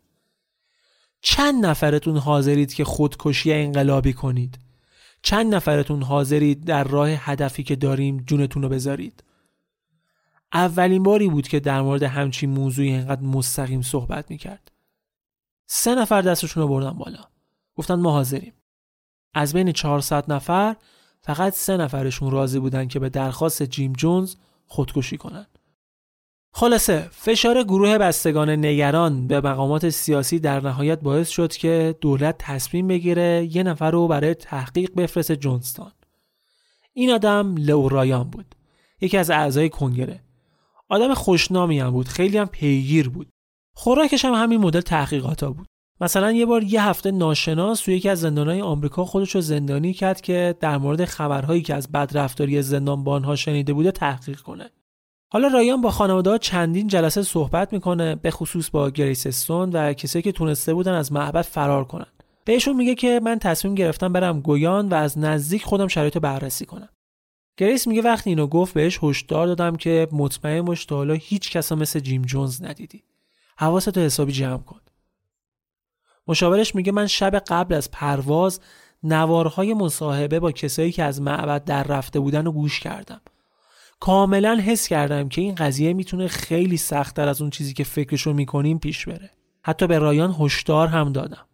چند 1.21 1.66
نفرتون 1.66 2.16
حاضرید 2.16 2.75
که 2.75 2.85
خودکشی 2.85 3.53
انقلابی 3.53 4.12
کنید؟ 4.12 4.59
چند 5.23 5.55
نفرتون 5.55 6.03
حاضرید 6.03 6.64
در 6.64 6.85
راه 6.85 7.09
هدفی 7.09 7.62
که 7.62 7.77
داریم 7.77 8.16
جونتون 8.27 8.62
رو 8.62 8.69
بذارید؟ 8.69 9.25
اولین 10.53 11.03
باری 11.03 11.29
بود 11.29 11.49
که 11.49 11.61
در 11.61 11.83
مورد 11.83 12.03
همچین 12.03 12.51
موضوعی 12.51 12.89
اینقدر 12.89 13.23
مستقیم 13.23 13.83
صحبت 13.83 14.31
می‌کرد. 14.31 14.73
سه 15.66 15.95
نفر 15.95 16.23
دستشون 16.23 16.62
رو 16.62 16.69
بردن 16.69 16.91
بالا. 16.91 17.25
گفتن 17.77 17.95
ما 17.95 18.11
حاضریم. 18.12 18.53
از 19.35 19.53
بین 19.53 19.73
400 19.73 20.33
نفر 20.33 20.77
فقط 21.21 21.53
سه 21.53 21.77
نفرشون 21.77 22.31
راضی 22.31 22.59
بودن 22.59 22.89
که 22.89 22.99
به 22.99 23.09
درخواست 23.09 23.62
جیم 23.62 23.93
جونز 23.93 24.35
خودکشی 24.66 25.16
کنن. 25.16 25.47
خلاصه 26.59 27.09
فشار 27.13 27.63
گروه 27.63 27.99
بستگان 27.99 28.51
نگران 28.51 29.27
به 29.27 29.41
مقامات 29.41 29.89
سیاسی 29.89 30.39
در 30.39 30.61
نهایت 30.61 31.01
باعث 31.01 31.29
شد 31.29 31.53
که 31.53 31.95
دولت 32.01 32.35
تصمیم 32.39 32.89
بگیره 32.89 33.49
یه 33.53 33.63
نفر 33.63 33.91
رو 33.91 34.09
برای 34.09 34.35
تحقیق 34.35 34.95
بفرست 34.95 35.33
جونستان. 35.33 35.93
این 36.93 37.11
آدم 37.11 37.55
لورایان 37.59 38.31
بود. 38.31 38.55
یکی 39.01 39.17
از 39.17 39.31
اعضای 39.31 39.69
کنگره. 39.69 40.21
آدم 40.89 41.15
خوشنامی 41.15 41.81
هم 41.81 41.91
بود 41.91 42.09
خیلی 42.09 42.39
هم 42.39 42.47
پیگیر 42.47 43.09
بود. 43.09 43.29
خوراکش 43.75 44.25
هم 44.25 44.33
همین 44.33 44.61
مدل 44.61 44.81
تحقیقاتا 44.81 45.51
بود. 45.51 45.67
مثلا 46.01 46.33
یه 46.33 46.47
بار 46.47 46.63
یه 46.63 46.85
هفته 46.85 47.11
ناشناس 47.11 47.81
توی 47.81 47.97
یکی 47.97 48.09
از 48.09 48.21
زندانهای 48.21 48.61
آمریکا 48.63 49.05
خودش 49.05 49.35
رو 49.35 49.41
زندانی 49.41 49.93
کرد 49.93 50.21
که 50.21 50.55
در 50.61 50.79
مورد 50.79 51.05
خبرهایی 51.05 51.63
که 51.63 51.75
از 51.75 51.93
بدرفتاری 51.93 52.63
زندانبانها 52.63 53.37
شنیده 53.37 53.73
بوده 53.73 53.91
تحقیق 53.91 54.41
کنه. 54.41 54.71
حالا 55.31 55.49
رایان 55.49 55.81
با 55.81 55.91
خانواده 55.91 56.39
چندین 56.39 56.87
جلسه 56.87 57.22
صحبت 57.22 57.72
می‌کنه 57.72 58.14
به 58.14 58.31
خصوص 58.31 58.70
با 58.70 58.91
گریس 58.91 59.26
استون 59.26 59.70
و 59.70 59.93
کسایی 59.93 60.22
که 60.22 60.33
تونسته 60.33 60.74
بودن 60.74 60.93
از 60.93 61.12
معبد 61.12 61.43
فرار 61.43 61.85
کنن. 61.85 62.07
بهشون 62.45 62.76
میگه 62.76 62.95
که 62.95 63.20
من 63.24 63.39
تصمیم 63.39 63.74
گرفتم 63.74 64.12
برم 64.12 64.41
گویان 64.41 64.89
و 64.89 64.95
از 64.95 65.18
نزدیک 65.18 65.64
خودم 65.64 65.89
شرایط 65.89 66.18
بررسی 66.18 66.66
کنم. 66.66 66.89
گریس 67.57 67.87
میگه 67.87 68.03
وقتی 68.03 68.31
اینو 68.31 68.47
گفت 68.47 68.74
بهش 68.74 68.99
هشدار 69.03 69.47
دادم 69.47 69.76
که 69.76 70.09
مطمئن 70.12 70.62
باش 70.62 70.85
تا 70.85 70.97
حالا 70.97 71.14
هیچ 71.14 71.51
کس 71.51 71.72
مثل 71.72 72.01
جیم 72.01 72.22
جونز 72.22 72.62
ندیدی. 72.62 73.03
حواستو 73.57 74.01
حسابی 74.01 74.33
جمع 74.33 74.59
کن. 74.62 74.81
مشاورش 76.26 76.74
میگه 76.74 76.93
من 76.93 77.07
شب 77.07 77.39
قبل 77.39 77.74
از 77.74 77.91
پرواز 77.91 78.61
نوارهای 79.03 79.74
مصاحبه 79.74 80.41
با 80.41 80.53
کسایی 80.53 80.93
که 80.93 81.05
از 81.05 81.22
معبد 81.22 81.64
در 81.64 81.83
رفته 81.83 82.20
بودن 82.20 82.45
رو 82.45 82.53
گوش 82.53 82.81
کردم. 82.81 83.20
کاملا 84.01 84.62
حس 84.66 84.88
کردم 84.88 85.28
که 85.28 85.40
این 85.40 85.55
قضیه 85.55 85.92
می‌تونه 85.92 86.28
خیلی 86.28 86.76
سختتر 86.76 87.28
از 87.28 87.40
اون 87.40 87.51
چیزی 87.51 87.74
که 87.74 87.84
فکرشو 87.84 88.32
می‌کنیم 88.32 88.78
پیش 88.78 89.09
بره. 89.09 89.30
حتی 89.62 89.86
به 89.86 89.99
رایان 89.99 90.36
هشدار 90.40 90.88
هم 90.88 91.12
دادم. 91.12 91.46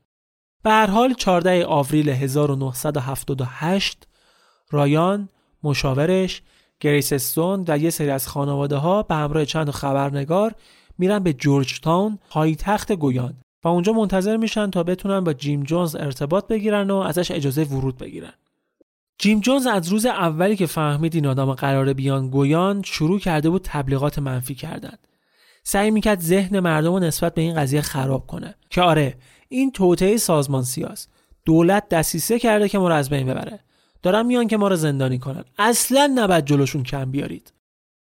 به 0.62 0.70
هر 0.70 0.86
حال 0.86 1.14
14 1.14 1.66
آوریل 1.66 2.08
1978 2.08 4.08
رایان 4.70 5.28
مشاورش 5.62 6.42
گریس 6.80 7.12
استون 7.12 7.64
و 7.68 7.78
یه 7.78 7.90
سری 7.90 8.10
از 8.10 8.28
خانواده 8.28 8.76
ها 8.76 9.02
به 9.02 9.14
همراه 9.14 9.44
چند 9.44 9.70
خبرنگار 9.70 10.54
میرن 10.98 11.18
به 11.18 11.32
جورج 11.32 11.80
تاون 11.80 12.18
پایتخت 12.58 12.92
گویان 12.92 13.34
و 13.64 13.68
اونجا 13.68 13.92
منتظر 13.92 14.36
میشن 14.36 14.70
تا 14.70 14.82
بتونن 14.82 15.20
با 15.20 15.32
جیم 15.32 15.62
جونز 15.62 15.96
ارتباط 15.96 16.46
بگیرن 16.46 16.90
و 16.90 16.96
ازش 16.96 17.30
اجازه 17.30 17.64
ورود 17.64 17.98
بگیرن. 17.98 18.32
جیم 19.24 19.40
جونز 19.40 19.66
از 19.66 19.88
روز 19.88 20.06
اولی 20.06 20.56
که 20.56 20.66
فهمید 20.66 21.14
این 21.14 21.26
آدم 21.26 21.54
قراره 21.54 21.92
بیان 21.92 22.30
گویان 22.30 22.82
شروع 22.82 23.20
کرده 23.20 23.50
بود 23.50 23.62
تبلیغات 23.64 24.18
منفی 24.18 24.54
کردن. 24.54 24.96
سعی 25.62 25.90
می‌کرد 25.90 26.20
ذهن 26.20 26.60
مردم 26.60 26.92
رو 26.92 26.98
نسبت 26.98 27.34
به 27.34 27.42
این 27.42 27.54
قضیه 27.54 27.80
خراب 27.80 28.26
کنه. 28.26 28.54
که 28.70 28.82
آره 28.82 29.14
این 29.48 29.72
توطعه 29.72 30.16
سازمان 30.16 30.62
سیاس 30.62 31.08
دولت 31.44 31.88
دستیسه 31.88 32.38
کرده 32.38 32.68
که 32.68 32.78
ما 32.78 32.88
رو 32.88 32.94
از 32.94 33.10
بین 33.10 33.26
ببره. 33.26 33.60
دارن 34.02 34.26
میان 34.26 34.46
که 34.48 34.56
ما 34.56 34.68
رو 34.68 34.76
زندانی 34.76 35.18
کنن. 35.18 35.44
اصلا 35.58 36.12
نباید 36.14 36.44
جلوشون 36.44 36.82
کم 36.82 37.10
بیارید. 37.10 37.52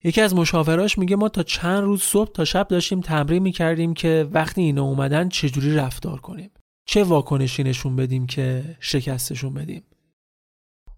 یکی 0.05 0.21
از 0.21 0.35
مشاوراش 0.35 0.99
میگه 0.99 1.16
ما 1.16 1.29
تا 1.29 1.43
چند 1.43 1.85
روز 1.85 2.03
صبح 2.03 2.33
تا 2.33 2.45
شب 2.45 2.69
داشتیم 2.69 3.01
تمرین 3.01 3.43
می‌کردیم 3.43 3.95
که 3.95 4.29
وقتی 4.33 4.62
اینا 4.62 4.83
اومدن 4.83 5.29
چجوری 5.29 5.75
رفتار 5.75 6.21
کنیم. 6.21 6.51
چه 6.85 7.05
واکنشی 7.05 7.62
نشون 7.62 7.97
بدیم 7.97 8.27
که 8.27 8.77
شکستشون 8.81 9.55
بدیم. 9.55 9.83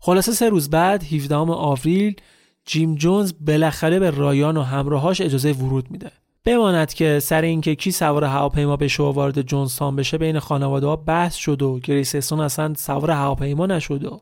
خلاصه 0.01 0.33
سه 0.33 0.49
روز 0.49 0.71
بعد 0.71 1.05
17 1.05 1.37
آوریل 1.37 2.17
جیم 2.65 2.95
جونز 2.95 3.33
بالاخره 3.41 3.99
به 3.99 4.11
رایان 4.11 4.57
و 4.57 4.63
همراهاش 4.63 5.21
اجازه 5.21 5.53
ورود 5.53 5.91
میده. 5.91 6.11
بماند 6.45 6.95
که 6.95 7.21
سر 7.21 7.43
اینکه 7.43 7.75
کی 7.75 7.91
سوار 7.91 8.25
هواپیما 8.25 8.77
بشه 8.77 9.03
و 9.03 9.13
وارد 9.13 9.43
جونستان 9.43 9.97
بشه 9.97 10.19
بین 10.19 10.39
خانواده 10.39 10.87
ها 10.87 10.97
بحث 10.97 11.35
شد 11.35 11.63
و 11.63 11.79
گریسستون 11.79 12.41
اصلا 12.41 12.75
سوار 12.75 13.11
هواپیما 13.11 13.67
نشد. 13.67 14.05
و 14.05 14.21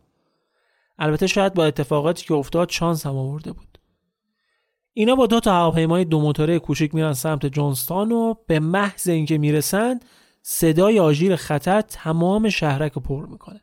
البته 0.98 1.26
شاید 1.26 1.54
با 1.54 1.64
اتفاقاتی 1.64 2.26
که 2.26 2.34
افتاد 2.34 2.70
شانس 2.70 3.06
هم 3.06 3.16
آورده 3.16 3.52
بود. 3.52 3.78
اینا 4.92 5.14
با 5.14 5.26
دو 5.26 5.40
تا 5.40 5.52
هواپیمای 5.52 6.04
دو 6.04 6.20
موتوره 6.20 6.58
کوچیک 6.58 6.94
میرن 6.94 7.12
سمت 7.12 7.46
جونستان 7.46 8.12
و 8.12 8.34
به 8.46 8.60
محض 8.60 9.08
اینکه 9.08 9.38
می‌رسن 9.38 10.00
صدای 10.42 11.00
آژیر 11.00 11.36
خطر 11.36 11.80
تمام 11.80 12.48
شهرک 12.48 12.92
رو 12.92 13.02
پر 13.02 13.26
می‌کنه. 13.26 13.60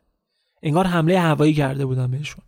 انگار 0.66 0.86
حمله 0.86 1.20
هوایی 1.20 1.54
کرده 1.54 1.86
بودن 1.86 2.10
بهشون. 2.10 2.44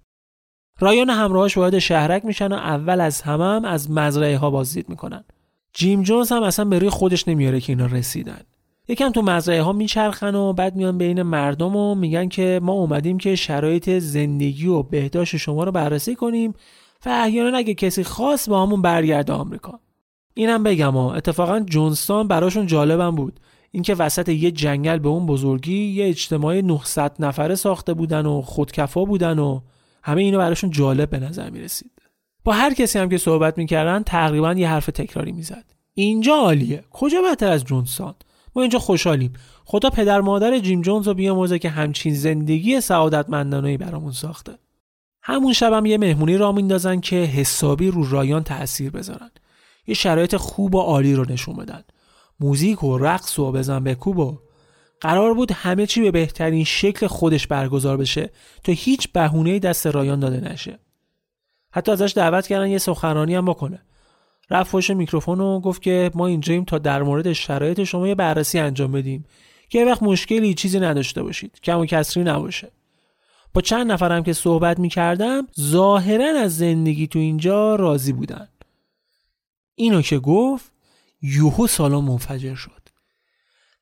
رایان 0.80 1.10
همراهاش 1.10 1.56
وارد 1.56 1.78
شهرک 1.78 2.24
میشن 2.24 2.52
و 2.52 2.54
اول 2.54 3.00
از 3.00 3.22
همه 3.22 3.44
هم 3.44 3.64
از 3.64 3.90
مزرعه 3.90 4.38
ها 4.38 4.50
بازدید 4.50 4.88
می‌کنن. 4.88 5.24
جیم 5.72 6.02
جونز 6.02 6.32
هم 6.32 6.42
اصلا 6.42 6.64
به 6.64 6.78
روی 6.78 6.90
خودش 6.90 7.28
نمیاره 7.28 7.60
که 7.60 7.72
اینا 7.72 7.86
رسیدن. 7.86 8.40
یکم 8.88 9.10
تو 9.10 9.22
مزرعه 9.22 9.62
ها 9.62 9.72
میچرخن 9.72 10.34
و 10.34 10.52
بعد 10.52 10.76
میان 10.76 10.98
بین 10.98 11.22
مردم 11.22 11.76
و 11.76 11.94
میگن 11.94 12.28
که 12.28 12.60
ما 12.62 12.72
اومدیم 12.72 13.18
که 13.18 13.36
شرایط 13.36 13.90
زندگی 13.90 14.66
و 14.66 14.82
بهداشت 14.82 15.36
شما 15.36 15.64
رو 15.64 15.72
بررسی 15.72 16.14
کنیم 16.14 16.54
و 17.06 17.08
احیانا 17.08 17.58
اگه 17.58 17.74
کسی 17.74 18.04
خاص 18.04 18.48
با 18.48 18.62
همون 18.62 18.82
برگرده 18.82 19.32
آمریکا. 19.32 19.80
اینم 20.34 20.62
بگم 20.62 20.92
ها 20.92 21.14
اتفاقا 21.14 21.60
جونستان 21.60 22.28
براشون 22.28 22.66
جالبم 22.66 23.14
بود. 23.14 23.40
اینکه 23.70 23.94
وسط 23.94 24.28
یه 24.28 24.50
جنگل 24.50 24.98
به 24.98 25.08
اون 25.08 25.26
بزرگی 25.26 25.84
یه 25.84 26.08
اجتماع 26.08 26.60
900 26.60 27.12
نفره 27.18 27.54
ساخته 27.54 27.94
بودن 27.94 28.26
و 28.26 28.42
خودکفا 28.42 29.04
بودن 29.04 29.38
و 29.38 29.60
همه 30.02 30.22
اینو 30.22 30.38
براشون 30.38 30.70
جالب 30.70 31.10
به 31.10 31.18
نظر 31.18 31.50
می 31.50 31.60
رسید. 31.60 31.90
با 32.44 32.52
هر 32.52 32.74
کسی 32.74 32.98
هم 32.98 33.08
که 33.08 33.18
صحبت 33.18 33.58
می‌کردن 33.58 34.02
تقریبا 34.02 34.52
یه 34.52 34.68
حرف 34.68 34.86
تکراری 34.86 35.32
می‌زد. 35.32 35.64
اینجا 35.94 36.34
عالیه. 36.34 36.84
کجا 36.90 37.22
بهتر 37.22 37.50
از 37.50 37.64
جونستان؟ 37.64 38.14
ما 38.56 38.62
اینجا 38.62 38.78
خوشحالیم. 38.78 39.32
خدا 39.64 39.90
پدر 39.90 40.20
مادر 40.20 40.58
جیم 40.58 40.82
جونز 40.82 41.08
رو 41.08 41.14
بیامرزه 41.14 41.58
که 41.58 41.68
همچین 41.68 42.14
زندگی 42.14 42.80
سعادتمندانه‌ای 42.80 43.76
برامون 43.76 44.12
ساخته. 44.12 44.52
همون 45.22 45.52
شبم 45.52 45.76
هم 45.76 45.86
یه 45.86 45.98
مهمونی 45.98 46.36
را 46.36 46.52
میندازن 46.52 47.00
که 47.00 47.16
حسابی 47.16 47.88
رو 47.88 48.10
رایان 48.10 48.44
تاثیر 48.44 48.90
بذارن. 48.90 49.30
یه 49.86 49.94
شرایط 49.94 50.36
خوب 50.36 50.74
و 50.74 50.80
عالی 50.80 51.14
رو 51.14 51.24
نشون 51.32 51.56
بدن. 51.56 51.84
موزیک 52.40 52.84
و 52.84 52.98
رقص 52.98 53.38
و 53.38 53.52
بزن 53.52 53.84
بکوب 53.84 54.18
و 54.18 54.38
قرار 55.00 55.34
بود 55.34 55.52
همه 55.52 55.86
چی 55.86 56.00
به 56.00 56.10
بهترین 56.10 56.64
شکل 56.64 57.06
خودش 57.06 57.46
برگزار 57.46 57.96
بشه 57.96 58.30
تا 58.64 58.72
هیچ 58.72 59.12
بهونه 59.12 59.58
دست 59.58 59.86
رایان 59.86 60.20
داده 60.20 60.52
نشه. 60.52 60.78
حتی 61.70 61.92
ازش 61.92 62.12
دعوت 62.16 62.46
کردن 62.46 62.68
یه 62.68 62.78
سخنرانی 62.78 63.34
هم 63.34 63.44
بکنه. 63.44 63.82
رفت 64.50 64.72
پشت 64.72 64.90
میکروفون 64.90 65.40
و 65.40 65.60
گفت 65.60 65.82
که 65.82 66.10
ما 66.14 66.26
اینجاییم 66.26 66.64
تا 66.64 66.78
در 66.78 67.02
مورد 67.02 67.32
شرایط 67.32 67.84
شما 67.84 68.08
یه 68.08 68.14
بررسی 68.14 68.58
انجام 68.58 68.92
بدیم 68.92 69.24
که 69.68 69.84
وقت 69.84 70.02
مشکلی 70.02 70.54
چیزی 70.54 70.80
نداشته 70.80 71.22
باشید. 71.22 71.60
کم 71.62 71.78
و 71.78 71.86
کسری 71.86 72.24
نباشه. 72.24 72.72
با 73.54 73.60
چند 73.60 73.92
نفرم 73.92 74.22
که 74.22 74.32
صحبت 74.32 74.78
می‌کردم 74.78 75.46
ظاهرا 75.60 76.40
از 76.40 76.56
زندگی 76.56 77.06
تو 77.06 77.18
اینجا 77.18 77.76
راضی 77.76 78.12
بودن. 78.12 78.48
اینو 79.74 80.02
که 80.02 80.18
گفت 80.18 80.72
یوهو 81.22 81.66
سالن 81.66 82.04
منفجر 82.04 82.54
شد. 82.54 82.88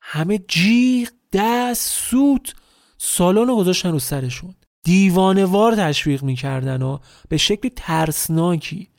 همه 0.01 0.39
جیغ 0.39 1.09
دست 1.32 1.91
سوت 1.91 2.55
سالن 2.99 3.47
رو 3.49 3.57
گذاشتن 3.57 3.93
رو 3.93 3.99
سرشون. 3.99 4.55
دیوانوار 4.82 5.76
تشویق 5.76 6.22
می‌کردن 6.22 6.82
و 6.82 6.99
به 7.28 7.37
شکل 7.37 7.68
ترسناکی 7.76 8.91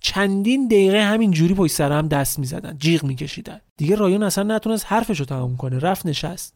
چندین 0.00 0.66
دقیقه 0.66 1.04
همین 1.04 1.30
جوری 1.30 1.54
پشت 1.54 1.72
سر 1.72 1.92
هم 1.92 2.08
دست 2.08 2.38
می‌زدن 2.38 2.78
جیغ 2.78 3.04
میکشیدن. 3.04 3.60
دیگه 3.76 3.96
رایان 3.96 4.22
اصلا 4.22 4.56
نتونست 4.56 4.86
حرفش 4.88 5.20
رو 5.20 5.26
تمام 5.26 5.56
کنه 5.56 5.78
رفت 5.78 6.06
نشست. 6.06 6.54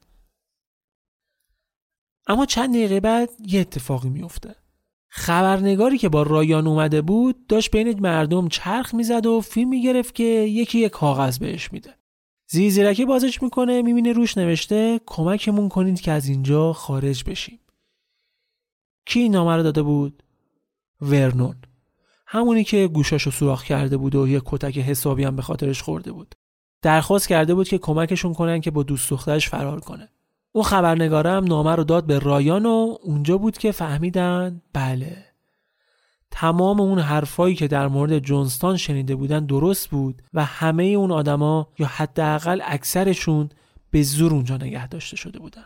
اما 2.26 2.47
چند 2.47 2.70
دقیقه 2.74 3.01
بعد 3.01 3.31
یه 3.47 3.61
اتفاقی 3.61 4.09
میفته 4.09 4.55
خبرنگاری 5.09 5.98
که 5.98 6.09
با 6.09 6.22
رایان 6.22 6.66
اومده 6.66 7.02
بود 7.02 7.46
داشت 7.46 7.70
بین 7.70 8.00
مردم 8.00 8.48
چرخ 8.48 8.94
می‌زد 8.94 9.26
و 9.26 9.40
فیلم 9.40 9.68
می‌گرفت 9.68 10.14
که 10.14 10.24
یکی 10.24 10.78
یک 10.78 10.92
کاغذ 10.92 11.38
بهش 11.38 11.72
میده. 11.72 11.94
زیزیرکی 12.50 13.04
بازش 13.04 13.42
می‌کنه 13.42 13.82
می‌بینه 13.82 14.12
روش 14.12 14.38
نوشته 14.38 15.00
کمکمون 15.06 15.68
کنید 15.68 16.00
که 16.00 16.12
از 16.12 16.28
اینجا 16.28 16.72
خارج 16.72 17.24
بشیم. 17.24 17.61
کی 19.06 19.20
این 19.20 19.32
نامه 19.32 19.56
رو 19.56 19.62
داده 19.62 19.82
بود؟ 19.82 20.22
ورنون. 21.00 21.56
همونی 22.26 22.64
که 22.64 22.88
گوشاشو 22.88 23.30
سوراخ 23.30 23.64
کرده 23.64 23.96
بود 23.96 24.14
و 24.14 24.28
یه 24.28 24.42
کتک 24.44 24.78
حسابی 24.78 25.24
هم 25.24 25.36
به 25.36 25.42
خاطرش 25.42 25.82
خورده 25.82 26.12
بود. 26.12 26.34
درخواست 26.82 27.28
کرده 27.28 27.54
بود 27.54 27.68
که 27.68 27.78
کمکشون 27.78 28.34
کنن 28.34 28.61
که 28.61 28.70
با 28.70 28.82
دوست 28.82 29.11
دخترش 29.11 29.48
فرار 29.48 29.80
کنه. 29.80 30.09
اون 30.53 30.64
خبرنگاره 30.64 31.30
هم 31.30 31.44
نامه 31.44 31.74
رو 31.74 31.84
داد 31.84 32.07
به 32.07 32.18
رایان 32.18 32.66
و 32.66 32.96
اونجا 33.03 33.38
بود 33.38 33.59
که 33.59 33.72
فهمیدن 33.72 34.62
بله. 34.72 35.24
تمام 36.30 36.80
اون 36.80 36.99
حرفایی 36.99 37.55
که 37.55 37.68
در 37.68 37.88
مورد 37.88 38.18
جونستان 38.18 38.76
شنیده 38.76 39.16
بودن 39.16 39.46
درست 39.46 39.88
بود 39.90 40.22
و 40.34 40.44
همه 40.44 40.84
اون 40.84 41.12
آدما 41.12 41.68
یا 41.78 41.86
حداقل 41.86 42.61
اکثرشون 42.64 43.49
به 43.90 44.03
زور 44.03 44.34
اونجا 44.34 44.57
نگه 44.57 44.88
داشته 44.88 45.16
شده 45.16 45.38
بودن. 45.38 45.64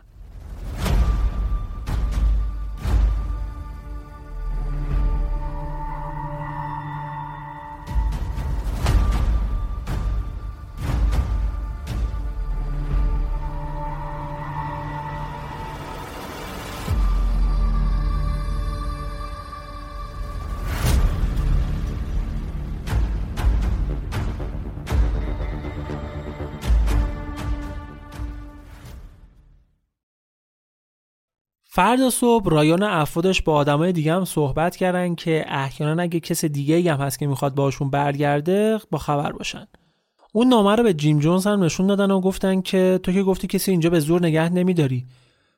فردا 31.75 32.11
صبح 32.11 32.51
رایان 32.51 32.83
افرادش 32.83 33.43
با 33.43 33.55
آدمای 33.55 33.93
دیگه 33.93 34.15
هم 34.15 34.25
صحبت 34.25 34.77
کردن 34.77 35.15
که 35.15 35.45
احیانا 35.49 36.03
اگه 36.03 36.21
کس 36.21 36.45
دیگه 36.45 36.93
هم 36.93 37.01
هست 37.01 37.19
که 37.19 37.27
می‌خواد 37.27 37.55
باشون 37.55 37.91
برگرده 37.91 38.79
با 38.91 38.99
خبر 38.99 39.33
باشن. 39.33 39.67
اون 40.33 40.49
نامه 40.49 40.77
رو 40.77 40.83
به 40.83 40.95
جیم 40.95 41.19
جونز 41.19 41.47
هم 41.47 41.65
نشون 41.65 41.87
دادن 41.87 42.11
و 42.11 42.21
گفتن 42.21 42.61
که 42.61 43.01
تو 43.03 43.13
که 43.13 43.23
گفتی 43.23 43.47
کسی 43.47 43.71
اینجا 43.71 43.91
به 43.91 44.01
زور 44.01 44.23
نگه 44.23 44.49
نمیداری. 44.49 45.07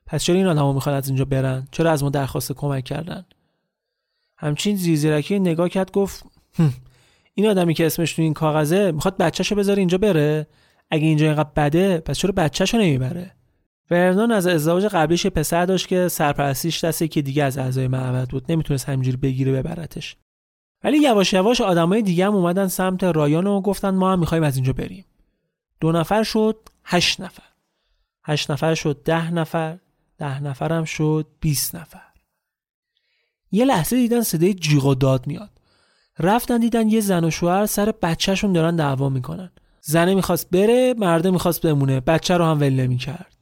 پس 0.07 0.25
چرا 0.25 0.37
این 0.37 0.47
آدما 0.47 0.73
می‌خواد 0.73 0.95
از 0.95 1.09
اینجا 1.09 1.25
برن؟ 1.25 1.69
چرا 1.71 1.91
از 1.91 2.03
ما 2.03 2.11
درخواست 2.11 2.53
کمک 2.53 2.85
کردن؟ 2.85 3.25
همچین 4.37 4.77
زیزیرکی 4.77 5.39
نگاه 5.39 5.69
کرد 5.69 5.93
گفت 5.93 6.25
این 7.35 7.47
آدمی 7.47 7.75
که 7.75 7.87
اسمش 7.87 8.13
تو 8.13 8.23
این 8.23 8.35
کاغذه 8.35 8.93
می‌خواد 8.93 9.17
بچهشو 9.17 9.55
بذاره 9.55 9.79
اینجا 9.79 9.99
بره؟ 9.99 10.47
اگه 10.91 11.07
اینجا 11.07 11.27
اینقدر 11.27 11.51
بده 11.57 11.99
پس 11.99 12.19
چرا 12.19 12.33
بچهشو 12.33 12.79
نمی‌بره؟ 12.79 13.31
ورنون 13.91 14.33
از 14.33 14.47
ازدواج 14.47 14.87
قبلیش 14.87 15.27
پسر 15.27 15.67
داشت 15.67 15.89
که 15.89 16.09
سرپرستیش 16.09 16.85
دست 16.85 17.05
که 17.05 17.23
دیگه 17.23 17.45
از 17.45 17.59
اعضای 17.59 17.89
معبد 17.89 18.29
بود. 18.29 18.53
نمی‌تونست 18.53 18.89
همینجوری 18.89 19.17
بگیره 19.17 19.53
ببرتش. 19.53 20.17
ولی 20.85 20.99
یواش 20.99 21.33
یواش 21.33 21.61
آدمای 21.61 22.03
دیگه 22.03 22.27
هم 22.27 22.35
اومدن 22.35 22.69
سمت 22.69 23.05
رایان 23.05 23.47
و 23.47 23.61
گفتن 23.61 23.91
ما 23.91 24.13
هم 24.13 24.19
می‌خوایم 24.19 24.45
از 24.45 24.57
اینجا 24.57 24.73
بریم. 24.73 25.05
دو 25.81 25.93
نفر 25.93 26.23
شد 26.23 26.57
هشت 26.85 27.21
نفر. 27.21 27.43
هشت 28.25 28.51
نفر 28.51 28.75
شد 28.75 29.03
ده 29.05 29.31
نفر. 29.31 29.79
ده 30.19 30.27
هم 30.27 30.85
شد 30.85 31.27
بیست 31.41 31.77
نفر. 31.77 32.01
یه 33.53 33.65
لحظه 33.65 33.97
دیدن 33.97 34.21
صدای 34.21 34.55
جیغ 34.55 34.85
و 34.85 34.95
داد 34.95 35.27
میاد. 35.27 35.51
رفتن 36.19 36.59
دیدن 36.59 36.89
یه 36.89 37.01
زن 37.01 37.25
و 37.25 37.31
شوهر 37.31 37.67
سر 37.67 37.93
بچهشون 38.03 38.53
دارن 38.53 38.77
دعوا 38.77 39.09
می‌کنن. 39.09 39.51
زنه 39.81 40.15
می‌خواست 40.15 40.51
بره 40.51 40.95
مرده 40.99 41.31
می‌خواست 41.31 41.67
بمونه. 41.67 42.01
بچه 42.01 42.37
رو 42.37 42.45
هم 42.45 42.61
ول 42.61 42.73
نمی‌کرد. 42.73 43.34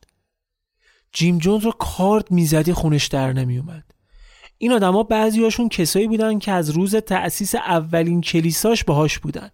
جیم 1.12 1.38
جونز 1.38 1.64
رو 1.64 1.70
کارد 1.70 2.30
می‌زدی 2.30 2.72
خونش 2.72 3.06
در 3.06 3.32
نمیومد 3.32 3.84
این 4.58 4.72
آدما 4.72 5.02
بعضیاشون 5.02 5.68
کسایی 5.68 6.06
بودن 6.06 6.38
که 6.38 6.52
از 6.52 6.70
روز 6.70 6.96
تأسیس 6.96 7.54
اولین 7.54 8.20
کلیساش 8.20 8.84
باهاش 8.84 9.18
بودن. 9.18 9.50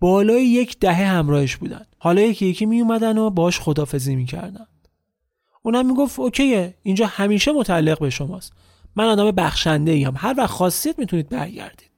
بالای 0.00 0.46
یک 0.46 0.78
دهه 0.80 1.06
همراهش 1.06 1.56
بودن. 1.56 1.86
حالا 1.98 2.20
یکی 2.20 2.46
یکی 2.46 2.66
می 2.66 2.80
اومدن 2.80 3.18
و 3.18 3.30
باش 3.30 3.60
خدافزی 3.60 4.16
می‌کردن. 4.16 4.66
اونم 5.62 5.86
می‌گفت 5.86 6.18
اوکیه 6.18 6.74
اینجا 6.82 7.06
همیشه 7.06 7.52
متعلق 7.52 7.98
به 7.98 8.10
شماست. 8.10 8.52
من 8.96 9.04
آدم 9.04 9.30
بخشنده 9.30 9.92
ایم 9.92 10.14
هر 10.16 10.34
وقت 10.38 10.50
خواستید 10.50 10.98
می‌تونید 10.98 11.28
برگردید. 11.28 11.90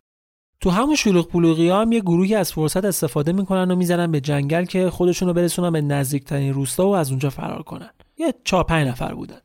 تو 0.60 0.70
همون 0.70 0.96
شلوغ 0.96 1.32
بلوغی 1.32 1.70
هم 1.70 1.92
یه 1.92 2.00
گروهی 2.00 2.34
از 2.34 2.52
فرصت 2.52 2.84
استفاده 2.84 3.32
می‌کنن 3.32 3.70
و 3.70 3.76
می‌زنن 3.76 4.12
به 4.12 4.20
جنگل 4.20 4.64
که 4.64 4.90
خودشون 4.90 5.28
رو 5.28 5.34
برسونن 5.34 5.70
به 5.70 5.80
نزدیکترین 5.80 6.54
روستا 6.54 6.88
و 6.88 6.96
از 6.96 7.10
اونجا 7.10 7.30
فرار 7.30 7.62
کنن. 7.62 7.90
یه 8.18 8.34
چهار 8.44 8.64
پنج 8.64 8.88
نفر 8.88 9.14
بودن. 9.14 9.40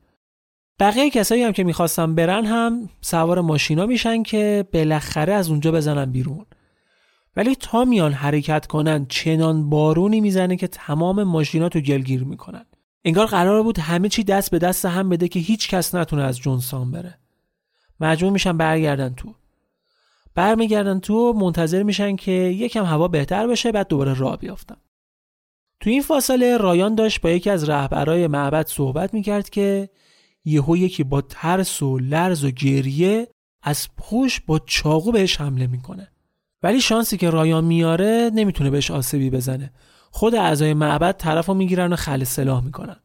بقیه 0.80 1.09
کسایی 1.09 1.43
هم 1.43 1.51
که 1.51 1.63
می‌خواستن 1.63 2.15
برن 2.15 2.45
هم 2.45 2.89
سوار 3.01 3.41
ماشینا 3.41 3.86
میشن 3.86 4.24
که 4.24 4.65
بالاخره 4.74 5.34
از 5.34 5.49
اونجا 5.49 5.72
بزنن 5.72 6.11
بیرون. 6.11 6.45
ولی 7.36 7.55
تا 7.55 7.86
میان 7.86 8.13
حرکت 8.13 8.67
کنن 8.67 9.05
چنان 9.05 9.69
بارونی 9.69 10.22
می‌زنه 10.22 10.55
که 10.55 10.67
تمام 10.67 11.24
ماشینا 11.24 11.69
تو 11.69 11.80
گلگیر 11.80 12.24
می‌کنن. 12.24 12.65
انگار 13.05 13.26
قرار 13.26 13.63
بود 13.63 13.80
همه 13.80 14.09
چی 14.09 14.24
دست 14.24 14.51
به 14.51 14.59
دست 14.59 14.86
هم 14.86 15.09
بده 15.09 15.28
که 15.28 15.39
هیچ 15.39 15.69
کس 15.69 15.95
نتونه 15.95 16.24
از 16.24 16.39
جونسان 16.39 16.91
بره. 16.91 17.17
مجبور 17.99 18.32
میشن 18.32 18.57
برگردن 18.57 19.13
تو. 19.13 19.36
برمیگردن 20.36 20.99
تو 20.99 21.34
منتظر 21.34 21.84
میشن 21.84 22.15
که 22.15 22.32
یکم 22.32 22.86
هوا 22.86 23.07
بهتر 23.07 23.47
بشه 23.47 23.72
بعد 23.72 23.88
دوباره 23.88 24.13
راه 24.13 24.38
بیافتن. 24.38 24.78
تو 25.82 25.89
این 25.89 26.01
فاصله 26.01 26.57
رایان 26.57 26.95
داشت 26.95 27.21
با 27.21 27.29
یکی 27.29 27.49
از 27.49 27.69
رهبرای 27.69 28.27
معبد 28.27 28.67
صحبت 28.67 29.13
می‌کرد 29.13 29.49
که 29.49 29.89
یهو 30.45 30.77
یکی 30.77 31.03
با 31.03 31.21
ترس 31.21 31.82
و 31.82 31.99
لرز 31.99 32.43
و 32.43 32.51
گریه 32.51 33.27
از 33.61 33.88
پشت 33.97 34.41
با 34.45 34.59
چاقو 34.59 35.11
بهش 35.11 35.41
حمله 35.41 35.67
می‌کنه. 35.67 36.11
ولی 36.63 36.82
شانسی 36.82 37.17
که 37.17 37.29
رایان 37.29 37.63
میاره 37.63 38.32
نمی‌تونه 38.34 38.69
بهش 38.69 38.91
آسیبی 38.91 39.29
بزنه. 39.29 39.73
خود 40.11 40.36
اعضای 40.36 40.73
معبد 40.73 41.17
طرف 41.17 41.45
رو 41.45 41.53
می‌گیرن 41.53 41.93
و 41.93 41.95
خل 41.95 42.23
سلاح 42.23 42.63
می‌کنن. 42.63 42.99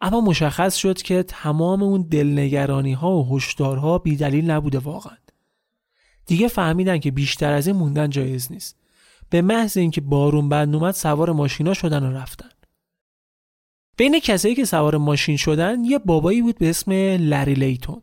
اما 0.00 0.20
مشخص 0.20 0.76
شد 0.76 1.02
که 1.02 1.22
تمام 1.22 1.82
اون 1.82 2.02
دلنگرانی 2.02 2.92
ها 2.92 3.16
و 3.16 3.36
هشدارها 3.36 3.98
بیدلیل 3.98 4.50
نبوده 4.50 4.78
واقعا. 4.78 5.16
دیگه 6.26 6.48
فهمیدن 6.48 6.98
که 6.98 7.10
بیشتر 7.10 7.52
از 7.52 7.66
این 7.66 7.76
موندن 7.76 8.10
جایز 8.10 8.52
نیست. 8.52 8.81
به 9.32 9.42
محض 9.42 9.76
اینکه 9.76 10.00
بارون 10.00 10.48
بند 10.48 10.74
اومد 10.74 10.94
سوار 10.94 11.32
ماشینا 11.32 11.74
شدن 11.74 12.02
و 12.02 12.16
رفتن. 12.16 12.48
بین 13.96 14.20
کسایی 14.20 14.54
که 14.54 14.64
سوار 14.64 14.96
ماشین 14.96 15.36
شدن 15.36 15.84
یه 15.84 15.98
بابایی 15.98 16.42
بود 16.42 16.58
به 16.58 16.70
اسم 16.70 16.92
لری 16.92 17.54
لیتون. 17.54 18.02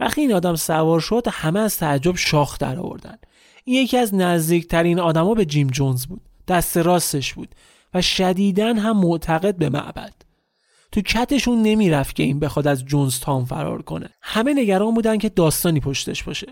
وقتی 0.00 0.20
این 0.20 0.32
آدم 0.32 0.56
سوار 0.56 1.00
شد 1.00 1.26
همه 1.30 1.60
از 1.60 1.76
تعجب 1.76 2.16
شاخ 2.16 2.58
در 2.58 2.78
آوردن. 2.78 3.16
این 3.64 3.82
یکی 3.82 3.96
از 3.96 4.14
نزدیکترین 4.14 5.00
آدما 5.00 5.34
به 5.34 5.44
جیم 5.44 5.66
جونز 5.66 6.06
بود. 6.06 6.22
دست 6.48 6.76
راستش 6.76 7.34
بود 7.34 7.54
و 7.94 8.02
شدیدن 8.02 8.78
هم 8.78 8.96
معتقد 8.96 9.56
به 9.56 9.68
معبد. 9.68 10.14
تو 10.92 11.00
کتشون 11.00 11.62
نمی‌رفت 11.62 12.16
که 12.16 12.22
این 12.22 12.40
بخواد 12.40 12.66
از 12.66 12.84
جونز 12.84 13.20
تام 13.20 13.44
فرار 13.44 13.82
کنه. 13.82 14.10
همه 14.22 14.54
نگران 14.54 14.94
بودن 14.94 15.18
که 15.18 15.28
داستانی 15.28 15.80
پشتش 15.80 16.22
باشه. 16.22 16.46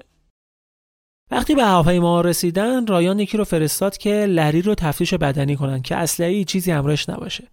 وقتی 1.30 1.54
به 1.54 1.64
هواپیما 1.64 2.20
رسیدن 2.20 2.86
رایان 2.86 3.20
یکی 3.20 3.36
رو 3.36 3.44
فرستاد 3.44 3.96
که 3.96 4.26
لری 4.26 4.62
رو 4.62 4.74
تفتیش 4.74 5.14
بدنی 5.14 5.56
کنن 5.56 5.82
که 5.82 5.96
اصلی 5.96 6.44
چیزی 6.44 6.70
همراهش 6.70 7.08
نباشه. 7.08 7.48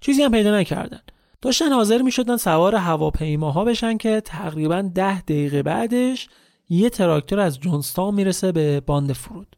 چیزی 0.00 0.22
هم 0.22 0.30
پیدا 0.30 0.58
نکردن. 0.58 1.00
داشتن 1.42 1.72
حاضر 1.72 2.02
می 2.02 2.10
شدن 2.12 2.36
سوار 2.36 2.74
هواپیماها 2.74 3.64
بشن 3.64 3.96
که 3.96 4.20
تقریبا 4.24 4.90
ده 4.94 5.20
دقیقه 5.20 5.62
بعدش 5.62 6.28
یه 6.68 6.90
تراکتور 6.90 7.40
از 7.40 7.60
جونستان 7.60 8.14
می‌رسه 8.14 8.52
به 8.52 8.80
باند 8.80 9.12
فرود. 9.12 9.56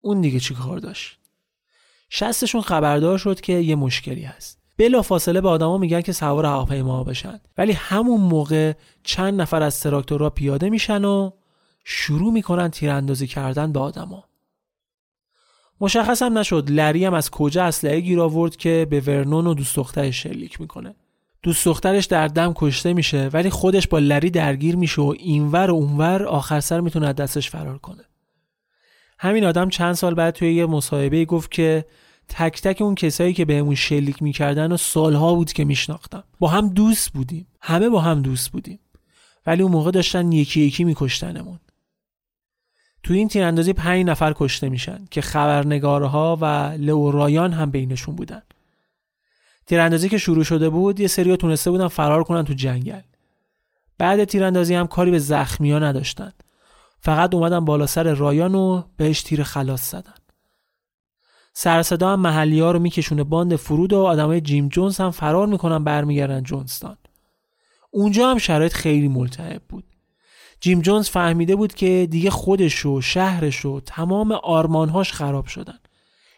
اون 0.00 0.20
دیگه 0.20 0.40
چی 0.40 0.54
کار 0.54 0.78
داشت؟ 0.78 1.18
شستشون 2.10 2.60
خبردار 2.60 3.18
شد 3.18 3.40
که 3.40 3.52
یه 3.52 3.76
مشکلی 3.76 4.22
هست. 4.22 4.58
بلا 4.78 5.02
فاصله 5.02 5.40
به 5.40 5.48
آدما 5.48 5.78
میگن 5.78 6.00
که 6.00 6.12
سوار 6.12 6.46
هواپیماها 6.46 7.04
بشن. 7.04 7.40
ولی 7.58 7.72
همون 7.72 8.20
موقع 8.20 8.72
چند 9.04 9.40
نفر 9.40 9.62
از 9.62 9.80
تراکتورها 9.80 10.30
پیاده 10.30 10.70
میشن 10.70 11.04
و 11.04 11.30
شروع 11.84 12.32
می‌کنن 12.32 12.68
تیراندازی 12.68 13.26
کردن 13.26 13.72
به 13.72 13.80
آدما 13.80 14.24
مشخص 15.80 16.22
هم 16.22 16.38
نشد 16.38 16.70
لری 16.70 17.04
هم 17.04 17.14
از 17.14 17.30
کجا 17.30 17.64
اسلحه 17.64 18.00
گیر 18.00 18.20
آورد 18.20 18.56
که 18.56 18.86
به 18.90 19.00
ورنون 19.00 19.46
و 19.46 19.54
دوست 19.54 19.76
دخترش 19.76 20.22
شلیک 20.22 20.60
می‌کنه. 20.60 20.94
دوست 21.42 21.64
دخترش 21.64 22.04
در 22.04 22.28
دم 22.28 22.52
کشته 22.56 22.92
میشه 22.92 23.30
ولی 23.32 23.50
خودش 23.50 23.88
با 23.88 23.98
لری 23.98 24.30
درگیر 24.30 24.76
میشه 24.76 25.02
و 25.02 25.14
اینور 25.18 25.70
و 25.70 25.74
اونور 25.74 26.22
آخر 26.22 26.60
سر 26.60 26.80
می‌تونه 26.80 27.08
از 27.08 27.14
دستش 27.14 27.50
فرار 27.50 27.78
کنه. 27.78 28.04
همین 29.18 29.44
آدم 29.44 29.68
چند 29.68 29.94
سال 29.94 30.14
بعد 30.14 30.34
توی 30.34 30.54
یه 30.54 30.66
مصاحبه 30.66 31.24
گفت 31.24 31.50
که 31.50 31.84
تک 32.28 32.62
تک 32.62 32.82
اون 32.82 32.94
کسایی 32.94 33.32
که 33.32 33.44
بهمون 33.44 33.74
شلیک 33.74 34.22
می‌کردن 34.22 34.72
و 34.72 34.76
سالها 34.76 35.34
بود 35.34 35.52
که 35.52 35.64
میشناختم 35.64 36.24
با 36.38 36.48
هم 36.48 36.68
دوست 36.68 37.12
بودیم. 37.12 37.46
همه 37.60 37.88
با 37.88 38.00
هم 38.00 38.22
دوست 38.22 38.50
بودیم. 38.50 38.78
ولی 39.46 39.62
اون 39.62 39.72
موقع 39.72 39.90
داشتن 39.90 40.32
یکی 40.32 40.60
یکی 40.60 40.84
میکشتنمون. 40.84 41.58
تو 43.04 43.14
این 43.14 43.28
تیراندازی 43.28 43.72
پنج 43.72 44.06
نفر 44.06 44.32
کشته 44.36 44.68
میشن 44.68 45.04
که 45.10 45.20
خبرنگارها 45.20 46.38
و 46.40 46.72
لو 46.78 47.10
رایان 47.10 47.52
هم 47.52 47.70
بینشون 47.70 48.16
بودن. 48.16 48.42
تیراندازی 49.66 50.08
که 50.08 50.18
شروع 50.18 50.44
شده 50.44 50.68
بود 50.68 51.00
یه 51.00 51.06
سری 51.06 51.36
تونسته 51.36 51.70
بودن 51.70 51.88
فرار 51.88 52.24
کنن 52.24 52.44
تو 52.44 52.52
جنگل. 52.52 53.00
بعد 53.98 54.24
تیراندازی 54.24 54.74
هم 54.74 54.86
کاری 54.86 55.10
به 55.10 55.18
زخمیا 55.18 55.78
نداشتن. 55.78 56.32
فقط 57.00 57.34
اومدن 57.34 57.64
بالا 57.64 57.86
سر 57.86 58.14
رایان 58.14 58.54
و 58.54 58.82
بهش 58.96 59.22
تیر 59.22 59.42
خلاص 59.42 59.90
زدن. 59.90 60.14
سرصدا 61.52 62.12
هم 62.12 62.20
محلی 62.20 62.60
ها 62.60 62.70
رو 62.72 62.78
میکشونه 62.78 63.24
باند 63.24 63.56
فرود 63.56 63.92
و 63.92 63.98
آدمای 63.98 64.40
جیم 64.40 64.68
جونز 64.68 65.00
هم 65.00 65.10
فرار 65.10 65.46
می‌کنن 65.46 65.84
برمیگردن 65.84 66.42
جونستان. 66.42 66.96
اونجا 67.90 68.30
هم 68.30 68.38
شرایط 68.38 68.72
خیلی 68.72 69.08
ملتهب 69.08 69.62
بود. 69.68 69.84
جیم 70.64 70.80
جونز 70.80 71.08
فهمیده 71.08 71.56
بود 71.56 71.74
که 71.74 72.08
دیگه 72.10 72.30
خودش 72.30 72.86
و 72.86 73.00
شهرش 73.00 73.64
و 73.64 73.80
تمام 73.80 74.32
آرمانهاش 74.32 75.12
خراب 75.12 75.46
شدن. 75.46 75.78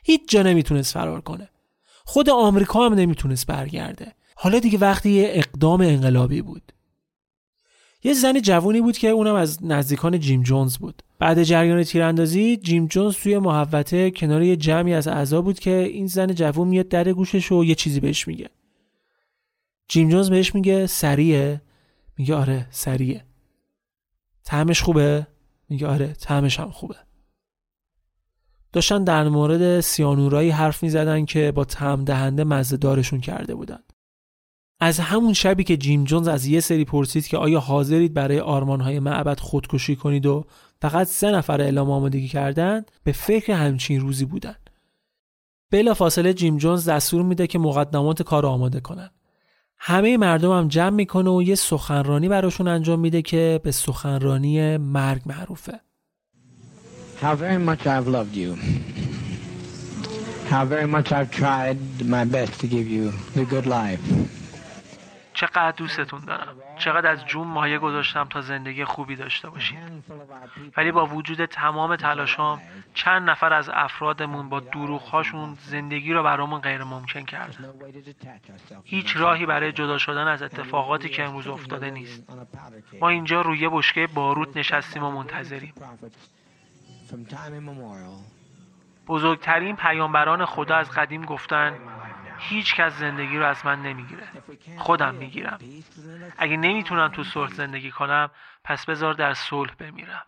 هیچ 0.04 0.20
جا 0.28 0.42
نمی‌تونست 0.42 0.94
فرار 0.94 1.20
کنه. 1.20 1.48
خود 2.04 2.30
آمریکا 2.30 2.86
هم 2.86 2.94
نمی‌تونست 2.94 3.46
برگرده. 3.46 4.12
حالا 4.34 4.58
دیگه 4.58 4.78
وقتی 4.78 5.10
یه 5.10 5.28
اقدام 5.32 5.80
انقلابی 5.80 6.42
بود. 6.42 6.72
یه 8.04 8.14
زن 8.14 8.40
جوونی 8.40 8.80
بود 8.80 8.98
که 8.98 9.08
اونم 9.08 9.34
از 9.34 9.64
نزدیکان 9.64 10.20
جیم 10.20 10.42
جونز 10.42 10.78
بود. 10.78 11.02
بعد 11.18 11.42
جریان 11.42 11.82
تیراندازی 11.82 12.56
جیم 12.56 12.86
جونز 12.86 13.14
توی 13.14 13.38
محوطه 13.38 14.10
کنار 14.10 14.42
یه 14.42 14.56
جمعی 14.56 14.94
از 14.94 15.08
اعضا 15.08 15.42
بود 15.42 15.58
که 15.58 15.76
این 15.76 16.06
زن 16.06 16.34
جوون 16.34 16.68
میاد 16.68 16.88
در 16.88 17.12
گوشش 17.12 17.52
و 17.52 17.64
یه 17.64 17.74
چیزی 17.74 18.00
بهش 18.00 18.28
میگه. 18.28 18.50
جیم 19.88 20.08
جونز 20.08 20.30
بهش 20.30 20.54
میگه 20.54 20.86
سریه 20.86 21.60
میگه 22.18 22.34
آره 22.34 22.66
سریه 22.70 23.24
تعمش 24.46 24.82
خوبه؟ 24.82 25.26
میگه 25.68 25.86
آره 25.86 26.12
تعمش 26.12 26.60
هم 26.60 26.70
خوبه. 26.70 26.96
داشتن 28.72 29.04
در 29.04 29.28
مورد 29.28 29.80
سیانورایی 29.80 30.50
حرف 30.50 30.82
می‌زدن 30.82 31.24
که 31.24 31.52
با 31.52 31.64
تم 31.64 32.04
دهنده 32.04 32.44
مزه 32.44 32.76
دارشون 32.76 33.20
کرده 33.20 33.54
بودن. 33.54 33.78
از 34.80 35.00
همون 35.00 35.32
شبی 35.32 35.64
که 35.64 35.76
جیم 35.76 36.04
جونز 36.04 36.28
از 36.28 36.46
یه 36.46 36.60
سری 36.60 36.84
پرسید 36.84 37.26
که 37.26 37.36
آیا 37.36 37.60
حاضرید 37.60 38.14
برای 38.14 38.40
آرمانهای 38.40 39.00
معبد 39.00 39.40
خودکشی 39.40 39.96
کنید 39.96 40.26
و 40.26 40.44
فقط 40.82 41.06
سه 41.06 41.30
نفر 41.30 41.60
اعلام 41.60 41.90
آمادگی 41.90 42.28
کردن 42.28 42.84
به 43.04 43.12
فکر 43.12 43.52
همچین 43.52 44.00
روزی 44.00 44.24
بودن. 44.24 44.56
بلا 45.70 45.94
فاصله 45.94 46.34
جیم 46.34 46.56
جونز 46.56 46.88
دستور 46.88 47.22
میده 47.22 47.46
که 47.46 47.58
مقدمات 47.58 48.22
کار 48.22 48.46
آماده 48.46 48.80
کنن. 48.80 49.10
همه 49.78 50.16
مردم 50.16 50.58
هم 50.58 50.68
جمع 50.68 50.90
می‌کنه 50.90 51.30
و 51.30 51.42
یه 51.42 51.54
سخنرانی 51.54 52.28
براشون 52.28 52.68
انجام 52.68 53.00
میده 53.00 53.22
که 53.22 53.60
به 53.64 53.70
سخنرانی 53.70 54.76
مرگ 54.76 55.22
معروفه 55.26 55.80
How 57.22 57.34
very 57.34 57.56
much 57.56 57.86
I've 57.86 58.08
loved 58.08 58.36
you. 58.36 58.50
How 60.50 60.64
very 60.66 60.86
much 60.86 61.12
I've 61.12 61.30
tried 61.30 61.78
my 62.04 62.24
best 62.24 62.60
to 62.60 62.66
give 62.66 62.86
you 62.86 63.10
the 63.34 63.44
good 63.46 63.66
life. 63.66 64.02
چقدر 65.36 65.70
دوستتون 65.70 66.20
دارم. 66.20 66.56
چقدر 66.78 67.10
از 67.10 67.26
جون 67.26 67.46
مایه 67.46 67.78
گذاشتم 67.78 68.24
تا 68.24 68.40
زندگی 68.40 68.84
خوبی 68.84 69.16
داشته 69.16 69.50
باشید 69.50 69.78
ولی 70.76 70.92
با 70.92 71.06
وجود 71.06 71.44
تمام 71.44 71.96
تلاشام 71.96 72.60
چند 72.94 73.30
نفر 73.30 73.52
از 73.52 73.70
افرادمون 73.72 74.48
با 74.48 74.60
دروغهاشون 74.60 75.56
زندگی 75.60 76.12
رو 76.12 76.22
برامون 76.22 76.60
غیر 76.60 76.84
ممکن 76.84 77.24
کردن. 77.24 77.74
هیچ 78.84 79.16
راهی 79.16 79.46
برای 79.46 79.72
جدا 79.72 79.98
شدن 79.98 80.28
از 80.28 80.42
اتفاقاتی 80.42 81.08
که 81.08 81.24
امروز 81.24 81.46
افتاده 81.46 81.90
نیست. 81.90 82.24
ما 83.00 83.08
اینجا 83.08 83.40
روی 83.40 83.68
بشکه 83.68 84.06
باروت 84.06 84.56
نشستیم 84.56 85.04
و 85.04 85.10
منتظریم. 85.10 85.74
بزرگترین 89.08 89.76
پیامبران 89.76 90.44
خدا 90.44 90.76
از 90.76 90.90
قدیم 90.90 91.24
گفتن 91.24 91.74
هیچ 92.38 92.74
کس 92.74 92.92
زندگی 92.98 93.36
رو 93.36 93.46
از 93.46 93.56
من 93.64 93.82
نمی‌گیره. 93.82 94.22
خودم 94.78 95.14
می‌گیرم. 95.14 95.58
اگه 96.38 96.56
نمی‌تونم 96.56 97.08
تو 97.08 97.24
صلح 97.24 97.54
زندگی 97.54 97.90
کنم 97.90 98.30
پس 98.64 98.86
بذار 98.86 99.14
در 99.14 99.34
صلح 99.34 99.70
بمیرم. 99.78 100.22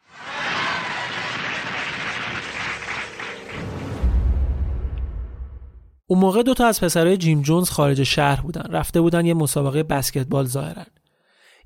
اون 6.06 6.20
موقع 6.20 6.42
دوتا 6.42 6.66
از 6.66 6.80
پسرهای 6.80 7.16
جیم 7.16 7.42
جونز 7.42 7.70
خارج 7.70 8.02
شهر 8.02 8.40
بودن. 8.40 8.72
رفته 8.72 9.00
بودن 9.00 9.26
یه 9.26 9.34
مسابقه 9.34 9.82
بسکتبال 9.82 10.44
ظاهرن 10.44 10.86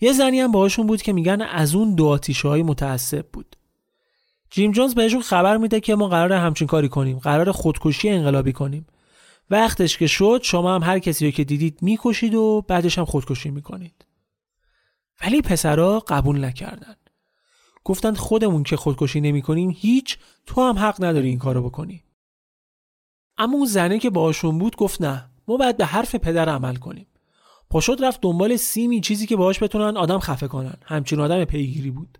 یه 0.01 0.13
زنی 0.13 0.41
هم 0.41 0.53
باهاشون 0.53 0.87
بود 0.87 1.03
که 1.03 1.13
میگن 1.13 1.43
از 1.43 1.75
اون 1.75 1.95
دو 1.95 2.07
آتیشه 2.07 2.49
های 2.49 2.63
متعصب 2.63 3.27
بود. 3.33 3.57
جیم 4.51 4.73
جونز 4.73 4.95
بهشون 4.95 5.23
خبر 5.23 5.57
میده 5.57 5.81
که 5.81 5.95
ما 5.95 6.09
قرار 6.09 6.33
همچین 6.33 6.67
کاری 6.67 6.89
کنیم. 6.89 7.19
قرار 7.19 7.53
خودکشی 7.53 8.11
انقلابی 8.11 8.53
کنیم. 8.53 8.87
وقتش 9.53 9.99
که 9.99 10.07
شد 10.07 10.41
شما 10.43 10.75
هم 10.75 10.83
هر 10.83 10.99
کسی 10.99 11.25
رو 11.25 11.31
که 11.31 11.45
دیدید 11.45 11.79
می‌کشید 11.83 12.35
و 12.35 12.65
بعدش 12.69 12.99
هم 12.99 13.05
خودکشی 13.05 13.51
می‌کنید. 13.51 14.05
ولی 15.23 15.43
پسرا 15.43 16.01
قبول 16.01 16.45
نکردن. 16.45 16.97
گفتند 17.85 18.17
خودمون 18.17 18.63
که 18.63 18.77
خودکشی 18.77 19.21
نمی‌کنیم 19.21 19.75
هیچ 19.77 20.19
تو 20.47 20.61
هم 20.61 20.79
حق 20.79 21.05
نداری 21.05 21.29
این 21.29 21.39
کارو 21.39 21.63
بکنی. 21.63 22.05
اما 23.39 23.57
اون 23.57 23.67
زنه 23.67 23.99
که 23.99 24.11
باشون 24.11 24.59
بود 24.59 24.77
گفت 24.77 25.03
نه 25.03 25.31
ما 25.49 25.57
باید 25.57 25.77
به 25.77 25.85
حرف 25.85 26.15
پدر 26.15 26.49
عمل 26.49 26.77
کنیم. 26.77 27.07
پاشد 27.71 28.05
رفت 28.05 28.21
دنبال 28.21 28.57
سیمی 28.57 29.01
چیزی 29.01 29.27
که 29.27 29.37
باهاش 29.37 29.63
بتونن 29.63 29.97
آدم 29.97 30.19
خفه 30.19 30.49
کنن. 30.49 30.77
همچین 30.85 31.21
آدم 31.21 31.45
پیگیری 31.45 31.91
بود. 31.91 32.19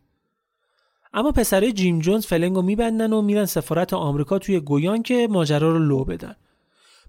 اما 1.13 1.33
پسره 1.33 1.73
جیم 1.73 1.99
جونز 1.99 2.27
فلنگو 2.27 2.63
میبندن 2.63 3.13
و 3.13 3.23
میرن 3.23 3.45
سفارت 3.45 3.93
آمریکا 3.93 4.39
توی 4.39 4.61
گویان 4.61 5.03
که 5.03 5.29
ماجرا 5.31 5.73
رو 5.73 5.79
لو 5.79 6.05
بدن. 6.05 6.37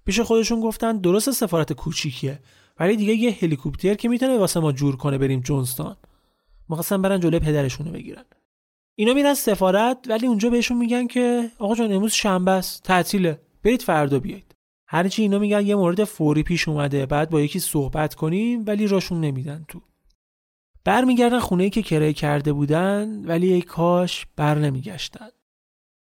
پیش 0.05 0.19
خودشون 0.19 0.61
گفتن 0.61 0.97
درست 0.97 1.31
سفارت 1.31 1.73
کوچیکیه 1.73 2.39
ولی 2.79 2.95
دیگه 2.95 3.13
یه 3.13 3.37
هلیکوپتر 3.41 3.93
که 3.93 4.09
می‌تونه 4.09 4.37
واسه 4.37 4.59
ما 4.59 4.71
جور 4.71 4.95
کنه 4.95 5.17
بریم 5.17 5.39
جونستان. 5.39 5.97
می‌خواستن 6.69 7.01
برن 7.01 7.19
جلوی 7.19 7.39
پدرشونو 7.39 7.91
بگیرن. 7.91 8.25
اینا 8.95 9.13
میرن 9.13 9.33
سفارت 9.33 9.97
ولی 10.09 10.27
اونجا 10.27 10.49
بهشون 10.49 10.77
میگن 10.77 11.07
که 11.07 11.51
آقا 11.59 11.75
جان 11.75 11.91
امروز 11.91 12.13
شنبه 12.13 12.51
است 12.51 12.83
تعطیله. 12.83 13.39
برید 13.63 13.81
فردا 13.81 14.19
بیایید 14.19 14.55
هرچی 14.87 15.21
اینا 15.21 15.39
میگن 15.39 15.65
یه 15.65 15.75
مورد 15.75 16.03
فوری 16.03 16.43
پیش 16.43 16.67
اومده. 16.67 17.05
بعد 17.05 17.29
با 17.29 17.41
یکی 17.41 17.59
صحبت 17.59 18.15
کنیم 18.15 18.63
ولی 18.67 18.87
راشون 18.87 19.21
نمیدن 19.21 19.65
تو. 19.67 19.81
برمیگردن 20.83 21.39
خونه 21.39 21.63
ای 21.63 21.69
که 21.69 21.81
کرایه 21.81 22.13
کرده 22.13 22.53
بودن 22.53 23.25
ولی 23.25 23.53
ای 23.53 23.61
کاش 23.61 24.27
بر 24.35 24.55
نمیگشتن. 24.55 25.29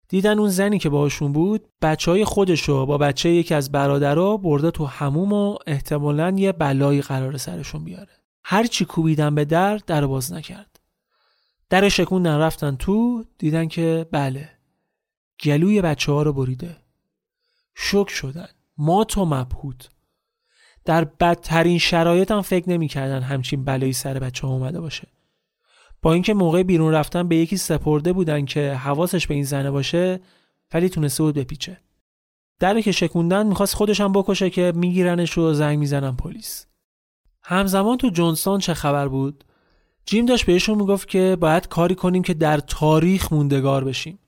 دیدن 0.10 0.40
اون 0.40 0.50
زنی 0.50 0.80
که 0.80 0.90
باشون 0.90 1.34
بود 1.34 1.68
بچه 1.82 2.12
های 2.12 2.26
خودشو 2.26 2.86
با 2.86 2.98
بچه 2.98 3.30
یکی 3.30 3.54
از 3.54 3.72
برادرها 3.72 4.38
برده 4.38 4.72
تو 4.72 4.86
هموم 4.86 5.34
و 5.34 5.58
احتمالا 5.68 6.30
یه 6.30 6.52
بلایی 6.52 7.02
قرار 7.02 7.38
سرشون 7.38 7.84
بیاره. 7.84 8.12
هرچی 8.44 8.86
کوبیدن 8.86 9.36
به 9.36 9.46
در 9.46 9.78
در 9.78 10.06
باز 10.06 10.34
نکرد. 10.34 10.80
در 11.70 11.90
شکوندن 11.90 12.38
رفتن 12.38 12.76
تو 12.76 13.26
دیدن 13.38 13.68
که 13.68 14.08
بله 14.12 14.50
گلوی 15.44 15.82
بچه 15.82 16.12
ها 16.12 16.22
رو 16.22 16.34
بریده. 16.34 16.78
شک 17.76 18.10
شدن. 18.10 18.48
مات 18.78 19.18
و 19.18 19.26
مبهوت. 19.26 19.90
در 20.86 21.04
بدترین 21.04 21.78
شرایط 21.78 22.32
هم 22.32 22.42
فکر 22.42 22.70
نمی‌کردن 22.70 23.22
همچین 23.22 23.66
بلایی 23.66 23.94
سر 23.94 24.20
بچه 24.20 24.48
ها 24.48 24.54
اومده 24.54 24.82
باشه. 24.82 25.08
با 26.02 26.14
اینکه 26.14 26.34
موقع 26.34 26.64
بیرون 26.64 26.94
رفتن 26.94 27.28
به 27.28 27.36
یکی 27.36 27.58
سپرده 27.58 28.14
بودن 28.14 28.46
که 28.46 28.74
حواسش 28.74 29.28
به 29.28 29.34
این 29.34 29.44
زنه 29.44 29.72
باشه 29.72 30.20
ولی 30.74 30.90
تونسته 30.90 31.24
بود 31.24 31.36
بپیچه. 31.36 31.78
در 32.60 32.82
که 32.82 32.92
شکوندن 32.92 33.48
می‌خواست 33.48 33.76
خودش 33.76 34.02
هم 34.02 34.14
بکشه 34.14 34.50
که 34.50 34.74
میگیرنش 34.76 35.38
و 35.38 35.54
زنگ 35.54 35.80
می‌زنن 35.80 36.16
پلیس. 36.16 36.66
همزمان 37.44 37.98
تو 37.98 38.10
جونستان 38.10 38.60
چه 38.60 38.74
خبر 38.74 39.08
بود؟ 39.08 39.44
جیم 40.06 40.26
داشت 40.26 40.46
بهشون 40.46 40.78
می‌گفت 40.78 41.08
که 41.08 41.38
باید 41.40 41.68
کاری 41.68 41.96
کنیم 41.96 42.22
که 42.22 42.34
در 42.34 42.58
تاریخ 42.58 43.34
موندگار 43.34 43.84
بشیم. 43.84 44.20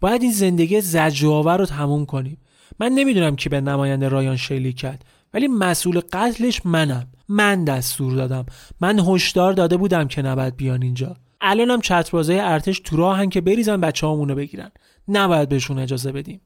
باید 0.00 0.22
این 0.22 0.32
زندگی 0.32 0.80
زجرآور 0.80 1.58
رو 1.58 1.66
تموم 1.66 2.06
کنیم. 2.06 2.38
من 2.80 2.92
نمی‌دونم 2.92 3.36
کی 3.36 3.48
به 3.48 3.60
نماینده 3.60 4.08
رایان 4.08 4.36
شلیک 4.36 4.76
کرد 4.76 5.04
ولی 5.34 5.48
مسئول 5.48 6.00
قتلش 6.12 6.66
منم. 6.66 7.06
من 7.28 7.64
دستور 7.64 8.14
دادم. 8.14 8.46
من 8.80 8.98
هشدار 8.98 9.52
داده 9.52 9.76
بودم 9.76 10.08
که 10.08 10.22
نباید 10.22 10.56
بیان 10.56 10.82
اینجا. 10.82 11.16
الانم 11.40 11.80
چتربازای 11.80 12.38
ارتش 12.38 12.80
تو 12.80 12.96
راهن 12.96 13.28
که 13.28 13.40
بریزن 13.40 13.80
بچه 13.80 14.06
همونو 14.06 14.34
بگیرن. 14.34 14.70
نباید 15.08 15.48
بهشون 15.48 15.78
اجازه 15.78 16.12
بدیم. 16.12 16.40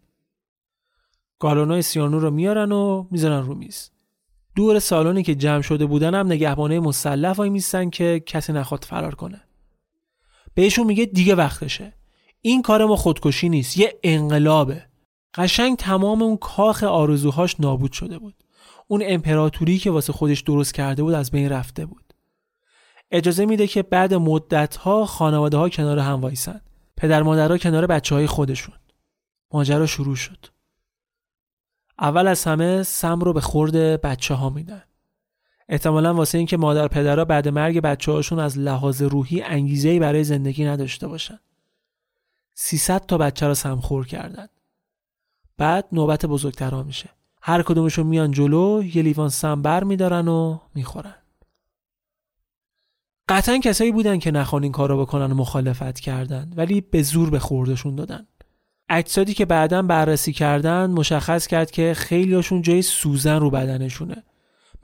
گالونای 1.38 1.82
سیانور 1.82 2.22
رو 2.22 2.30
میارن 2.30 2.72
و 2.72 3.06
می‌زنن 3.10 3.42
رو 3.42 3.54
میز. 3.54 3.90
دور 4.56 4.78
سالونی 4.78 5.22
که 5.22 5.34
جمع 5.34 5.62
شده 5.62 5.86
بودن 5.86 6.14
هم 6.14 6.26
نگهبانه 6.26 6.80
مسلح 6.80 7.32
وای 7.32 7.50
میستن 7.50 7.90
که 7.90 8.22
کسی 8.26 8.52
نخواد 8.52 8.84
فرار 8.84 9.14
کنه. 9.14 9.42
بهشون 10.54 10.86
میگه 10.86 11.04
دیگه 11.04 11.34
وقتشه. 11.34 11.92
این 12.40 12.62
کار 12.62 12.84
ما 12.84 12.96
خودکشی 12.96 13.48
نیست 13.48 13.78
یه 13.78 13.98
انقلابه. 14.02 14.86
قشنگ 15.34 15.76
تمام 15.76 16.22
اون 16.22 16.36
کاخ 16.36 16.82
آرزوهاش 16.82 17.60
نابود 17.60 17.92
شده 17.92 18.18
بود. 18.18 18.41
اون 18.92 19.02
امپراتوری 19.04 19.78
که 19.78 19.90
واسه 19.90 20.12
خودش 20.12 20.40
درست 20.40 20.74
کرده 20.74 21.02
بود 21.02 21.14
از 21.14 21.30
بین 21.30 21.48
رفته 21.48 21.86
بود. 21.86 22.14
اجازه 23.10 23.46
میده 23.46 23.66
که 23.66 23.82
بعد 23.82 24.14
مدت 24.14 24.76
ها 24.76 25.06
خانواده 25.06 25.56
ها 25.56 25.68
کنار 25.68 25.98
هم 25.98 26.20
وایسن. 26.20 26.60
پدر 26.96 27.22
مادرها 27.22 27.58
کنار 27.58 27.86
بچه 27.86 28.14
های 28.14 28.26
خودشون. 28.26 28.74
ماجرا 29.52 29.86
شروع 29.86 30.16
شد. 30.16 30.46
اول 31.98 32.26
از 32.26 32.44
همه 32.44 32.82
سم 32.82 33.20
رو 33.20 33.32
به 33.32 33.40
خورد 33.40 33.76
بچه 34.00 34.34
ها 34.34 34.50
میدن. 34.50 34.82
احتمالا 35.68 36.14
واسه 36.14 36.38
اینکه 36.38 36.56
مادر 36.56 36.88
پدرها 36.88 37.24
بعد 37.24 37.48
مرگ 37.48 37.80
بچه 37.80 38.12
هاشون 38.12 38.38
از 38.38 38.58
لحاظ 38.58 39.02
روحی 39.02 39.42
انگیزه 39.42 39.98
برای 39.98 40.24
زندگی 40.24 40.64
نداشته 40.64 41.08
باشن. 41.08 41.38
300 42.54 43.06
تا 43.06 43.18
بچه 43.18 43.46
رو 43.46 43.54
سمخور 43.54 44.06
کردن. 44.06 44.48
بعد 45.58 45.88
نوبت 45.92 46.26
بزرگترها 46.26 46.82
میشه. 46.82 47.10
هر 47.42 47.62
کدومشون 47.62 48.06
میان 48.06 48.30
جلو 48.30 48.82
یه 48.94 49.02
لیوان 49.02 49.28
سم 49.28 49.62
بر 49.62 49.84
میدارن 49.84 50.28
و 50.28 50.58
می‌خورن. 50.74 51.14
قطعا 53.28 53.58
کسایی 53.58 53.92
بودن 53.92 54.18
که 54.18 54.30
نخوان 54.30 54.62
این 54.62 54.72
کار 54.72 54.88
رو 54.88 55.00
بکنن 55.00 55.32
و 55.32 55.34
مخالفت 55.34 56.00
کردن 56.00 56.52
ولی 56.56 56.80
به 56.80 57.02
زور 57.02 57.30
به 57.30 57.38
خوردشون 57.38 57.94
دادن. 57.94 58.26
اجسادی 58.88 59.34
که 59.34 59.44
بعدا 59.44 59.82
بررسی 59.82 60.32
کردن 60.32 60.90
مشخص 60.90 61.46
کرد 61.46 61.70
که 61.70 61.94
خیلیاشون 61.94 62.62
جای 62.62 62.82
سوزن 62.82 63.40
رو 63.40 63.50
بدنشونه. 63.50 64.22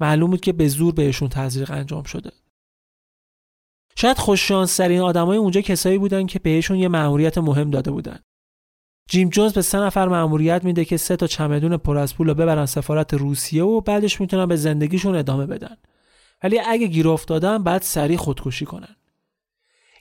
معلوم 0.00 0.30
بود 0.30 0.40
که 0.40 0.52
به 0.52 0.68
زور 0.68 0.94
بهشون 0.94 1.28
تزریق 1.28 1.70
انجام 1.70 2.02
شده. 2.02 2.32
شاید 3.96 4.18
خوششانسترین 4.18 5.00
آدمای 5.00 5.38
اونجا 5.38 5.60
کسایی 5.60 5.98
بودن 5.98 6.26
که 6.26 6.38
بهشون 6.38 6.76
یه 6.76 6.88
مأموریت 6.88 7.38
مهم 7.38 7.70
داده 7.70 7.90
بودن. 7.90 8.18
جیم 9.08 9.28
جونز 9.28 9.52
به 9.52 9.62
سه 9.62 9.78
نفر 9.78 10.08
مأموریت 10.08 10.64
میده 10.64 10.84
که 10.84 10.96
سه 10.96 11.16
تا 11.16 11.26
چمدون 11.26 11.76
پر 11.76 11.98
از 11.98 12.14
پول 12.14 12.28
رو 12.28 12.34
ببرن 12.34 12.66
سفارت 12.66 13.14
روسیه 13.14 13.64
و 13.64 13.80
بعدش 13.80 14.20
می‌تونن 14.20 14.46
به 14.46 14.56
زندگیشون 14.56 15.16
ادامه 15.16 15.46
بدن. 15.46 15.76
ولی 16.42 16.58
اگه 16.58 16.86
گیر 16.86 17.08
افتادن 17.08 17.62
بعد 17.62 17.82
سریع 17.82 18.16
خودکشی 18.16 18.64
کنن. 18.64 18.96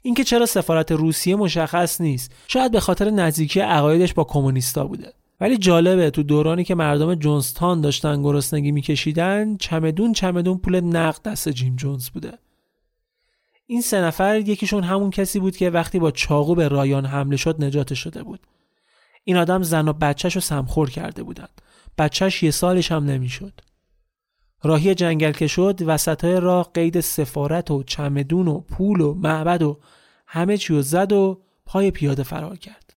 اینکه 0.01 0.23
چرا 0.23 0.45
سفارت 0.45 0.91
روسیه 0.91 1.35
مشخص 1.35 2.01
نیست. 2.01 2.31
شاید 2.47 2.71
به 2.71 2.79
خاطر 2.79 3.09
نزدیکی 3.09 3.59
عقایدش 3.59 4.13
با 4.13 4.23
کمونیستا 4.23 4.87
بوده. 4.87 5.13
ولی 5.41 5.57
جالبه 5.57 6.09
تو 6.09 6.23
دورانی 6.23 6.63
که 6.63 6.75
مردم 6.75 7.15
جونستان 7.15 7.81
داشتن 7.81 8.23
گرسنگی 8.23 8.71
میکشیدن 8.71 9.57
چمدون 9.57 10.13
چمدون 10.13 10.57
پول 10.57 10.79
نقد 10.79 11.21
دست 11.21 11.49
جیم 11.49 11.75
جونز 11.75 12.09
بوده. 12.09 12.33
این 13.65 13.81
سه 13.81 14.01
نفر 14.01 14.39
یکیشون 14.39 14.83
همون 14.83 15.09
کسی 15.09 15.39
بود 15.39 15.57
که 15.57 15.69
وقتی 15.69 15.99
با 15.99 16.11
چاقو 16.11 16.55
به 16.55 16.67
رایان 16.67 17.05
حمله 17.05 17.37
شد 17.37 17.63
نجات 17.63 17.93
شده 17.93 18.23
بود. 18.23 18.39
این 19.27 19.37
آدم 19.37 19.63
زن 19.63 19.87
و 19.87 19.93
بچهش 19.93 20.35
رو 20.35 20.41
سمخور 20.41 20.89
کرده 20.89 21.23
بودن 21.23 21.47
بچهش 21.97 22.43
یه 22.43 22.51
سالش 22.51 22.91
هم 22.91 23.05
نمی‌شد 23.05 23.61
راهی 24.63 24.95
جنگل 24.95 25.31
که 25.31 25.47
شد 25.47 25.81
وسط 25.85 26.25
های 26.25 26.39
راه 26.39 26.71
قید 26.73 26.99
سفارت 26.99 27.71
و 27.71 27.83
چمدون 27.83 28.47
و 28.47 28.59
پول 28.59 29.01
و 29.01 29.13
معبد 29.13 29.61
و 29.61 29.79
همه 30.27 30.57
چی 30.57 30.81
زد 30.81 31.11
و 31.11 31.41
پای 31.65 31.91
پیاده 31.91 32.23
فرار 32.23 32.57
کرد 32.57 32.93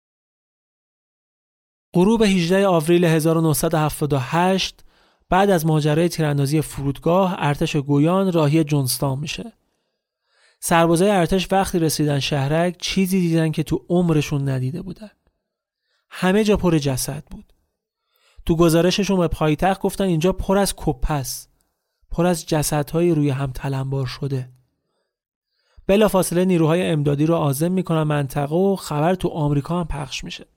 غروب 1.93 2.23
18 2.23 2.67
آوریل 2.67 3.05
1978 3.05 4.83
بعد 5.29 5.49
از 5.49 5.65
ماجرای 5.65 6.09
تیراندازی 6.09 6.61
فرودگاه 6.61 7.35
ارتش 7.37 7.75
گویان 7.75 8.31
راهی 8.31 8.63
جونستان 8.63 9.19
میشه. 9.19 9.53
سربازای 10.59 11.09
ارتش 11.09 11.47
وقتی 11.51 11.79
رسیدن 11.79 12.19
شهرک 12.19 12.77
چیزی 12.81 13.19
دیدن 13.19 13.51
که 13.51 13.63
تو 13.63 13.85
عمرشون 13.89 14.49
ندیده 14.49 14.81
بودن. 14.81 15.09
همه 16.09 16.43
جا 16.43 16.57
پر 16.57 16.77
جسد 16.77 17.23
بود. 17.31 17.53
تو 18.45 18.55
گزارششون 18.55 19.17
به 19.17 19.27
پایتخت 19.27 19.81
گفتن 19.81 20.03
اینجا 20.03 20.31
پر 20.33 20.57
از 20.57 20.73
کپس 20.77 21.47
پر 22.11 22.25
از 22.25 22.45
جسدهای 22.45 23.11
روی 23.11 23.29
هم 23.29 23.51
تلمبار 23.51 24.05
شده. 24.05 24.49
بلافاصله 25.87 26.45
نیروهای 26.45 26.89
امدادی 26.89 27.25
رو 27.25 27.35
آزم 27.35 27.71
می‌کنن 27.71 28.03
منطقه 28.03 28.55
و 28.55 28.75
خبر 28.75 29.15
تو 29.15 29.27
آمریکا 29.27 29.79
هم 29.79 29.87
پخش 29.87 30.23
میشه. 30.23 30.47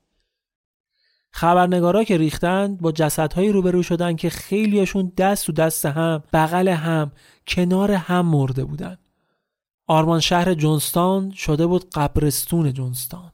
خبرنگارا 1.31 2.05
که 2.05 2.17
ریختند 2.17 2.81
با 2.81 2.93
جسدهایی 2.93 3.53
روبرو 3.53 3.83
شدن 3.83 4.17
که 4.17 4.31
خیلیاشون 4.31 5.13
دست 5.17 5.47
تو 5.47 5.53
دست 5.53 5.87
هم 5.87 6.23
بغل 6.33 6.69
هم 6.69 7.13
کنار 7.47 7.93
هم 7.93 8.27
مرده 8.27 8.65
بودن 8.65 8.99
آرمان 9.87 10.21
شهر 10.21 10.55
جونستان 10.55 11.31
شده 11.31 11.67
بود 11.67 11.91
قبرستون 11.91 12.73
جونستان 12.73 13.33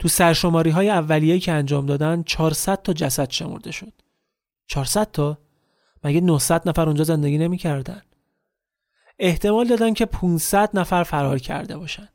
تو 0.00 0.08
سرشماری 0.08 0.70
های 0.70 0.90
اولیه 0.90 1.38
که 1.38 1.52
انجام 1.52 1.86
دادن 1.86 2.22
400 2.22 2.82
تا 2.82 2.92
جسد 2.92 3.30
شمرده 3.30 3.70
شد. 3.70 3.92
400 4.66 5.10
تا؟ 5.10 5.38
مگه 6.04 6.20
900 6.20 6.68
نفر 6.68 6.86
اونجا 6.86 7.04
زندگی 7.04 7.38
نمی‌کردن؟ 7.38 8.02
احتمال 9.18 9.68
دادن 9.68 9.94
که 9.94 10.06
500 10.06 10.70
نفر 10.74 11.02
فرار 11.02 11.38
کرده 11.38 11.76
باشن. 11.76 12.08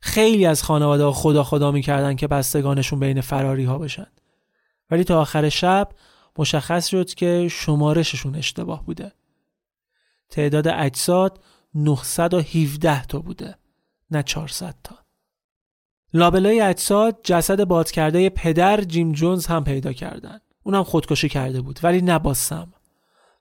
خیلی 0.00 0.46
از 0.46 0.62
خانواده 0.62 1.10
خدا 1.10 1.44
خدا 1.44 1.70
می‌کردن 1.70 2.16
که 2.16 2.26
بستگانشون 2.26 3.00
بین 3.00 3.20
فراری 3.20 3.64
ها 3.64 3.78
باشن 3.78 4.06
ولی 4.90 5.04
تا 5.04 5.20
آخر 5.20 5.48
شب 5.48 5.88
مشخص 6.38 6.86
شد 6.86 7.14
که 7.14 7.48
شمارششون 7.50 8.34
اشتباه 8.34 8.84
بوده. 8.84 9.12
تعداد 10.30 10.68
اجساد 10.68 11.44
917 11.74 13.04
تا 13.04 13.18
بوده 13.18 13.54
نه 14.10 14.22
400 14.22 14.74
تا. 14.84 15.03
لابلای 16.14 16.60
اجساد 16.60 17.18
جسد 17.24 17.64
باد 17.64 17.90
کرده 17.90 18.28
پدر 18.28 18.80
جیم 18.80 19.12
جونز 19.12 19.46
هم 19.46 19.64
پیدا 19.64 19.92
کردن. 19.92 20.38
اونم 20.62 20.82
خودکشی 20.82 21.28
کرده 21.28 21.60
بود 21.60 21.80
ولی 21.82 22.02
نه 22.02 22.18
با 22.18 22.34
سم. 22.34 22.72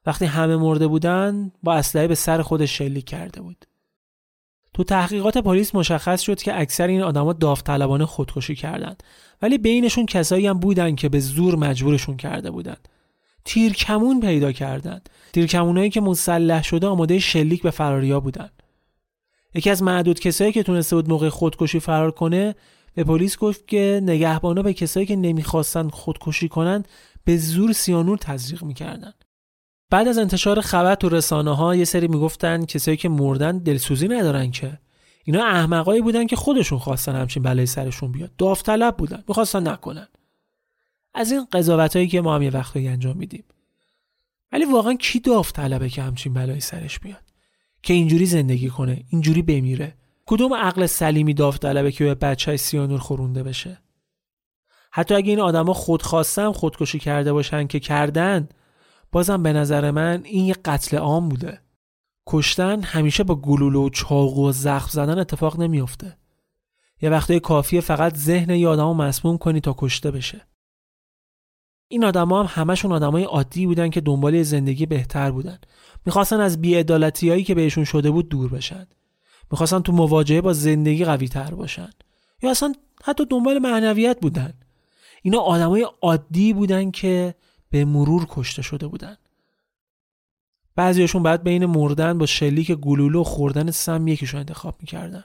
وقتی 0.06 0.26
همه 0.26 0.58
مرده 0.58 0.88
بودن 0.88 1.52
با 1.64 1.74
اسلحه 1.74 2.08
به 2.08 2.16
سر 2.16 2.42
خودش 2.42 2.78
شلیک 2.78 3.06
کرده 3.06 3.42
بود. 3.42 3.66
تو 4.74 4.84
تحقیقات 4.84 5.38
پلیس 5.38 5.76
مشخص 5.76 6.22
شد 6.22 6.42
که 6.42 6.60
اکثر 6.60 6.88
این 6.88 7.02
آدما 7.02 7.34
داوطلبانه 7.34 8.06
خودکشی 8.06 8.56
کردند 8.56 9.04
ولی 9.42 9.58
بینشون 9.58 10.06
کسایی 10.06 10.48
هم 10.48 10.60
بودن 10.60 10.96
که 10.96 11.10
به 11.10 11.20
زور 11.20 11.56
مجبورشون 11.56 12.18
کرده 12.18 12.52
بودند 12.52 12.90
تیرکمون 13.46 14.20
پیدا 14.20 14.52
کردند 14.52 15.10
تیرکمونایی 15.34 15.90
که 15.90 16.02
مسلح 16.02 16.64
شده 16.64 16.88
آماده 16.88 17.20
شلیک 17.20 17.62
به 17.62 17.72
فراریا 17.72 18.20
بودن 18.20 18.50
یکی 19.56 19.70
از 19.70 19.84
معدود 19.84 20.20
کسایی 20.20 20.52
که 20.52 20.64
تونسته 20.64 20.96
بود 20.96 21.10
موقع 21.10 21.30
خودکشی 21.30 21.80
فرار 21.80 22.12
کنه 22.12 22.56
به 22.96 23.04
پلیس 23.04 23.38
گفت 23.38 23.68
که 23.68 24.00
نگهبانا 24.04 24.62
به 24.62 24.74
کسایی 24.74 25.06
که 25.06 25.16
نمی‌خواستن 25.16 25.90
خودکشی 25.90 26.50
کنند 26.50 26.88
به 27.24 27.38
زور 27.38 27.74
سیانور 27.74 28.18
تزریق 28.18 28.64
می‌کردن. 28.64 29.14
بعد 29.90 30.08
از 30.08 30.18
انتشار 30.18 30.62
خبر 30.62 30.96
تو 30.96 31.10
رسانه 31.10 31.56
ها 31.56 31.76
یه 31.76 31.86
سری 31.86 32.08
می‌گفتن 32.08 32.66
کسایی 32.66 32.98
که 32.98 33.10
مردن 33.10 33.58
دلسوزی 33.58 34.08
ندارن 34.08 34.52
که. 34.52 34.80
اینا 35.24 35.46
احمقایی 35.46 36.02
بودن 36.02 36.28
که 36.28 36.36
خودشون 36.36 36.80
خواستن 36.80 37.16
همچین 37.16 37.44
بلای 37.44 37.66
سرشون 37.66 38.12
بیاد. 38.12 38.32
داوطلب 38.38 38.98
بودن 38.98 39.24
می‌خواستن 39.28 39.68
نکنن. 39.68 40.08
از 41.14 41.32
این 41.32 41.48
قضاوتایی 41.52 42.08
که 42.08 42.22
ما 42.22 42.36
هم 42.36 42.42
یه 42.42 42.50
وقتایی 42.50 42.88
انجام 42.88 43.18
میدیم. 43.18 43.44
ولی 44.52 44.66
واقعا 44.66 44.94
کی 44.94 45.20
داوطلبه 45.20 45.90
که 45.90 46.02
همچین 46.02 46.34
بلای 46.34 46.60
سرش 46.60 47.00
بیاد؟ 47.00 47.33
که 47.84 47.94
اینجوری 47.94 48.26
زندگی 48.26 48.70
کنه 48.70 49.04
اینجوری 49.10 49.42
بمیره. 49.42 49.96
کدوم 50.26 50.54
عقل 50.54 50.86
سلیمی 50.86 51.34
داوطلبه 51.34 51.92
که 51.92 52.04
به 52.04 52.16
بچه 52.16 52.58
سیانور 52.58 53.00
خورونده 53.00 53.44
بشه؟ 53.44 53.80
حتی 54.92 55.16
اگه 55.16 55.30
این 55.30 55.40
آدما 55.40 55.74
خودخواستن 55.74 56.52
خودکشی 56.52 57.00
کرده 57.00 57.34
باشن 57.34 57.68
که 57.68 57.80
کردن 57.80 58.50
بازم 59.12 59.44
به 59.44 59.54
نظر 59.54 59.92
من 59.92 60.22
این 60.26 60.46
یه 60.46 60.54
قتل 60.66 60.98
عام 60.98 61.30
بوده. 61.30 61.60
کشتن 62.28 62.82
همیشه 62.82 63.24
با 63.24 63.36
گلوله 63.36 63.80
و 63.80 63.90
چاقو 63.90 64.50
و 64.50 64.52
زخم 64.52 64.90
زدن 64.92 65.20
اتفاق 65.20 65.60
نمیافته. 65.60 66.18
یه 67.02 67.10
وقتای 67.10 67.40
کافیه 67.40 67.82
فقط 67.82 68.16
ذهن 68.16 68.50
یه 68.50 68.68
آدم 68.68 68.88
رو 68.88 68.94
مسموم 68.94 69.38
کنی 69.38 69.60
تا 69.60 69.76
کشته 69.78 70.12
بشه. 70.12 70.48
این 71.94 72.04
آدما 72.04 72.44
هم 72.44 72.64
همشون 72.64 72.92
آدمای 72.92 73.24
عادی 73.24 73.66
بودن 73.66 73.90
که 73.90 74.02
دنبال 74.02 74.44
زندگی 74.44 74.86
بهتر 74.86 75.32
بودن. 75.32 75.60
می‌خواستن 76.06 76.40
از 76.40 76.62
بیعدالتیایی 76.62 77.44
که 77.44 77.56
بهشون 77.56 77.84
شده 77.84 78.12
بود 78.12 78.30
دور 78.30 78.50
بشن. 78.50 78.88
می‌خواستن 79.52 79.80
تو 79.80 79.92
مواجهه 79.92 80.42
با 80.42 80.54
زندگی 80.54 81.06
قوی 81.06 81.28
تر 81.28 81.54
باشن. 81.54 81.90
یا 82.44 82.52
اصلا 82.52 82.74
حتی 83.04 83.26
دنبال 83.26 83.60
معنویت 83.60 84.20
بودن. 84.22 84.54
اینا 85.22 85.40
آدمای 85.40 85.88
عادی 86.02 86.54
بودن 86.54 86.92
که 86.92 87.36
به 87.70 87.86
مرور 87.86 88.26
کشته 88.30 88.62
شده 88.62 88.88
بودن. 88.88 89.18
بعضیشون 90.76 91.24
بعد 91.24 91.44
بین 91.44 91.66
مردن 91.66 92.18
با 92.18 92.26
شلیک 92.26 92.72
گلوله 92.72 93.20
و 93.20 93.24
خوردن 93.24 93.72
سم 93.72 94.08
یکیشون 94.08 94.40
انتخاب 94.40 94.76
می‌کردن. 94.80 95.24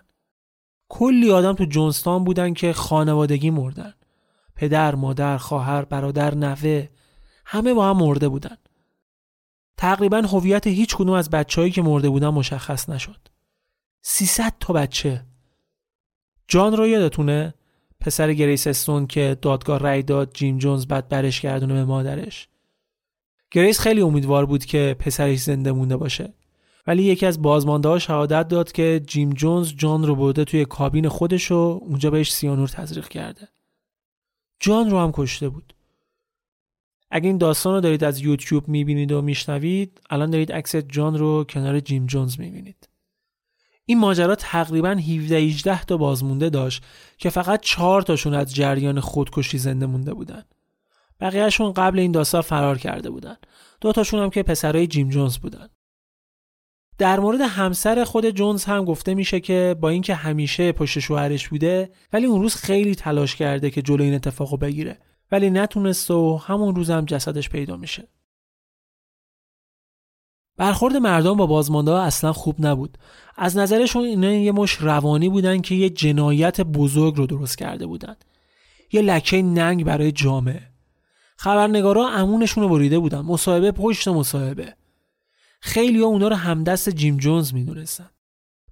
کلی 0.89 1.31
آدم 1.31 1.53
تو 1.53 1.65
جونستان 1.65 2.25
بودن 2.25 2.55
که 2.55 2.73
خانوادگی 2.73 3.51
مردن. 3.51 3.95
پدر، 4.59 4.95
مادر، 4.95 5.37
خواهر، 5.37 5.85
برادر، 5.85 6.35
نوه 6.35 6.89
همه 7.45 7.75
با 7.75 7.91
هم 7.91 7.97
مرده 7.97 8.29
بودن. 8.29 8.57
تقریبا 9.77 10.21
هویت 10.21 10.67
هیچ 10.67 10.97
کدوم 10.97 11.15
از 11.15 11.31
بچههایی 11.31 11.73
که 11.73 11.83
مرده 11.83 12.09
بودن 12.09 12.29
مشخص 12.29 12.89
نشد. 12.89 13.29
300 14.03 14.53
تا 14.61 14.73
بچه. 14.73 15.25
جان 16.49 16.77
رو 16.77 16.87
یادتونه؟ 16.87 17.55
پسر 18.01 18.33
گریس 18.33 18.67
استون 18.67 19.07
که 19.07 19.39
دادگاه 19.43 19.79
رأی 19.79 20.03
داد 20.03 20.33
جیم 20.35 20.59
جونز 20.59 20.87
باید 20.87 21.09
برش 21.09 21.41
گردونه 21.41 21.75
به 21.75 21.85
مادرش. 21.85 22.49
گریس 23.51 23.81
خیلی 23.81 24.01
امیدوار 24.01 24.47
بود 24.47 24.65
که 24.65 24.97
پسرش 24.99 25.39
زنده 25.39 25.73
مونده 25.73 25.97
باشه. 25.97 26.35
ولی 26.87 27.03
یکی 27.03 27.27
از 27.27 27.43
بازمانده 27.43 27.89
ها 27.89 27.99
شهادت 27.99 28.49
داد 28.49 28.73
که 28.73 29.03
جیم 29.07 29.31
جونز 29.31 29.73
جان 29.75 30.07
رو 30.07 30.17
برده 30.17 30.45
توی 30.45 30.65
کابین 30.65 31.09
خودش 31.09 31.53
و 31.53 31.81
اونجا 31.83 32.11
بهش 32.11 32.33
سیانور 32.33 32.69
تزریق 32.69 33.09
کرده. 33.09 33.49
جان 34.61 34.91
رو 34.91 34.99
هم 34.99 35.13
کشته 35.13 35.49
بود. 35.49 35.75
اگه 37.11 37.27
این 37.27 37.39
داستان 37.39 37.75
رو 37.75 37.81
دارید 37.81 38.05
از 38.05 38.21
یوتیوب 38.21 38.69
می‌بینید 38.69 39.13
و 39.13 39.23
میشنوید 39.23 40.01
الان 40.11 40.31
دارید 40.31 40.53
عکس 40.53 40.77
جان 40.77 41.19
رو 41.19 41.45
کنار 41.45 41.81
جیم 41.81 42.07
جونز 42.07 42.41
می‌بینید. 42.41 42.89
این 43.85 43.99
ماجرا 43.99 44.35
تقریبا 44.35 44.91
17 44.91 45.37
18 45.37 45.85
تا 45.85 45.97
بازمونده 45.97 46.51
داشت 46.51 46.85
که 47.19 47.31
فقط 47.31 47.61
4 47.61 48.03
تاشون 48.03 48.35
از 48.35 48.55
جریان 48.55 49.01
خودکشی 49.01 49.59
زنده 49.59 49.87
مونده 49.87 50.15
بودن. 50.15 50.45
بقیهشون 51.21 51.73
قبل 51.73 51.99
این 51.99 52.13
داستان 52.13 52.41
فرار 52.41 52.79
کرده 52.79 53.11
بودن. 53.11 53.37
دو 53.81 53.93
تاشون 53.93 54.23
هم 54.23 54.31
که 54.31 54.43
پسرای 54.43 54.87
جیم 54.87 55.09
جونز 55.09 55.39
بودن. 55.39 55.69
در 56.99 57.21
مورد 57.21 57.41
همسر 57.41 58.05
خود 58.05 58.31
جونز 58.31 58.65
هم 58.65 58.85
گفته 58.85 59.15
میشه 59.15 59.41
که 59.41 59.77
با 59.81 59.89
اینکه 59.89 60.15
همیشه 60.15 60.73
پشت 60.73 60.99
شوهرش 60.99 61.49
بوده 61.49 61.91
ولی 62.13 62.27
اون 62.27 62.43
روز 62.43 62.55
خیلی 62.55 62.95
تلاش 62.95 63.37
کرده 63.37 63.71
که 63.71 63.83
جلو 63.83 64.05
این 64.05 64.15
اتفاقو 64.15 64.57
بگیره. 64.57 64.99
ولی 65.33 65.51
نتونست 65.51 66.11
و 66.11 66.37
همون 66.37 66.75
روز 66.75 66.91
هم 66.91 67.05
جسدش 67.05 67.49
پیدا 67.49 67.77
میشه. 67.77 68.09
برخورد 70.57 70.97
مردم 70.97 71.37
با 71.37 71.47
بازمانده 71.47 71.91
ها 71.91 72.03
اصلا 72.03 72.33
خوب 72.33 72.67
نبود. 72.67 72.99
از 73.37 73.57
نظرشون 73.57 74.05
اینا 74.05 74.33
یه 74.33 74.53
مش 74.53 74.73
روانی 74.73 75.29
بودن 75.29 75.61
که 75.61 75.75
یه 75.75 75.91
جنایت 75.91 76.61
بزرگ 76.61 77.17
رو 77.17 77.27
درست 77.27 77.59
کرده 77.59 77.87
بودن. 77.87 78.17
یه 78.93 79.03
لکه 79.03 79.43
ننگ 79.43 79.85
برای 79.85 80.13
جامعه. 80.13 80.63
خبرنگارا 81.37 82.09
امونشون 82.09 82.63
رو 82.63 82.69
بریده 82.69 82.99
بودن. 82.99 83.21
مصاحبه 83.21 83.73
پشت 83.73 84.09
مصاحبه. 84.09 84.75
خیلی 85.61 85.99
اونا 85.99 86.29
رو 86.29 86.37
همدست 86.37 86.89
جیم 86.89 87.17
جونز 87.17 87.55
می‌دونستن. 87.55 88.11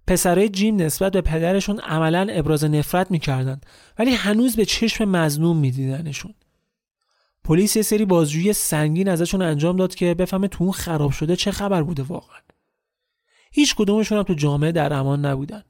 پسرای 0.07 0.49
جیم 0.49 0.77
نسبت 0.77 1.13
به 1.13 1.21
پدرشون 1.21 1.81
عملا 1.81 2.27
ابراز 2.31 2.65
نفرت 2.65 3.11
می‌کردن 3.11 3.61
ولی 3.99 4.11
هنوز 4.11 4.57
به 4.57 4.65
چشم 4.65 5.05
مزنون 5.05 5.57
میدیدنشون. 5.57 6.35
پلیس 7.45 7.77
یه 7.77 7.83
سری 7.83 8.05
بازجویی 8.05 8.53
سنگین 8.53 9.09
ازشون 9.09 9.43
انجام 9.43 9.77
داد 9.77 9.95
که 9.95 10.15
بفهمه 10.15 10.49
تو 10.49 10.65
اون 10.65 10.73
خراب 10.73 11.11
شده 11.11 11.37
چه 11.37 11.51
خبر 11.51 11.83
بوده 11.83 12.03
واقعا. 12.03 12.39
هیچ 13.53 13.75
کدومشون 13.75 14.19
هم 14.19 14.25
تو 14.25 14.35
جامعه 14.35 14.73
در 14.73 14.93
امان 14.93 15.25
نبودن. 15.25 15.63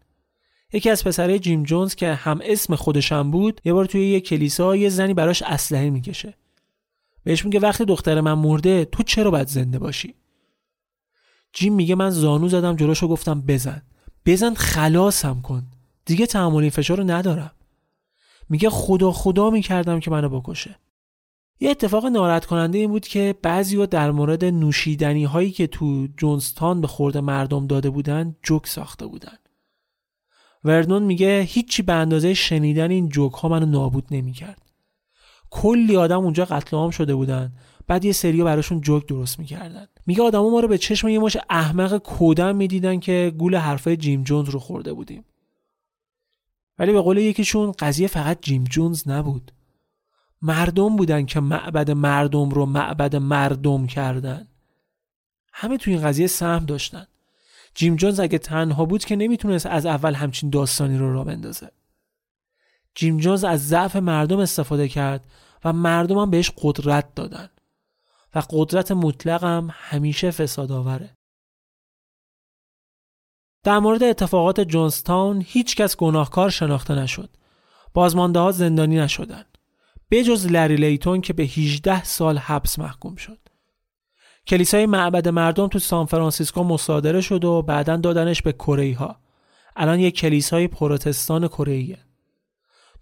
یکی 0.73 0.91
از 0.91 1.05
پسرای 1.05 1.39
جیم 1.39 1.62
جونز 1.62 1.95
که 1.95 2.14
هم 2.14 2.41
اسم 2.45 2.75
خودشم 2.75 3.31
بود 3.31 3.61
یه 3.64 3.73
بار 3.73 3.85
توی 3.85 4.09
یه 4.09 4.21
کلیسا 4.21 4.77
یه 4.77 4.89
زنی 4.89 5.14
براش 5.14 5.43
اسلحه 5.43 5.91
می‌کشه. 5.91 6.35
بهش 7.25 7.45
میگه 7.45 7.61
وقتی 7.61 7.85
دختر 7.85 8.21
من 8.21 8.35
مرده 8.35 8.85
تو 8.85 9.03
چرا 9.03 9.31
باید 9.31 9.49
زنده 9.49 9.79
باشی؟ 9.79 10.14
جیم 11.57 11.74
میگه 11.74 11.94
من 11.94 12.11
زانو 12.11 12.48
زدم 12.48 12.76
جلوشو 12.76 13.09
گفتم 13.09 13.40
بزن. 13.40 13.82
بزن 14.26 14.54
خلاصم 14.54 15.40
کن. 15.42 15.66
دیگه 16.04 16.26
تحمل 16.26 16.61
این 16.61 16.70
فشار 16.70 16.96
رو 16.98 17.04
ندارم. 17.04 17.50
میگه 18.48 18.70
خدا 18.70 19.12
خدا 19.12 19.50
می‌کردم 19.50 20.00
که 20.00 20.11
منو 20.11 20.40
بکشه. 20.40 20.76
یه 21.61 21.70
اتفاق 21.70 22.07
ناراحت 22.07 22.46
کننده 22.46 22.78
این 22.78 22.90
بود 22.90 23.07
که 23.07 23.34
بعضی 23.42 23.86
در 23.86 24.11
مورد 24.11 24.44
نوشیدنی 24.44 25.24
هایی 25.24 25.50
که 25.50 25.66
تو 25.66 26.09
جونستان 26.16 26.80
به 26.80 26.86
خورده 26.86 27.20
مردم 27.20 27.66
داده 27.66 27.90
بودن 27.90 28.36
جوک 28.42 28.66
ساخته 28.66 29.07
بودن. 29.07 29.38
وردون 30.64 31.02
میگه 31.02 31.40
هیچی 31.48 31.82
به 31.82 31.92
اندازه 31.92 32.34
شنیدن 32.34 32.90
این 32.90 33.09
جوک 33.09 33.32
ها 33.32 33.48
منو 33.48 33.66
نابود 33.66 34.07
نمی‌کرد. 34.11 34.62
کلی 35.50 35.96
آدم 35.96 36.20
اونجا 36.20 36.44
قتل 36.44 36.76
عام 36.76 36.90
شده 36.90 37.14
بودن. 37.14 37.52
بعد 37.87 38.05
یه 38.05 38.12
سریا 38.12 38.45
براشون 38.45 38.80
جوک 38.80 39.07
درست 39.07 39.39
می‌کردن. 39.39 39.89
میگه 40.07 40.22
آدما 40.22 40.51
ما 40.51 40.61
رو 40.61 40.68
به 40.68 40.78
چشم 40.78 41.09
یه 41.09 41.18
مش 41.18 41.37
احمق 41.51 41.99
کودن 41.99 42.57
می‌دیدن 42.57 43.01
که 43.01 43.32
گول 43.39 43.57
حرفای 43.57 43.97
جیم 43.97 44.22
جونز 44.22 44.49
رو 44.49 44.59
خورده 44.59 44.93
بودیم. 44.93 45.24
ولی 46.78 46.93
به 46.93 47.01
قول 47.01 47.18
یکیشون 47.18 47.72
قضیه 47.72 48.09
فقط 48.09 48.39
جیم 48.41 48.64
جونز 48.64 49.09
نبود. 49.09 49.53
مردم 50.43 50.97
بودن 50.97 51.26
که 51.26 51.41
معبد 51.41 51.91
مردم 51.91 52.51
رو 52.51 52.66
معبد 52.66 53.16
مردم 53.16 53.87
کردن. 53.87 54.49
همه 55.53 55.78
توی 55.78 55.93
این 55.93 56.03
قضیه 56.03 56.26
سهم 56.26 56.64
داشتن. 56.64 57.07
جیم 57.74 57.97
جونز 57.97 58.20
اگه 58.20 58.39
تنها 58.39 58.84
بود 58.84 59.05
که 59.05 59.16
نمی‌تونست 59.16 59.66
از 59.66 59.87
اول 59.87 60.14
همچین 60.14 60.51
داستانی 60.51 60.99
رو 60.99 61.12
را 61.12 61.24
بندازه. 61.24 61.70
جیم 62.95 63.16
جونز 63.18 63.45
از 63.45 63.68
ضعف 63.68 63.97
مردم 63.97 64.39
استفاده 64.39 64.89
کرد 64.89 65.24
و 65.64 65.72
مردم 65.72 66.18
هم 66.18 66.30
بهش 66.30 66.53
قدرت 66.62 67.14
دادن. 67.14 67.49
و 68.37 68.43
قدرت 68.51 68.93
مطلق 68.93 69.45
هم 69.45 69.68
همیشه 69.72 70.30
فساد 70.30 70.72
آوره. 70.72 71.16
در 73.64 73.78
مورد 73.78 74.03
اتفاقات 74.03 74.61
جونستاون 74.61 75.45
هیچ 75.47 75.76
کس 75.76 75.97
گناهکار 75.97 76.51
شناخته 76.51 76.95
نشد. 76.95 77.30
بازمانده 77.95 78.39
ها 78.39 78.53
زندانی 78.53 78.97
نشدن. 78.97 79.45
بجز 80.11 80.47
لری 80.47 80.76
لیتون 80.76 81.20
که 81.20 81.32
به 81.32 81.43
18 81.43 82.05
سال 82.05 82.39
حبس 82.39 82.78
محکوم 82.78 83.16
شد. 83.16 83.39
کلیسای 84.47 84.87
معبد 84.87 85.28
مردم 85.28 85.68
تو 85.68 85.78
سان 85.78 86.07
فرانسیسکو 86.07 86.64
مصادره 86.64 87.20
شد 87.20 87.45
و 87.45 87.62
بعدا 87.62 87.97
دادنش 87.97 88.43
به 88.43 88.53
کره 88.53 88.97
ها. 88.97 89.20
الان 89.76 90.01
یک 90.01 90.16
کلیسای 90.16 90.68
پروتستان 90.68 91.49
کره 91.49 91.99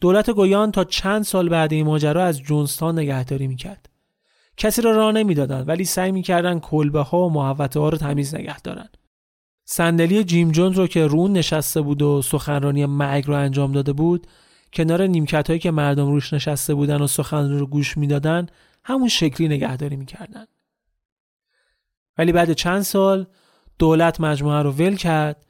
دولت 0.01 0.31
گویان 0.31 0.73
تا 0.73 0.85
چند 0.85 1.23
سال 1.23 1.49
بعد 1.49 1.73
این 1.73 1.87
ماجرا 1.87 2.25
از 2.25 2.41
جونستان 2.41 2.99
نگهداری 2.99 3.47
می‌کرد. 3.47 3.94
کسی 4.57 4.83
را 4.83 4.91
راه 4.91 5.13
نمی‌دادن 5.13 5.61
ولی 5.61 5.85
سعی 5.85 6.13
می‌کردن 6.13 6.61
کلبه 6.61 7.01
ها 7.01 7.19
و 7.19 7.33
محوطه 7.33 7.81
ها 7.81 7.89
رو 7.89 7.99
تمیز 7.99 8.35
نگه 8.35 8.61
دارن 8.61 8.89
صندلی 9.65 10.25
جیم 10.25 10.51
جونز 10.51 10.79
رو 10.79 10.87
که 10.87 11.07
رون 11.07 11.33
نشسته 11.33 11.81
بود 11.81 12.03
و 12.03 12.23
سخنرانی 12.23 12.87
مرگ 12.87 13.27
رو 13.27 13.35
انجام 13.35 13.73
داده 13.73 13.93
بود 13.93 14.27
کنار 14.73 15.07
نیمکت 15.07 15.49
هایی 15.49 15.61
که 15.61 15.71
مردم 15.71 16.07
روش 16.07 16.33
نشسته 16.33 16.75
بودن 16.75 17.03
و 17.03 17.07
سخنرانی 17.07 17.59
رو 17.59 17.67
گوش 17.67 17.97
می‌دادن 17.97 18.47
همون 18.85 19.09
شکلی 19.09 19.49
نگهداری 19.49 19.97
می‌کردن 19.97 20.47
ولی 22.19 22.33
بعد 22.33 22.53
چند 22.53 22.83
سال 22.83 23.27
دولت 23.79 24.21
مجموعه 24.21 24.63
رو 24.63 24.71
ول 24.71 24.97
کرد 24.97 25.47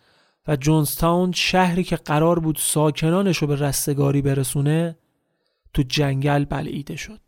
و 0.49 0.57
جونستاون 0.57 1.33
شهری 1.33 1.85
که 1.85 1.97
قرار 1.97 2.39
بود 2.39 2.57
ساکنانش 2.61 3.37
رو 3.37 3.47
به 3.47 3.57
رستگاری 3.57 4.23
برسونه 4.23 4.99
تو 5.75 5.83
جنگل 5.83 6.45
بلعیده 6.45 6.97
شد. 6.97 7.21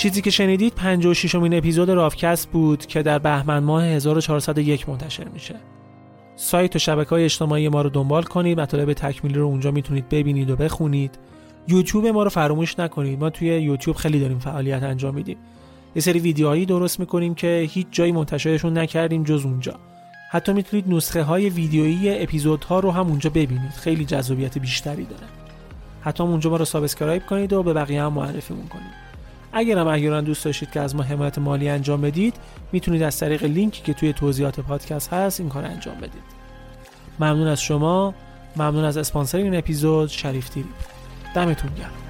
چیزی 0.00 0.22
که 0.22 0.30
شنیدید 0.30 0.74
56 0.74 1.34
امین 1.34 1.54
اپیزود 1.54 1.90
رافکست 1.90 2.50
بود 2.50 2.86
که 2.86 3.02
در 3.02 3.18
بهمن 3.18 3.58
ماه 3.58 3.84
1401 3.84 4.88
منتشر 4.88 5.28
میشه. 5.28 5.54
سایت 6.36 6.76
و 6.76 6.78
شبکه 6.78 7.10
های 7.10 7.24
اجتماعی 7.24 7.68
ما 7.68 7.82
رو 7.82 7.90
دنبال 7.90 8.22
کنید 8.22 8.60
مطالب 8.60 8.92
تکمیلی 8.92 9.38
رو 9.38 9.46
اونجا 9.46 9.70
می‌تونید 9.70 10.08
ببینید 10.08 10.50
و 10.50 10.56
بخونید. 10.56 11.18
یوتیوب 11.68 12.06
ما 12.06 12.22
رو 12.22 12.30
فراموش 12.30 12.78
نکنید. 12.78 13.20
ما 13.20 13.30
توی 13.30 13.48
یوتیوب 13.48 13.96
خیلی 13.96 14.20
داریم 14.20 14.38
فعالیت 14.38 14.82
انجام 14.82 15.14
میدیم. 15.14 15.36
یه 15.96 16.02
سری 16.02 16.18
ویدیوهایی 16.18 16.66
درست 16.66 17.00
می‌کنیم 17.00 17.34
که 17.34 17.68
هیچ 17.70 17.86
جایی 17.90 18.12
منتشرشون 18.12 18.78
نکردیم 18.78 19.22
جز 19.22 19.44
اونجا. 19.44 19.74
حتی 20.30 20.52
می‌تونید 20.52 20.84
نسخه 20.88 21.22
های 21.22 21.50
ویدیویی 21.50 22.22
اپیزودها 22.22 22.80
رو 22.80 22.90
هم 22.90 23.06
اونجا 23.06 23.30
ببینید. 23.30 23.70
خیلی 23.70 24.04
جذابیت 24.04 24.58
بیشتری 24.58 25.04
داره. 25.04 25.26
حتی 26.00 26.22
اونجا 26.22 26.50
ما 26.50 26.56
رو 26.56 26.64
subscribe 26.64 27.26
کنید 27.26 27.52
و 27.52 27.62
به 27.62 27.72
بقیه 27.72 28.02
هم 28.02 28.12
معرفیمون 28.12 28.66
کنید. 28.66 29.09
اگر 29.52 29.78
هم 29.78 29.86
احیانا 29.86 30.20
دوست 30.20 30.44
داشتید 30.44 30.70
که 30.70 30.80
از 30.80 30.96
ما 30.96 31.02
حمایت 31.02 31.38
مالی 31.38 31.68
انجام 31.68 32.00
بدید 32.00 32.34
می‌تونید 32.72 33.02
از 33.02 33.18
طریق 33.18 33.44
لینکی 33.44 33.82
که 33.82 33.94
توی 33.94 34.12
توضیحات 34.12 34.60
پادکست 34.60 35.12
هست 35.12 35.40
این 35.40 35.48
کار 35.48 35.64
انجام 35.64 35.96
بدید. 35.96 36.40
ممنون 37.20 37.46
از 37.46 37.62
شما. 37.62 38.14
ممنون 38.56 38.84
از 38.84 38.96
اسپانسر 38.96 39.38
این 39.38 39.54
اپیزود. 39.54 40.08
شریف 40.08 40.48
تیری 40.48 40.68
دمتون 41.34 41.70
گرم. 41.74 42.09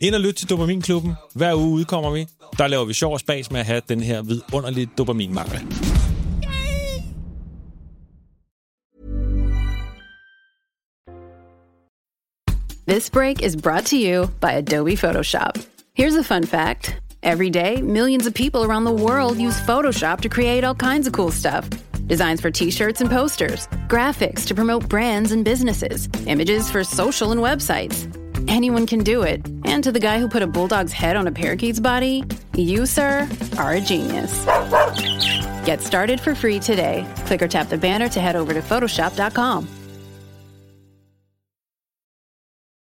Ind 0.00 0.14
og 0.14 0.20
lyt 0.20 0.34
til 0.34 0.50
Dopaminklubben. 0.50 1.12
Hver 1.34 1.54
uge 1.54 1.70
udkommer 1.70 2.10
vi. 2.10 2.26
Der 2.58 2.66
laver 2.66 2.84
vi 2.84 2.92
sjov 2.92 3.12
og 3.12 3.20
spas 3.20 3.50
med 3.50 3.60
at 3.60 3.66
have 3.66 3.82
den 3.88 4.00
her 4.00 4.22
vidunderlige 4.22 4.88
dopaminmangel. 4.98 5.60
This 12.88 13.10
break 13.10 13.42
is 13.42 13.56
brought 13.62 13.86
to 13.86 13.96
you 13.96 14.26
by 14.40 14.52
Adobe 14.52 14.96
Photoshop. 14.96 15.58
Here's 15.94 16.16
a 16.16 16.24
fun 16.24 16.44
fact 16.44 16.96
every 17.22 17.50
day, 17.50 17.82
millions 17.82 18.26
of 18.26 18.34
people 18.34 18.60
around 18.60 18.84
the 18.84 19.04
world 19.06 19.38
use 19.38 19.60
Photoshop 19.66 20.20
to 20.20 20.28
create 20.28 20.64
all 20.64 20.74
kinds 20.74 21.06
of 21.06 21.12
cool 21.12 21.30
stuff 21.30 21.68
designs 22.10 22.40
for 22.40 22.50
t 22.50 22.70
shirts 22.70 23.00
and 23.00 23.10
posters, 23.10 23.68
graphics 23.88 24.44
to 24.46 24.54
promote 24.54 24.88
brands 24.88 25.32
and 25.32 25.44
businesses, 25.44 26.08
images 26.26 26.70
for 26.70 26.82
social 26.84 27.30
and 27.30 27.40
websites. 27.40 28.19
Anyone 28.48 28.86
can 28.86 29.02
do 29.02 29.22
it. 29.22 29.46
And 29.64 29.82
to 29.84 29.92
the 29.92 30.00
guy 30.00 30.18
who 30.18 30.28
put 30.28 30.42
a 30.42 30.46
bulldog's 30.46 30.92
head 30.92 31.16
on 31.16 31.26
a 31.26 31.32
parakeet's 31.32 31.80
body, 31.80 32.24
you, 32.54 32.86
sir, 32.86 33.28
are 33.58 33.72
a 33.72 33.80
genius. 33.80 34.44
Get 35.64 35.80
started 35.80 36.20
for 36.20 36.34
free 36.34 36.60
today. 36.60 37.06
Click 37.26 37.42
or 37.42 37.48
tap 37.48 37.68
the 37.68 37.78
banner 37.78 38.08
to 38.10 38.20
head 38.20 38.36
over 38.36 38.52
to 38.52 38.60
Photoshop.com. 38.60 39.79